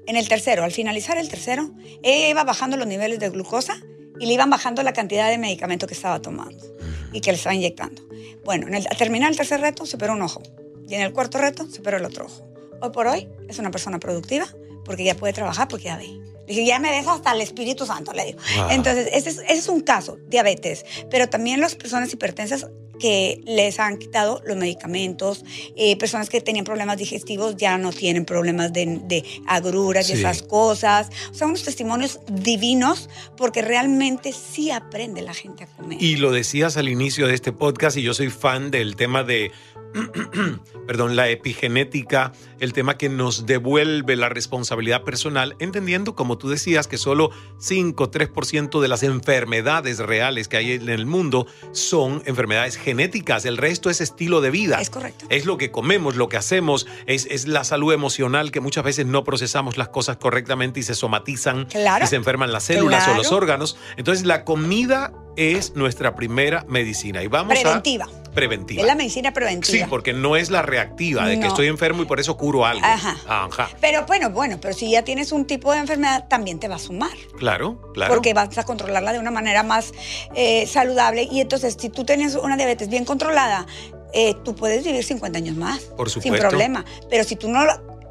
En 0.08 0.16
el 0.16 0.28
tercero, 0.28 0.64
al 0.64 0.72
finalizar 0.72 1.18
el 1.18 1.30
tercero, 1.30 1.72
ella 2.04 2.30
iba 2.30 2.44
bajando 2.44 2.78
los 2.78 2.88
niveles 2.88 3.20
de 3.20 3.30
glucosa 3.30 3.80
y 4.20 4.26
le 4.26 4.34
iban 4.34 4.50
bajando 4.50 4.82
la 4.84 4.92
cantidad 4.94 5.30
de 5.30 5.38
medicamento 5.38 5.88
que 5.88 5.94
estaba 5.94 6.22
tomando 6.22 6.66
y 7.14 7.22
que 7.22 7.32
le 7.32 7.38
estaba 7.38 7.54
inyectando. 7.56 8.02
Bueno, 8.44 8.68
en 8.68 8.76
el- 8.76 8.88
al 8.90 8.98
terminar 8.98 9.30
el 9.32 9.38
tercer 9.38 9.62
reto, 9.62 9.86
se 9.86 9.96
operó 9.96 10.14
un 10.14 10.22
ojo. 10.22 10.42
Y 10.88 10.96
en 10.96 11.02
el 11.02 11.14
cuarto 11.14 11.38
reto, 11.38 11.68
se 11.70 11.80
operó 11.82 11.98
el 11.98 12.06
otro 12.06 12.26
ojo. 12.26 12.44
Hoy 12.82 12.90
por 12.92 13.08
hoy, 13.08 13.28
es 13.48 13.60
una 13.60 13.70
persona 13.72 14.00
productiva 14.00 14.48
porque 14.90 15.04
ya 15.04 15.14
puede 15.14 15.34
trabajar 15.34 15.68
porque 15.68 15.86
ya 15.86 15.98
ve. 15.98 16.20
Dije, 16.48 16.66
ya 16.66 16.80
me 16.80 16.90
ves 16.90 17.06
hasta 17.06 17.32
el 17.34 17.42
Espíritu 17.42 17.86
Santo, 17.86 18.12
le 18.12 18.26
digo. 18.26 18.40
Entonces, 18.72 19.08
ese 19.14 19.30
es, 19.30 19.38
ese 19.38 19.54
es 19.54 19.68
un 19.68 19.82
caso, 19.82 20.18
diabetes. 20.30 20.84
Pero 21.12 21.30
también 21.30 21.60
las 21.60 21.76
personas 21.76 22.12
hipertensas 22.12 22.66
que 23.00 23.40
les 23.46 23.80
han 23.80 24.00
quitado 24.00 24.42
los 24.48 24.58
medicamentos, 24.58 25.46
eh, 25.78 25.96
personas 25.98 26.28
que 26.28 26.42
tenían 26.42 26.66
problemas 26.66 26.98
digestivos 26.98 27.56
ya 27.56 27.78
no 27.78 27.94
tienen 27.94 28.26
problemas 28.26 28.74
de, 28.74 29.00
de 29.04 29.24
agruras 29.46 30.10
y 30.10 30.14
esas 30.14 30.42
cosas. 30.42 31.12
O 31.30 31.36
sea, 31.36 31.46
unos 31.46 31.62
testimonios 31.62 32.20
divinos 32.26 33.12
porque 33.38 33.62
realmente 33.62 34.34
sí 34.34 34.72
aprende 34.72 35.22
la 35.22 35.36
gente 35.36 35.66
a 35.66 35.68
comer. 35.68 36.02
Y 36.02 36.16
lo 36.16 36.32
decías 36.32 36.78
al 36.78 36.90
inicio 36.90 37.28
de 37.28 37.36
este 37.36 37.52
podcast 37.52 37.96
y 37.96 38.02
yo 38.02 38.16
soy 38.16 38.32
fan 38.32 38.72
del 38.72 38.96
tema 38.96 39.24
de, 39.24 39.52
perdón, 40.88 41.16
la 41.16 41.30
epigenética, 41.30 42.34
el 42.60 42.74
tema 42.74 42.98
que 42.98 43.10
nos 43.10 43.46
devuelve 43.46 44.16
la 44.16 44.30
responsabilidad 44.30 45.04
personal, 45.04 45.56
entendiendo, 45.60 46.16
como 46.16 46.38
tú 46.38 46.50
decías, 46.50 46.88
que 46.88 46.98
solo 46.98 47.32
5 47.60 48.04
o 48.04 48.12
3% 48.12 48.82
de 48.82 48.88
las 48.88 49.04
enfermedades 49.04 50.00
reales 50.00 50.48
que 50.48 50.58
hay 50.58 50.72
en 50.74 50.90
el 50.90 51.06
mundo 51.06 51.48
son 51.72 52.22
enfermedades 52.26 52.76
genéticas, 52.78 53.46
el 53.46 53.58
resto 53.58 53.90
es 53.90 54.02
estilo 54.02 54.42
de 54.42 54.52
vida. 54.52 54.82
Es 54.82 54.90
correcto. 54.90 55.26
Es 55.30 55.46
lo 55.46 55.58
que 55.58 55.72
comemos, 55.72 56.16
lo 56.16 56.30
que 56.30 56.38
hacemos, 56.38 56.88
es, 57.06 57.28
es 57.30 57.48
la 57.48 57.64
salud 57.64 57.94
emocional 57.94 58.52
que 58.52 58.60
muchas 58.60 58.84
veces 58.84 59.06
no 59.06 59.24
procesamos 59.24 59.78
las 59.78 59.90
cosas 59.90 60.18
correctamente 60.18 60.80
y 60.80 60.84
se 60.84 60.96
somatizan 60.96 61.66
Claro. 61.66 62.06
y 62.06 62.08
se 62.08 62.16
enferman 62.16 62.52
las 62.52 62.64
células 62.64 63.08
o 63.08 63.16
los 63.16 63.32
órganos. 63.32 63.78
Entonces 63.98 64.26
la 64.26 64.44
comida 64.44 65.14
es 65.36 65.76
nuestra 65.76 66.16
primera 66.16 66.66
medicina 66.68 67.24
y 67.24 67.28
vamos 67.28 67.58
Preventiva. 67.58 68.06
a 68.06 68.20
preventiva. 68.34 68.82
Es 68.82 68.88
la 68.88 68.96
medicina 68.96 69.34
preventiva. 69.34 69.78
Sí, 69.78 69.84
porque 69.90 70.14
no 70.14 70.36
es 70.36 70.50
la 70.50 70.62
reactiva 70.62 71.26
de 71.28 71.40
que 71.40 71.48
estoy 71.48 71.68
enfermo 71.68 72.04
y 72.04 72.06
por 72.06 72.20
eso 72.20 72.38
curo 72.38 72.49
algo. 72.66 72.86
Ajá. 72.86 73.16
Ajá. 73.28 73.70
Pero 73.82 74.06
bueno, 74.06 74.30
bueno, 74.30 74.58
pero 74.62 74.74
si 74.74 74.92
ya 74.92 75.04
tienes 75.04 75.32
un 75.32 75.46
tipo 75.46 75.72
de 75.72 75.80
enfermedad, 75.80 76.28
también 76.28 76.60
te 76.60 76.68
va 76.68 76.76
a 76.76 76.80
sumar. 76.80 77.12
Claro, 77.38 77.92
claro. 77.94 78.14
Porque 78.14 78.34
vas 78.34 78.58
a 78.58 78.64
controlarla 78.66 79.14
de 79.14 79.20
una 79.20 79.32
manera 79.32 79.64
más 79.64 79.94
eh, 80.36 80.68
saludable. 80.68 81.24
Y 81.32 81.42
entonces, 81.42 81.76
si 81.80 81.90
tú 81.90 82.04
tienes 82.06 82.36
una 82.36 82.58
diabetes 82.58 82.90
bien 82.90 83.06
controlada, 83.06 83.66
eh, 84.14 84.34
tú 84.44 84.56
puedes 84.56 84.84
vivir 84.84 85.04
50 85.04 85.38
años 85.38 85.56
más. 85.56 85.80
Por 85.82 86.10
Sin 86.10 86.22
supuesto. 86.24 86.48
problema. 86.50 86.84
Pero 87.10 87.24
si 87.24 87.36
tú 87.36 87.50
no... 87.50 87.64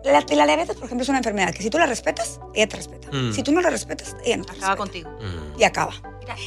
La, 0.05 0.25
la 0.31 0.47
diabetes, 0.47 0.77
por 0.77 0.85
ejemplo, 0.87 1.03
es 1.03 1.09
una 1.09 1.19
enfermedad 1.19 1.53
que 1.53 1.63
si 1.63 1.71
tú 1.71 1.79
la 1.79 1.85
respetas, 1.87 2.39
ella 2.55 2.69
te 2.69 2.77
respeta. 2.77 3.09
Mm. 3.13 3.33
Si 3.33 3.43
tú 3.43 3.51
no 3.53 3.61
la 3.61 3.69
respetas, 3.69 4.17
ella 4.25 4.37
no 4.39 4.45
te 4.45 4.53
Acaba 4.53 4.77
respeta. 4.77 5.09
contigo. 5.09 5.11
Y 5.59 5.65
acaba. 5.65 5.93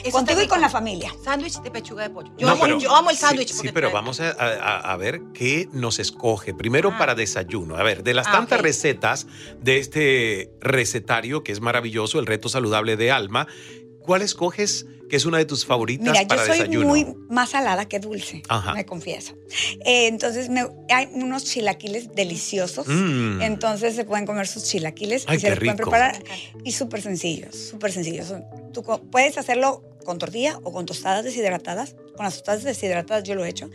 Eso 0.04 0.12
Contigo 0.12 0.42
y 0.42 0.48
con 0.48 0.62
la 0.62 0.70
familia. 0.70 1.14
Sándwich 1.24 1.60
de 1.62 1.72
pechuga 1.72 2.04
de 2.04 2.10
pollo. 2.10 2.32
Yo, 2.38 2.46
No, 2.48 2.54
amo, 2.54 2.64
pero- 2.64 2.80
yo 2.80 2.96
amo 2.96 3.10
el 3.10 3.16
sí, 3.16 3.22
sándwich. 3.22 3.50
Sí, 3.50 3.56
porque 3.58 3.74
pero 3.74 3.90
trae- 3.90 3.94
vamos 3.94 4.20
a, 4.20 4.32
a- 4.32 4.92
a 4.94 4.98
ver 4.98 5.22
qué 5.34 5.68
nos 5.74 6.00
escoge. 6.00 6.54
Primero 6.54 6.98
para 6.98 7.16
desayuno. 7.16 7.76
A 7.78 7.84
ver, 7.84 8.04
de 8.04 8.14
las 8.14 8.28
Ah, 8.28 8.32
tantas 8.32 8.62
recetas 8.62 9.28
de 9.62 9.78
este 9.78 10.52
recetario 10.62 11.44
que 11.44 11.52
es 11.52 11.62
maravilloso, 11.62 12.20
el 12.20 12.26
reto 12.26 12.50
saludable 12.50 12.96
de 12.98 13.12
Alma, 13.12 13.48
¿cuál 14.04 14.22
escoges 14.22 14.86
que 15.10 15.18
es 15.18 15.26
una 15.26 15.40
de 15.40 15.46
tus 15.46 15.66
favoritas 15.66 16.08
Mira, 16.10 16.26
para 16.26 16.42
yo 16.42 16.48
soy 16.54 16.60
desayuno? 16.60 16.88
muy 16.88 17.06
más 17.30 17.50
salada 17.50 17.86
que 17.90 18.00
dulce, 18.00 18.44
Ajá. 18.48 18.74
me 18.74 18.86
confieso. 18.86 19.34
Eh, 19.86 20.08
entonces, 20.08 20.48
me- 20.50 20.68
hay 20.90 21.10
unos 21.12 21.44
chilaquiles 21.44 22.16
deliciosos. 22.16 22.88
Mm. 22.88 23.42
Entonces, 23.42 23.96
se 23.96 24.06
pueden 24.06 24.26
comer 24.26 24.48
sus 24.48 24.64
chilaquiles 24.64 25.26
Ay, 25.28 25.36
y 25.38 25.40
se 25.42 25.50
los 25.50 25.60
pueden 25.60 25.76
preparar. 25.76 26.24
Y 26.64 26.72
súper 26.72 27.02
sencillos, 27.02 27.56
súper 27.56 27.92
sencillos. 27.92 28.34
Tú 28.74 28.84
puedes 29.12 29.38
hacerlo 29.38 29.84
con 30.04 30.18
tortilla 30.18 30.60
o 30.64 30.72
con 30.72 30.86
tostadas 30.86 31.24
deshidratadas. 31.24 31.96
Con 32.16 32.26
las 32.26 32.36
tostadas 32.36 32.64
deshidratadas 32.64 33.24
yo 33.24 33.36
lo 33.36 33.46
he 33.46 33.50
hecho. 33.50 33.70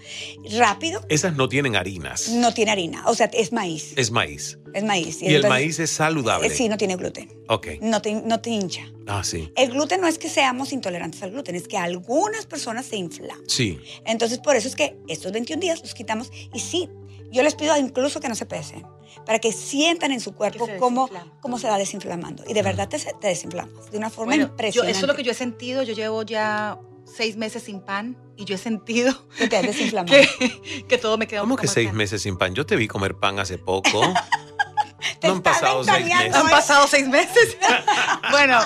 Rápido, 0.57 1.01
Esas 1.09 1.35
no 1.37 1.49
tienen 1.49 1.77
harinas. 1.77 2.29
no 2.29 2.53
tiene 2.55 2.71
harina. 2.73 3.05
O 3.07 3.15
sea, 3.15 3.31
es 3.33 3.53
maíz. 3.53 3.93
Es 3.97 4.11
maíz. 4.11 4.59
Es 4.75 4.85
maíz. 4.85 5.23
Y 5.23 5.27
el 5.27 5.37
entonces- 5.37 5.49
maíz 5.51 5.79
es 5.79 5.91
saludable. 5.91 6.51
Sí, 6.51 6.69
no 6.69 6.77
tiene 6.77 6.97
gluten. 6.97 7.29
Ok. 7.49 7.69
No 7.81 8.03
te, 8.03 8.15
no 8.15 8.41
te 8.41 8.51
hincha. 8.51 8.83
Ah, 9.07 9.23
sí. 9.25 9.51
El 9.57 9.71
gluten 9.71 10.01
no 10.01 10.07
es 10.09 10.19
que 10.19 10.29
seamos 10.29 10.73
intolerantes 10.73 11.23
al 11.23 11.31
gluten, 11.31 11.55
es 11.55 11.67
que 11.69 11.79
algunas 11.79 12.47
personas 12.47 12.87
se 12.87 12.97
inflan. 12.97 13.39
Sí. 13.47 13.79
Entonces, 14.05 14.39
por 14.39 14.57
eso 14.57 14.69
es 14.69 14.77
que 14.77 14.97
estos 15.09 15.33
21 15.33 15.61
días 15.61 15.81
los 15.81 15.95
quitamos. 15.95 16.31
Y 16.53 16.61
sí, 16.61 16.89
yo 17.31 17.43
les 17.43 17.55
pido 17.55 17.77
incluso 17.77 18.21
que 18.21 18.29
no 18.29 18.35
se 18.35 18.47
pesen, 18.47 18.85
para 19.25 19.39
que 19.39 19.53
sientan 19.53 20.13
en 20.13 20.21
su 20.21 20.33
cuerpo 20.35 20.67
se 20.67 20.77
cómo, 20.77 21.09
cómo 21.41 21.59
se 21.59 21.69
va 21.69 21.79
desinflamando. 21.79 22.45
Y 22.47 22.53
de 22.55 22.63
verdad 22.63 22.89
te, 22.89 22.99
te 22.99 23.29
desinflamas 23.29 23.91
de 23.91 23.99
una 23.99 24.11
forma 24.11 24.31
Bueno, 24.33 24.45
yo- 24.47 24.51
impresionante. 24.51 24.93
eso 24.93 25.01
es 25.07 25.09
lo 25.09 25.15
que 25.17 25.23
yo 25.23 25.31
he 25.33 25.35
sentido. 25.35 25.83
Yo 25.83 25.95
llevo 25.95 26.23
ya 26.23 26.79
seis 27.05 27.37
meses 27.37 27.63
sin 27.63 27.81
pan 27.81 28.17
y 28.37 28.45
yo 28.45 28.57
he 28.57 28.59
sentido 28.59 29.15
Que 29.39 29.47
te 29.49 29.57
has 29.57 29.65
desinflamado. 29.67 30.17
que, 30.39 30.85
que 30.89 30.99
todo 30.99 31.17
me 31.19 31.27
queda 31.27 31.43
un 31.43 31.47
¿Cómo 31.47 31.55
poco 31.57 31.63
que 31.63 31.69
seis 31.69 31.93
meses 31.93 32.23
sin 32.23 32.37
pan? 32.37 32.55
Yo 32.55 32.67
te 32.67 32.77
vi 32.77 32.89
comer 32.89 33.15
pan 33.15 33.39
hace 33.39 33.59
poco. 33.59 34.13
no 35.23 35.33
han 35.33 35.43
pasado 35.43 35.85
seis 35.85 36.07
meses. 36.07 36.35
Han 36.35 36.49
pasado 36.49 36.87
seis 36.89 37.09
meses. 37.09 37.57
bueno, 38.31 38.59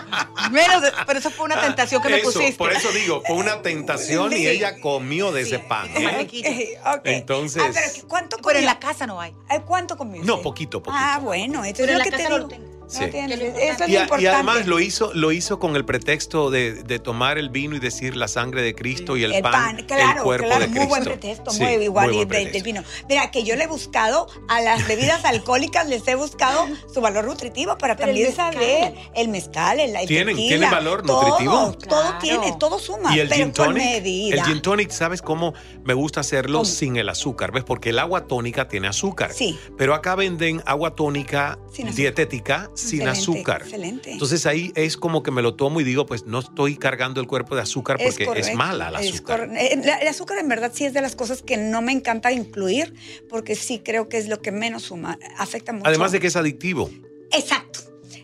menos, 0.51 0.83
de- 0.83 0.93
pero 1.07 1.19
eso 1.19 1.31
fue 1.31 1.45
una 1.47 1.61
tentación 1.61 2.03
que 2.03 2.09
me 2.09 2.15
Ah, 2.17 2.19
Eso, 2.19 2.33
pusiste. 2.33 2.57
Por 2.59 2.73
eso 2.73 2.91
digo, 2.93 3.23
fue 3.27 3.37
una 3.37 3.63
tentación 3.63 4.33
y 4.33 4.47
ella 4.47 4.81
comió 4.81 5.33
de 5.33 5.43
ese 5.43 5.59
pan. 5.59 5.89
¿eh? 5.97 6.29
Eh. 6.33 6.79
Entonces- 7.05 7.63
Ah, 7.65 7.71
pero 7.73 8.09
¿cuánto 8.09 8.37
Pero 8.39 8.51
en 8.51 8.55
comió? 8.65 8.67
la 8.75 8.79
casa 8.79 9.07
no 9.07 9.21
hay. 9.21 9.35
¿Cuánto 9.67 9.97
comió? 9.97 10.23
No, 10.25 10.41
poquito, 10.43 10.83
poquito. 10.83 11.03
Ah, 11.03 11.19
bueno, 11.23 11.63
Pero 11.63 11.73
es 11.75 11.81
en 11.81 11.93
lo 11.93 11.99
la 11.99 12.05
que 12.05 12.11
casa 12.11 12.23
te 12.25 12.29
no 12.29 12.37
digo. 12.37 12.49
lo 12.49 12.55
tengo. 12.55 12.70
Sí. 12.91 12.99
No 13.13 13.29
lo 13.29 13.35
eso 13.35 13.45
es 13.45 13.47
importante. 13.47 13.87
lo 13.87 13.89
Y, 13.93 13.97
a- 13.97 13.99
y 13.99 14.03
importante. 14.03 14.29
además 14.29 14.67
lo 14.67 14.81
hizo, 14.81 15.13
lo 15.15 15.33
hizo 15.33 15.59
con 15.59 15.77
el 15.77 15.85
pretexto 15.85 16.51
de, 16.51 16.83
de 16.83 16.99
tomar 16.99 17.39
el 17.39 17.51
vino 17.51 17.77
y 17.77 17.79
decir 17.79 18.17
la 18.17 18.29
sangre 18.29 18.63
de 18.63 18.75
Cristo 18.75 19.17
y 19.17 19.25
el, 19.25 19.33
El 19.33 19.43
pan, 19.43 19.85
claro, 19.87 20.19
el 20.19 20.25
cuerpo 20.25 20.47
claro, 20.47 20.61
de 20.63 20.67
muy 20.69 20.75
Cristo. 20.77 20.89
buen 20.89 21.05
pretexto, 21.05 21.51
Sí, 21.51 21.63
muy 21.63 21.73
igual 21.85 22.07
muy 22.11 22.25
buen 22.25 22.53
del 22.53 22.63
vino. 22.63 22.83
Mira, 23.09 23.31
que 23.31 23.45
yo 23.45 23.57
le 23.57 23.65
he 23.65 23.67
buscado 23.67 24.27
a 24.49 24.61
las 24.61 24.87
bebidas 24.89 25.25
alcohólicas, 25.25 25.89
les 25.89 26.07
he 26.09 26.15
buscado 26.15 26.67
su 26.93 27.01
valor 27.01 27.25
nutritivo 27.27 27.79
para 27.79 27.97
Pero 27.97 28.11
el 28.11 28.17
también 28.17 28.29
mezcal. 28.29 28.53
saber 28.55 28.95
el 29.15 29.29
mezcal, 29.29 29.81
el, 29.81 29.95
el 29.97 30.07
¿Tienen- 30.09 30.35
tequila, 30.37 30.49
tienen 30.49 30.71
valor 30.71 31.03
todo, 31.03 31.29
nutritivo? 31.29 31.73
Todo 31.73 32.01
Claro. 32.01 32.19
tiene, 32.21 32.57
todo 32.59 32.79
suma, 32.79 33.15
Y 33.17 33.21
el 33.21 33.29
pero 33.29 33.39
gin 33.45 33.53
con 33.53 33.67
tonic, 33.67 33.83
medida. 33.85 34.35
el 34.37 34.43
gin 34.45 34.63
tonic, 34.63 34.91
¿sabes 34.91 35.23
cómo 35.23 35.55
me 35.85 35.95
gusta 35.95 36.21
hacerlo 36.21 36.59
¿Cómo? 36.61 36.65
sin 36.71 36.97
el 36.97 37.09
azúcar? 37.09 37.53
¿Ves? 37.53 37.65
Porque 37.65 37.91
el 37.91 37.99
agua 37.99 38.27
tónica 38.27 38.69
tiene 38.69 38.89
azúcar. 38.89 39.33
Sí. 39.33 39.59
Pero 39.79 39.95
acá 39.95 40.15
venden 40.15 40.63
agua 40.67 40.95
tónica 40.95 41.59
Sin 41.73 41.87
azúcar. 41.87 41.95
dietética 41.97 42.71
sin 42.81 43.03
Excelente, 43.03 43.21
azúcar. 43.21 43.63
excelente. 43.63 44.13
Entonces 44.13 44.47
ahí 44.47 44.73
es 44.75 44.97
como 44.97 45.23
que 45.23 45.31
me 45.31 45.43
lo 45.43 45.55
tomo 45.55 45.81
y 45.81 45.85
digo, 45.85 46.07
pues 46.07 46.25
no 46.27 46.39
estoy 46.41 46.77
cargando 46.77 47.21
el 47.21 47.27
cuerpo 47.27 47.55
de 47.55 47.63
azúcar 47.63 47.99
porque 48.03 48.23
es, 48.25 48.29
correcto, 48.29 48.57
mala 48.57 48.91
la 48.91 49.01
es 49.01 49.13
azúcar. 49.15 49.51
eh, 49.57 49.81
la- 49.85 49.97
el 49.99 50.09
azúcar 50.09 50.39
en 50.39 50.49
verdad 50.49 50.73
sí 50.75 50.85
es 50.85 50.93
de 50.93 51.01
las 51.03 51.15
cosas 51.17 51.43
que 51.43 51.57
no 51.57 51.83
me 51.83 51.93
encanta 51.93 52.33
incluir 52.33 52.95
porque 53.29 53.55
sí 53.55 53.81
creo 53.85 54.09
que 54.09 54.19
es 54.19 54.29
lo 54.29 54.41
que 54.41 54.51
menos 54.53 54.83
suma, 54.85 55.19
afecta 55.39 55.73
mucho. 55.73 55.87
Además 55.87 56.13
de 56.13 56.21
que 56.21 56.27
es 56.29 56.37
adictivo. 56.37 56.91
Exacto. 57.33 57.81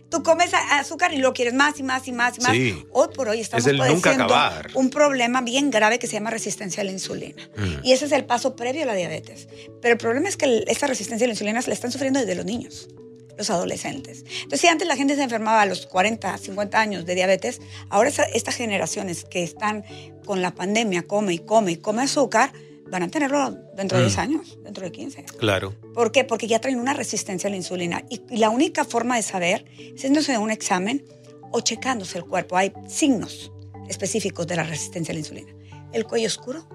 Tú 0.08 0.22
comes 0.22 0.52
azúcar 0.54 1.12
y 1.12 1.18
lo 1.18 1.32
quieres 1.32 1.52
más 1.52 1.80
y 1.80 1.82
más 1.82 2.06
y 2.06 2.12
más 2.12 2.38
y 2.38 2.40
más. 2.40 2.52
Sí. 2.52 2.86
Hoy 2.92 3.08
por 3.12 3.28
hoy 3.28 3.40
estamos 3.40 3.66
Es 3.66 3.70
el 3.72 3.76
padeciendo 3.78 4.28
un 4.74 4.88
problema 4.90 5.40
bien 5.42 5.68
grave 5.70 5.98
que 5.98 6.06
se 6.06 6.12
llama 6.14 6.30
resistencia 6.30 6.80
a 6.80 6.84
la 6.84 6.92
insulina. 6.92 7.42
Mm. 7.56 7.84
Y 7.84 7.92
ese 7.92 8.04
es 8.06 8.12
el 8.12 8.24
paso 8.24 8.54
previo 8.54 8.84
a 8.84 8.86
la 8.86 8.94
diabetes. 8.94 9.48
Pero 9.82 9.92
el 9.94 9.98
problema 9.98 10.28
es 10.28 10.36
que 10.36 10.62
esta 10.68 10.86
resistencia 10.86 11.24
a 11.24 11.28
la 11.28 11.32
insulina 11.34 11.60
se 11.60 11.68
la 11.70 11.74
están 11.74 11.90
sufriendo 11.90 12.20
desde 12.20 12.36
los 12.36 12.44
niños, 12.44 12.88
los 13.36 13.50
adolescentes. 13.50 14.24
Entonces, 14.42 14.60
si 14.60 14.66
antes 14.68 14.86
la 14.88 14.96
gente 14.96 15.14
se 15.16 15.22
enfermaba 15.22 15.62
a 15.62 15.66
los 15.66 15.86
40, 15.86 16.36
50 16.38 16.80
años 16.80 17.04
de 17.06 17.14
diabetes, 17.14 17.60
ahora 17.90 18.10
estas 18.32 18.54
generaciones 18.54 19.24
que 19.24 19.42
están 19.42 19.84
con 20.24 20.42
la 20.42 20.54
pandemia, 20.54 21.02
come 21.06 21.34
y 21.34 21.38
come 21.38 21.72
y 21.72 21.76
come 21.76 22.02
azúcar, 22.02 22.52
van 22.90 23.02
a 23.02 23.08
tenerlo 23.08 23.50
dentro 23.76 23.98
de 23.98 24.04
Mm. 24.04 24.06
10 24.08 24.18
años, 24.18 24.58
dentro 24.62 24.84
de 24.84 24.92
15. 24.92 25.24
Claro. 25.24 25.74
¿Por 25.92 26.12
qué? 26.12 26.24
Porque 26.24 26.46
ya 26.46 26.60
traen 26.60 26.78
una 26.78 26.94
resistencia 26.94 27.48
a 27.48 27.50
la 27.50 27.56
insulina. 27.56 28.04
Y, 28.08 28.20
la 28.36 28.48
única 28.50 28.84
forma 28.84 29.16
de 29.16 29.22
saber 29.22 29.64
es 29.78 29.94
haciéndose 29.96 30.38
un 30.38 30.50
examen 30.50 31.04
o 31.50 31.60
checándose 31.60 32.18
el 32.18 32.24
cuerpo. 32.24 32.56
Hay 32.56 32.72
signos 32.88 33.50
específicos 33.88 34.46
de 34.46 34.56
la 34.56 34.62
resistencia 34.64 35.12
a 35.12 35.14
la 35.14 35.18
insulina. 35.20 35.52
El 35.92 36.04
cuello 36.06 36.26
oscuro, 36.28 36.66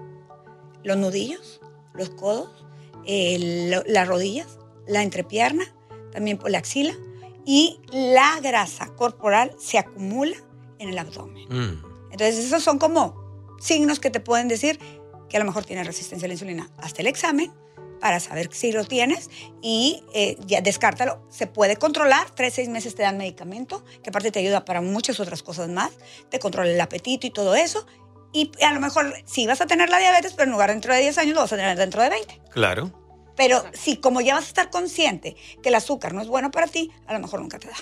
los 0.84 0.96
nudillos, 0.96 1.60
los 1.94 2.10
codos, 2.10 2.50
lo- 3.06 3.82
las 3.86 4.06
rodillas, 4.08 4.46
la 4.86 5.02
entrepierna, 5.02 5.64
también 6.12 6.38
por 6.38 6.50
la 6.50 6.58
axila 6.58 6.94
y 7.44 7.80
la 7.90 8.38
grasa 8.40 8.94
corporal 8.94 9.54
se 9.58 9.78
acumula 9.78 10.36
en 10.78 10.90
el 10.90 10.98
abdomen. 10.98 11.48
Mm. 11.48 11.84
Entonces, 12.12 12.44
esos 12.44 12.62
son 12.62 12.78
como 12.78 13.20
signos 13.58 14.00
que 14.00 14.10
te 14.10 14.20
pueden 14.20 14.48
decir 14.48 14.78
que 15.28 15.36
a 15.36 15.40
lo 15.40 15.46
mejor 15.46 15.64
tienes 15.64 15.86
resistencia 15.86 16.26
a 16.26 16.28
la 16.28 16.34
insulina. 16.34 16.70
Hasta 16.76 17.00
el 17.00 17.06
examen 17.06 17.52
para 18.00 18.18
saber 18.20 18.50
si 18.52 18.72
lo 18.72 18.84
tienes 18.84 19.30
y 19.62 20.02
eh, 20.12 20.36
ya 20.46 20.60
descártalo. 20.60 21.24
Se 21.30 21.46
puede 21.46 21.76
controlar, 21.76 22.28
tres, 22.34 22.54
seis 22.54 22.68
meses 22.68 22.94
te 22.94 23.02
dan 23.02 23.16
medicamento, 23.16 23.84
que 24.02 24.10
aparte 24.10 24.32
te 24.32 24.40
ayuda 24.40 24.64
para 24.64 24.80
muchas 24.80 25.20
otras 25.20 25.42
cosas 25.42 25.68
más, 25.68 25.92
te 26.28 26.38
controla 26.38 26.70
el 26.70 26.80
apetito 26.80 27.26
y 27.26 27.30
todo 27.30 27.54
eso. 27.54 27.86
Y 28.32 28.50
a 28.62 28.72
lo 28.72 28.80
mejor 28.80 29.14
sí 29.24 29.46
vas 29.46 29.60
a 29.60 29.66
tener 29.66 29.88
la 29.88 29.98
diabetes, 29.98 30.32
pero 30.32 30.44
en 30.44 30.52
lugar 30.52 30.70
de 30.70 30.74
dentro 30.74 30.94
de 30.94 31.00
10 31.00 31.18
años 31.18 31.34
lo 31.34 31.42
vas 31.42 31.52
a 31.52 31.56
tener 31.56 31.78
dentro 31.78 32.02
de 32.02 32.08
20. 32.08 32.40
Claro. 32.50 32.90
Pero 33.36 33.62
si 33.72 33.96
como 33.96 34.20
ya 34.20 34.34
vas 34.34 34.44
a 34.44 34.48
estar 34.48 34.70
consciente 34.70 35.36
que 35.62 35.68
el 35.68 35.74
azúcar 35.74 36.14
no 36.14 36.22
es 36.22 36.28
bueno 36.28 36.50
para 36.50 36.66
ti, 36.66 36.90
a 37.06 37.12
lo 37.12 37.20
mejor 37.20 37.40
nunca 37.40 37.58
te 37.58 37.68
da. 37.68 37.76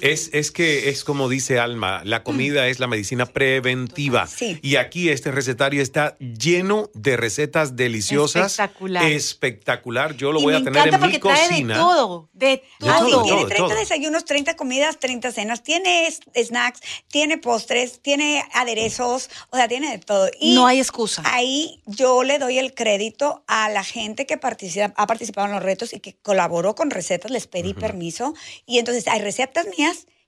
Es, 0.00 0.30
es 0.32 0.50
que 0.50 0.88
es 0.88 1.04
como 1.04 1.28
dice 1.28 1.58
Alma, 1.58 2.02
la 2.04 2.22
comida 2.22 2.68
es 2.68 2.78
la 2.78 2.86
medicina 2.86 3.26
preventiva. 3.26 4.28
Y 4.62 4.76
aquí 4.76 5.08
este 5.10 5.30
recetario 5.30 5.82
está 5.82 6.16
lleno 6.18 6.90
de 6.94 7.16
recetas 7.16 7.76
deliciosas. 7.76 8.52
Espectacular. 8.52 9.04
Espectacular. 9.04 10.16
Yo 10.16 10.32
lo 10.32 10.40
Y 10.40 10.44
voy 10.44 10.54
a 10.54 10.62
tener 10.62 10.88
en 10.88 10.94
mi 10.94 10.98
porque 10.98 11.18
trae 11.18 11.48
cocina. 11.48 11.74
de 11.74 11.80
todo, 11.80 12.28
de 12.32 12.62
todo. 12.78 12.90
Ah, 12.90 13.02
sí, 13.04 13.10
todo, 13.10 13.22
tiene 13.24 13.38
todo, 13.40 13.48
30 13.48 13.68
todo. 13.68 13.78
desayunos, 13.78 14.24
30 14.24 14.56
comidas, 14.56 14.98
30 14.98 15.32
cenas, 15.32 15.62
tiene 15.62 16.08
snacks, 16.34 16.80
tiene 17.08 17.38
postres, 17.38 18.00
tiene 18.00 18.44
aderezos, 18.52 19.28
o 19.50 19.56
sea, 19.56 19.68
tiene 19.68 19.90
de 19.90 19.98
todo. 19.98 20.30
Y 20.38 20.54
No 20.54 20.66
hay 20.66 20.78
excusa. 20.78 21.22
Ahí 21.26 21.80
yo 21.86 22.22
le 22.22 22.38
doy 22.38 22.58
el 22.58 22.74
crédito 22.74 23.44
a 23.46 23.68
la 23.68 23.84
gente 23.84 24.26
que 24.26 24.36
participa, 24.36 24.92
ha 24.96 25.06
participado 25.06 25.46
en 25.48 25.54
los 25.54 25.62
retos 25.62 25.92
y 25.92 26.00
que 26.00 26.16
colaboró 26.22 26.74
con 26.74 26.90
recetas, 26.90 27.30
les 27.30 27.46
pedí 27.46 27.74
permiso. 27.74 28.34
Y 28.66 28.78
entonces 28.78 29.06
hay 29.08 29.20
recetas 29.20 29.66
mías 29.66 29.79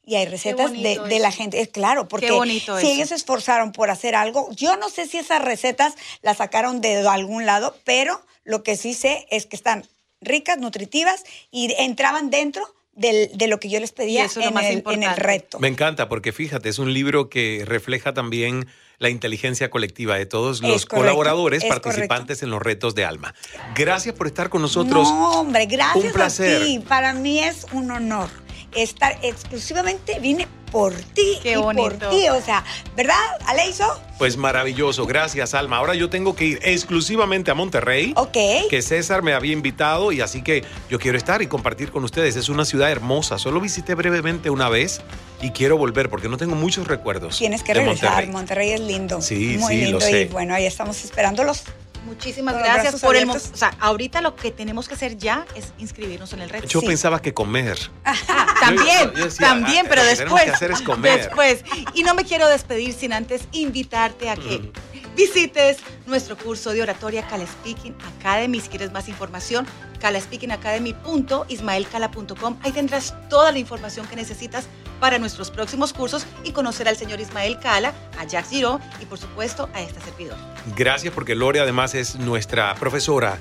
y 0.05 0.17
hay 0.17 0.27
recetas 0.27 0.73
de, 0.73 1.19
la 1.21 1.31
gente. 1.31 1.61
Es 1.61 1.69
claro, 1.69 2.09
porque 2.09 2.29
si 2.29 2.57
eso. 2.59 2.79
ellos 2.79 3.09
se 3.11 3.15
esforzaron 3.15 3.73
por 3.73 3.91
hacer 3.91 4.15
algo, 4.15 4.49
yo 4.53 4.77
no 4.77 4.89
sé 4.89 5.07
si 5.07 5.19
esas 5.19 5.43
recetas 5.43 5.95
las 6.23 6.39
sacaron 6.39 6.81
de 6.81 7.07
algún 7.09 7.47
lado, 7.47 7.77
pero 7.85 8.21
lo 8.45 8.63
que 8.63 8.77
sí 8.77 8.95
sé 8.95 9.27
es 9.31 9.47
que 9.47 9.55
están 9.57 9.87
ricas, 10.21 10.59
nutritivas 10.59 11.23
y 11.51 11.73
entraban 11.79 12.31
dentro 12.31 12.63
del- 12.95 13.31
de 13.35 13.47
lo 13.47 13.59
que 13.61 13.69
yo 13.71 13.81
les 13.81 13.93
pedía 13.93 14.25
eso 14.25 14.41
es 14.41 14.47
lo 14.47 14.49
en, 14.51 14.55
más 14.55 14.65
el, 14.65 14.71
en 14.71 14.77
el 14.79 14.85
importante. 14.95 15.21
reto. 15.23 15.61
Me 15.61 15.69
encanta 15.69 16.09
porque 16.09 16.33
fíjate, 16.33 16.69
es 16.69 16.79
un 16.79 16.93
libro 16.93 17.29
que 17.31 17.63
refleja 17.65 18.13
también 18.13 18.67
la 18.99 19.09
inteligencia 19.09 19.71
colectiva 19.71 20.17
de 20.17 20.27
todos 20.27 20.61
los 20.63 20.85
correcto, 20.85 20.97
colaboradores 20.97 21.65
es 21.65 21.69
participantes 21.69 22.43
en 22.43 22.51
los 22.51 22.61
retos 22.61 22.95
de 22.95 23.05
Alma. 23.05 23.35
Gracias 23.75 24.15
por 24.15 24.27
estar 24.27 24.49
con 24.49 24.63
nosotros. 24.63 25.09
No, 25.09 25.41
hombre, 25.41 25.67
gracias 25.67 26.05
Un 26.05 26.13
placer. 26.13 26.63
a 26.63 26.65
ti. 26.65 26.79
Para 26.81 27.13
mí 27.15 27.41
es 27.41 27.67
un 27.73 27.91
honor 27.91 28.29
estar 28.75 29.19
exclusivamente, 29.23 30.19
vine 30.21 30.47
por 30.71 30.95
ti 30.95 31.39
Qué 31.43 31.53
y 31.53 31.57
bonito. 31.57 31.83
por 31.99 32.11
ti. 32.11 32.29
O 32.31 32.41
sea, 32.41 32.65
¿verdad, 32.97 33.15
Aleiso? 33.47 34.01
Pues 34.19 34.39
maravilloso, 34.39 35.05
gracias 35.05 35.53
Alma. 35.53 35.77
Ahora 35.77 35.95
yo 35.95 36.09
tengo 36.09 36.35
que 36.35 36.47
ir 36.47 36.59
exclusivamente 36.63 37.51
a 37.51 37.55
Monterrey. 37.55 38.15
Ok. 38.17 38.33
Que 38.71 38.81
César 38.81 39.23
me 39.23 39.35
había 39.35 39.53
invitado 39.53 40.13
y 40.13 40.23
así 40.23 40.43
que 40.43 40.65
yo 40.89 40.99
quiero 40.99 41.19
estar 41.19 41.43
y 41.43 41.47
compartir 41.47 41.91
con 41.93 42.05
ustedes. 42.05 42.37
Es 42.37 42.49
una 42.49 42.65
ciudad 42.65 42.91
hermosa. 42.91 43.39
Solo 43.39 43.61
visité 43.61 43.95
brevemente 43.95 44.49
una 44.49 44.71
vez 44.71 45.03
y 45.43 45.51
quiero 45.51 45.77
volver 45.77 46.09
porque 46.09 46.29
no 46.31 46.39
tengo 46.39 46.55
muchos 46.55 46.87
recuerdos. 46.89 47.37
Tienes 47.37 47.63
que 47.63 47.75
de 47.75 47.81
regresar. 47.81 48.11
Monterrey. 48.29 48.33
Monterrey. 48.33 48.71
es 48.73 48.81
lindo. 48.81 49.21
Sí, 49.21 49.57
Muy 49.59 49.75
sí, 49.75 49.81
lo 49.81 49.85
lindo. 49.99 50.01
sé. 50.01 50.23
Y 50.23 50.25
bueno, 50.27 50.55
ahí 50.55 50.65
estamos 50.65 51.05
esperándolos. 51.05 51.65
Muchísimas 52.05 52.55
los 52.55 52.63
gracias 52.65 53.01
por 53.01 53.17
el 53.17 53.23
abiertos. 53.29 53.49
mo- 53.51 53.55
O 53.55 53.57
sea, 53.57 53.75
ahorita 53.81 54.21
lo 54.21 54.35
que 54.37 54.51
tenemos 54.51 54.89
que 54.89 54.95
hacer 54.95 55.17
ya 55.17 55.47
es 55.55 55.73
inscribirnos 55.79 56.33
en 56.33 56.41
el 56.43 56.51
reto. 56.51 56.67
Yo 56.67 56.81
pensaba 56.83 57.21
que 57.23 57.33
comer. 57.33 57.79
También, 58.61 59.11
Yo- 59.13 59.19
yo 59.19 59.25
decía, 59.27 59.47
también, 59.49 59.87
ah, 59.87 59.89
pero 59.89 60.03
lo 60.03 60.09
que 60.09 60.17
después. 60.17 60.19
tenemos 60.19 60.43
que 60.45 60.51
hacer 60.51 60.71
es 60.73 60.83
comer. 60.83 61.19
Después. 61.25 61.65
Y 61.95 62.03
no 62.03 62.15
me 62.15 62.25
quiero 62.25 62.49
despedir 62.49 62.93
sin 62.93 63.13
antes 63.13 63.43
invitarte 63.53 64.31
a 64.31 64.37
que 64.37 64.71
visites 65.17 65.79
nuestro 66.07 66.37
curso 66.37 66.73
de 66.73 66.83
oratoria 66.83 67.27
Cala 67.27 67.47
Speaking 67.47 67.95
Academy. 68.19 68.61
Si 68.61 68.69
quieres 68.69 68.93
más 68.93 69.09
información, 69.09 69.67
calaspeakingacademy.ismaelcala.com. 70.01 72.59
Ahí 72.63 72.73
tendrás 72.73 73.15
toda 73.29 73.53
la 73.53 73.59
información 73.59 74.07
que 74.07 74.17
necesitas 74.17 74.67
para 75.01 75.19
nuestros 75.19 75.51
próximos 75.51 75.93
cursos 75.93 76.27
y 76.45 76.53
conocer 76.53 76.89
al 76.89 76.97
señor 76.97 77.21
Ismael 77.21 77.59
Cala, 77.59 77.93
a 78.19 78.25
Jacques 78.25 78.51
Giraud 78.51 78.81
y, 79.01 79.07
por 79.07 79.19
supuesto, 79.19 79.69
a 79.75 79.81
esta 79.81 80.01
servidor. 80.01 80.37
Gracias 80.77 81.13
porque 81.13 81.35
Lore 81.35 81.59
además 81.61 81.95
es 81.95 82.17
nuestra 82.17 82.75
profesora 82.77 83.39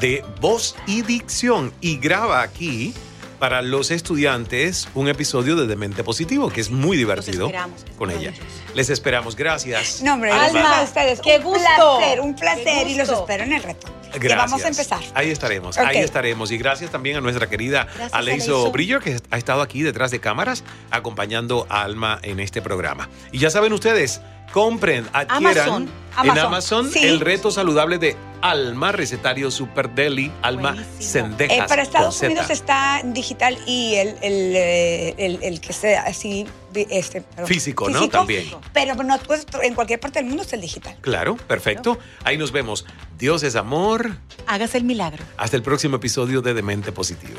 de 0.00 0.24
voz 0.40 0.74
y 0.86 1.02
dicción 1.02 1.72
y 1.80 1.98
graba 1.98 2.42
aquí 2.42 2.94
para 3.38 3.60
los 3.60 3.90
estudiantes 3.90 4.88
un 4.94 5.08
episodio 5.08 5.56
de 5.56 5.66
Demente 5.66 6.04
Positivo 6.04 6.48
que 6.48 6.60
es 6.60 6.70
muy 6.70 6.96
divertido 6.96 7.50
con 7.98 8.10
ella. 8.10 8.32
Les 8.74 8.90
esperamos. 8.90 9.36
Gracias. 9.36 10.02
No, 10.02 10.14
hombre, 10.14 10.30
Alma. 10.30 10.48
gracias 10.50 10.78
a 10.78 10.82
ustedes. 10.84 11.20
qué 11.20 11.36
un 11.38 11.44
gusto. 11.44 11.98
placer, 11.98 12.20
un 12.20 12.34
placer. 12.34 12.86
Y 12.88 12.94
los 12.94 13.08
espero 13.08 13.44
en 13.44 13.52
el 13.52 13.62
reto. 13.62 13.88
Que 14.12 14.18
Gracias. 14.18 14.50
vamos 14.50 14.64
a 14.64 14.68
empezar. 14.68 15.00
Ahí 15.14 15.30
estaremos, 15.30 15.78
ahí 15.78 15.98
estaremos. 15.98 16.50
Y 16.50 16.58
gracias 16.58 16.90
también 16.90 17.16
a 17.16 17.20
nuestra 17.22 17.48
querida 17.48 17.84
Gracias, 17.84 18.12
Aleiso. 18.12 18.70
Brillo, 18.70 19.00
que 19.00 19.18
ha 19.30 19.38
estado 19.38 19.62
aquí 19.62 19.82
detrás 19.82 20.10
de 20.10 20.20
cámaras 20.20 20.64
acompañando 20.90 21.66
a 21.70 21.82
Alma 21.82 22.18
en 22.22 22.38
este 22.38 22.60
programa. 22.60 23.08
Y 23.30 23.38
ya 23.38 23.48
saben 23.50 23.72
ustedes, 23.72 24.20
compren, 24.52 25.08
adquieran 25.12 25.68
Amazon. 25.68 25.90
en 26.22 26.38
Amazon, 26.38 26.90
sí. 26.90 27.00
el 27.00 27.20
reto 27.20 27.50
saludable 27.50 27.98
de 27.98 28.16
Alma, 28.42 28.92
recetario 28.92 29.50
Super 29.50 29.90
Deli, 29.90 30.30
Alma 30.42 30.76
Sendejas. 30.98 31.58
Eh, 31.58 31.64
para 31.68 31.82
Estados. 31.82 32.20
Unidos 32.22 32.50
está 32.50 33.00
digital 33.04 33.56
y 33.66 33.94
el, 33.94 34.08
el, 34.20 34.56
eh, 34.56 35.14
el, 35.16 35.42
el 35.42 35.60
que 35.60 35.72
sea 35.72 36.02
así, 36.02 36.46
este, 36.74 37.22
perdón, 37.22 37.46
Físico, 37.46 37.88
¿no? 37.88 38.08
También. 38.08 38.46
Pero 38.72 38.94
no, 38.96 39.18
pues, 39.20 39.46
en 39.62 39.74
cualquier 39.74 40.00
parte 40.00 40.18
del 40.18 40.28
mundo 40.28 40.42
está 40.42 40.56
el 40.56 40.62
digital. 40.62 40.96
Claro, 41.00 41.36
perfecto. 41.36 41.98
Ahí 42.24 42.36
nos 42.36 42.52
vemos. 42.52 42.84
Dios 43.16 43.42
es 43.44 43.56
amor. 43.56 44.16
Hágase 44.46 44.78
el 44.78 44.84
milagro. 44.84 45.24
Hasta 45.36 45.56
el 45.56 45.62
próximo 45.62 45.96
episodio 45.96 46.42
de 46.42 46.54
Demente 46.54 46.92
Positivo. 46.92 47.38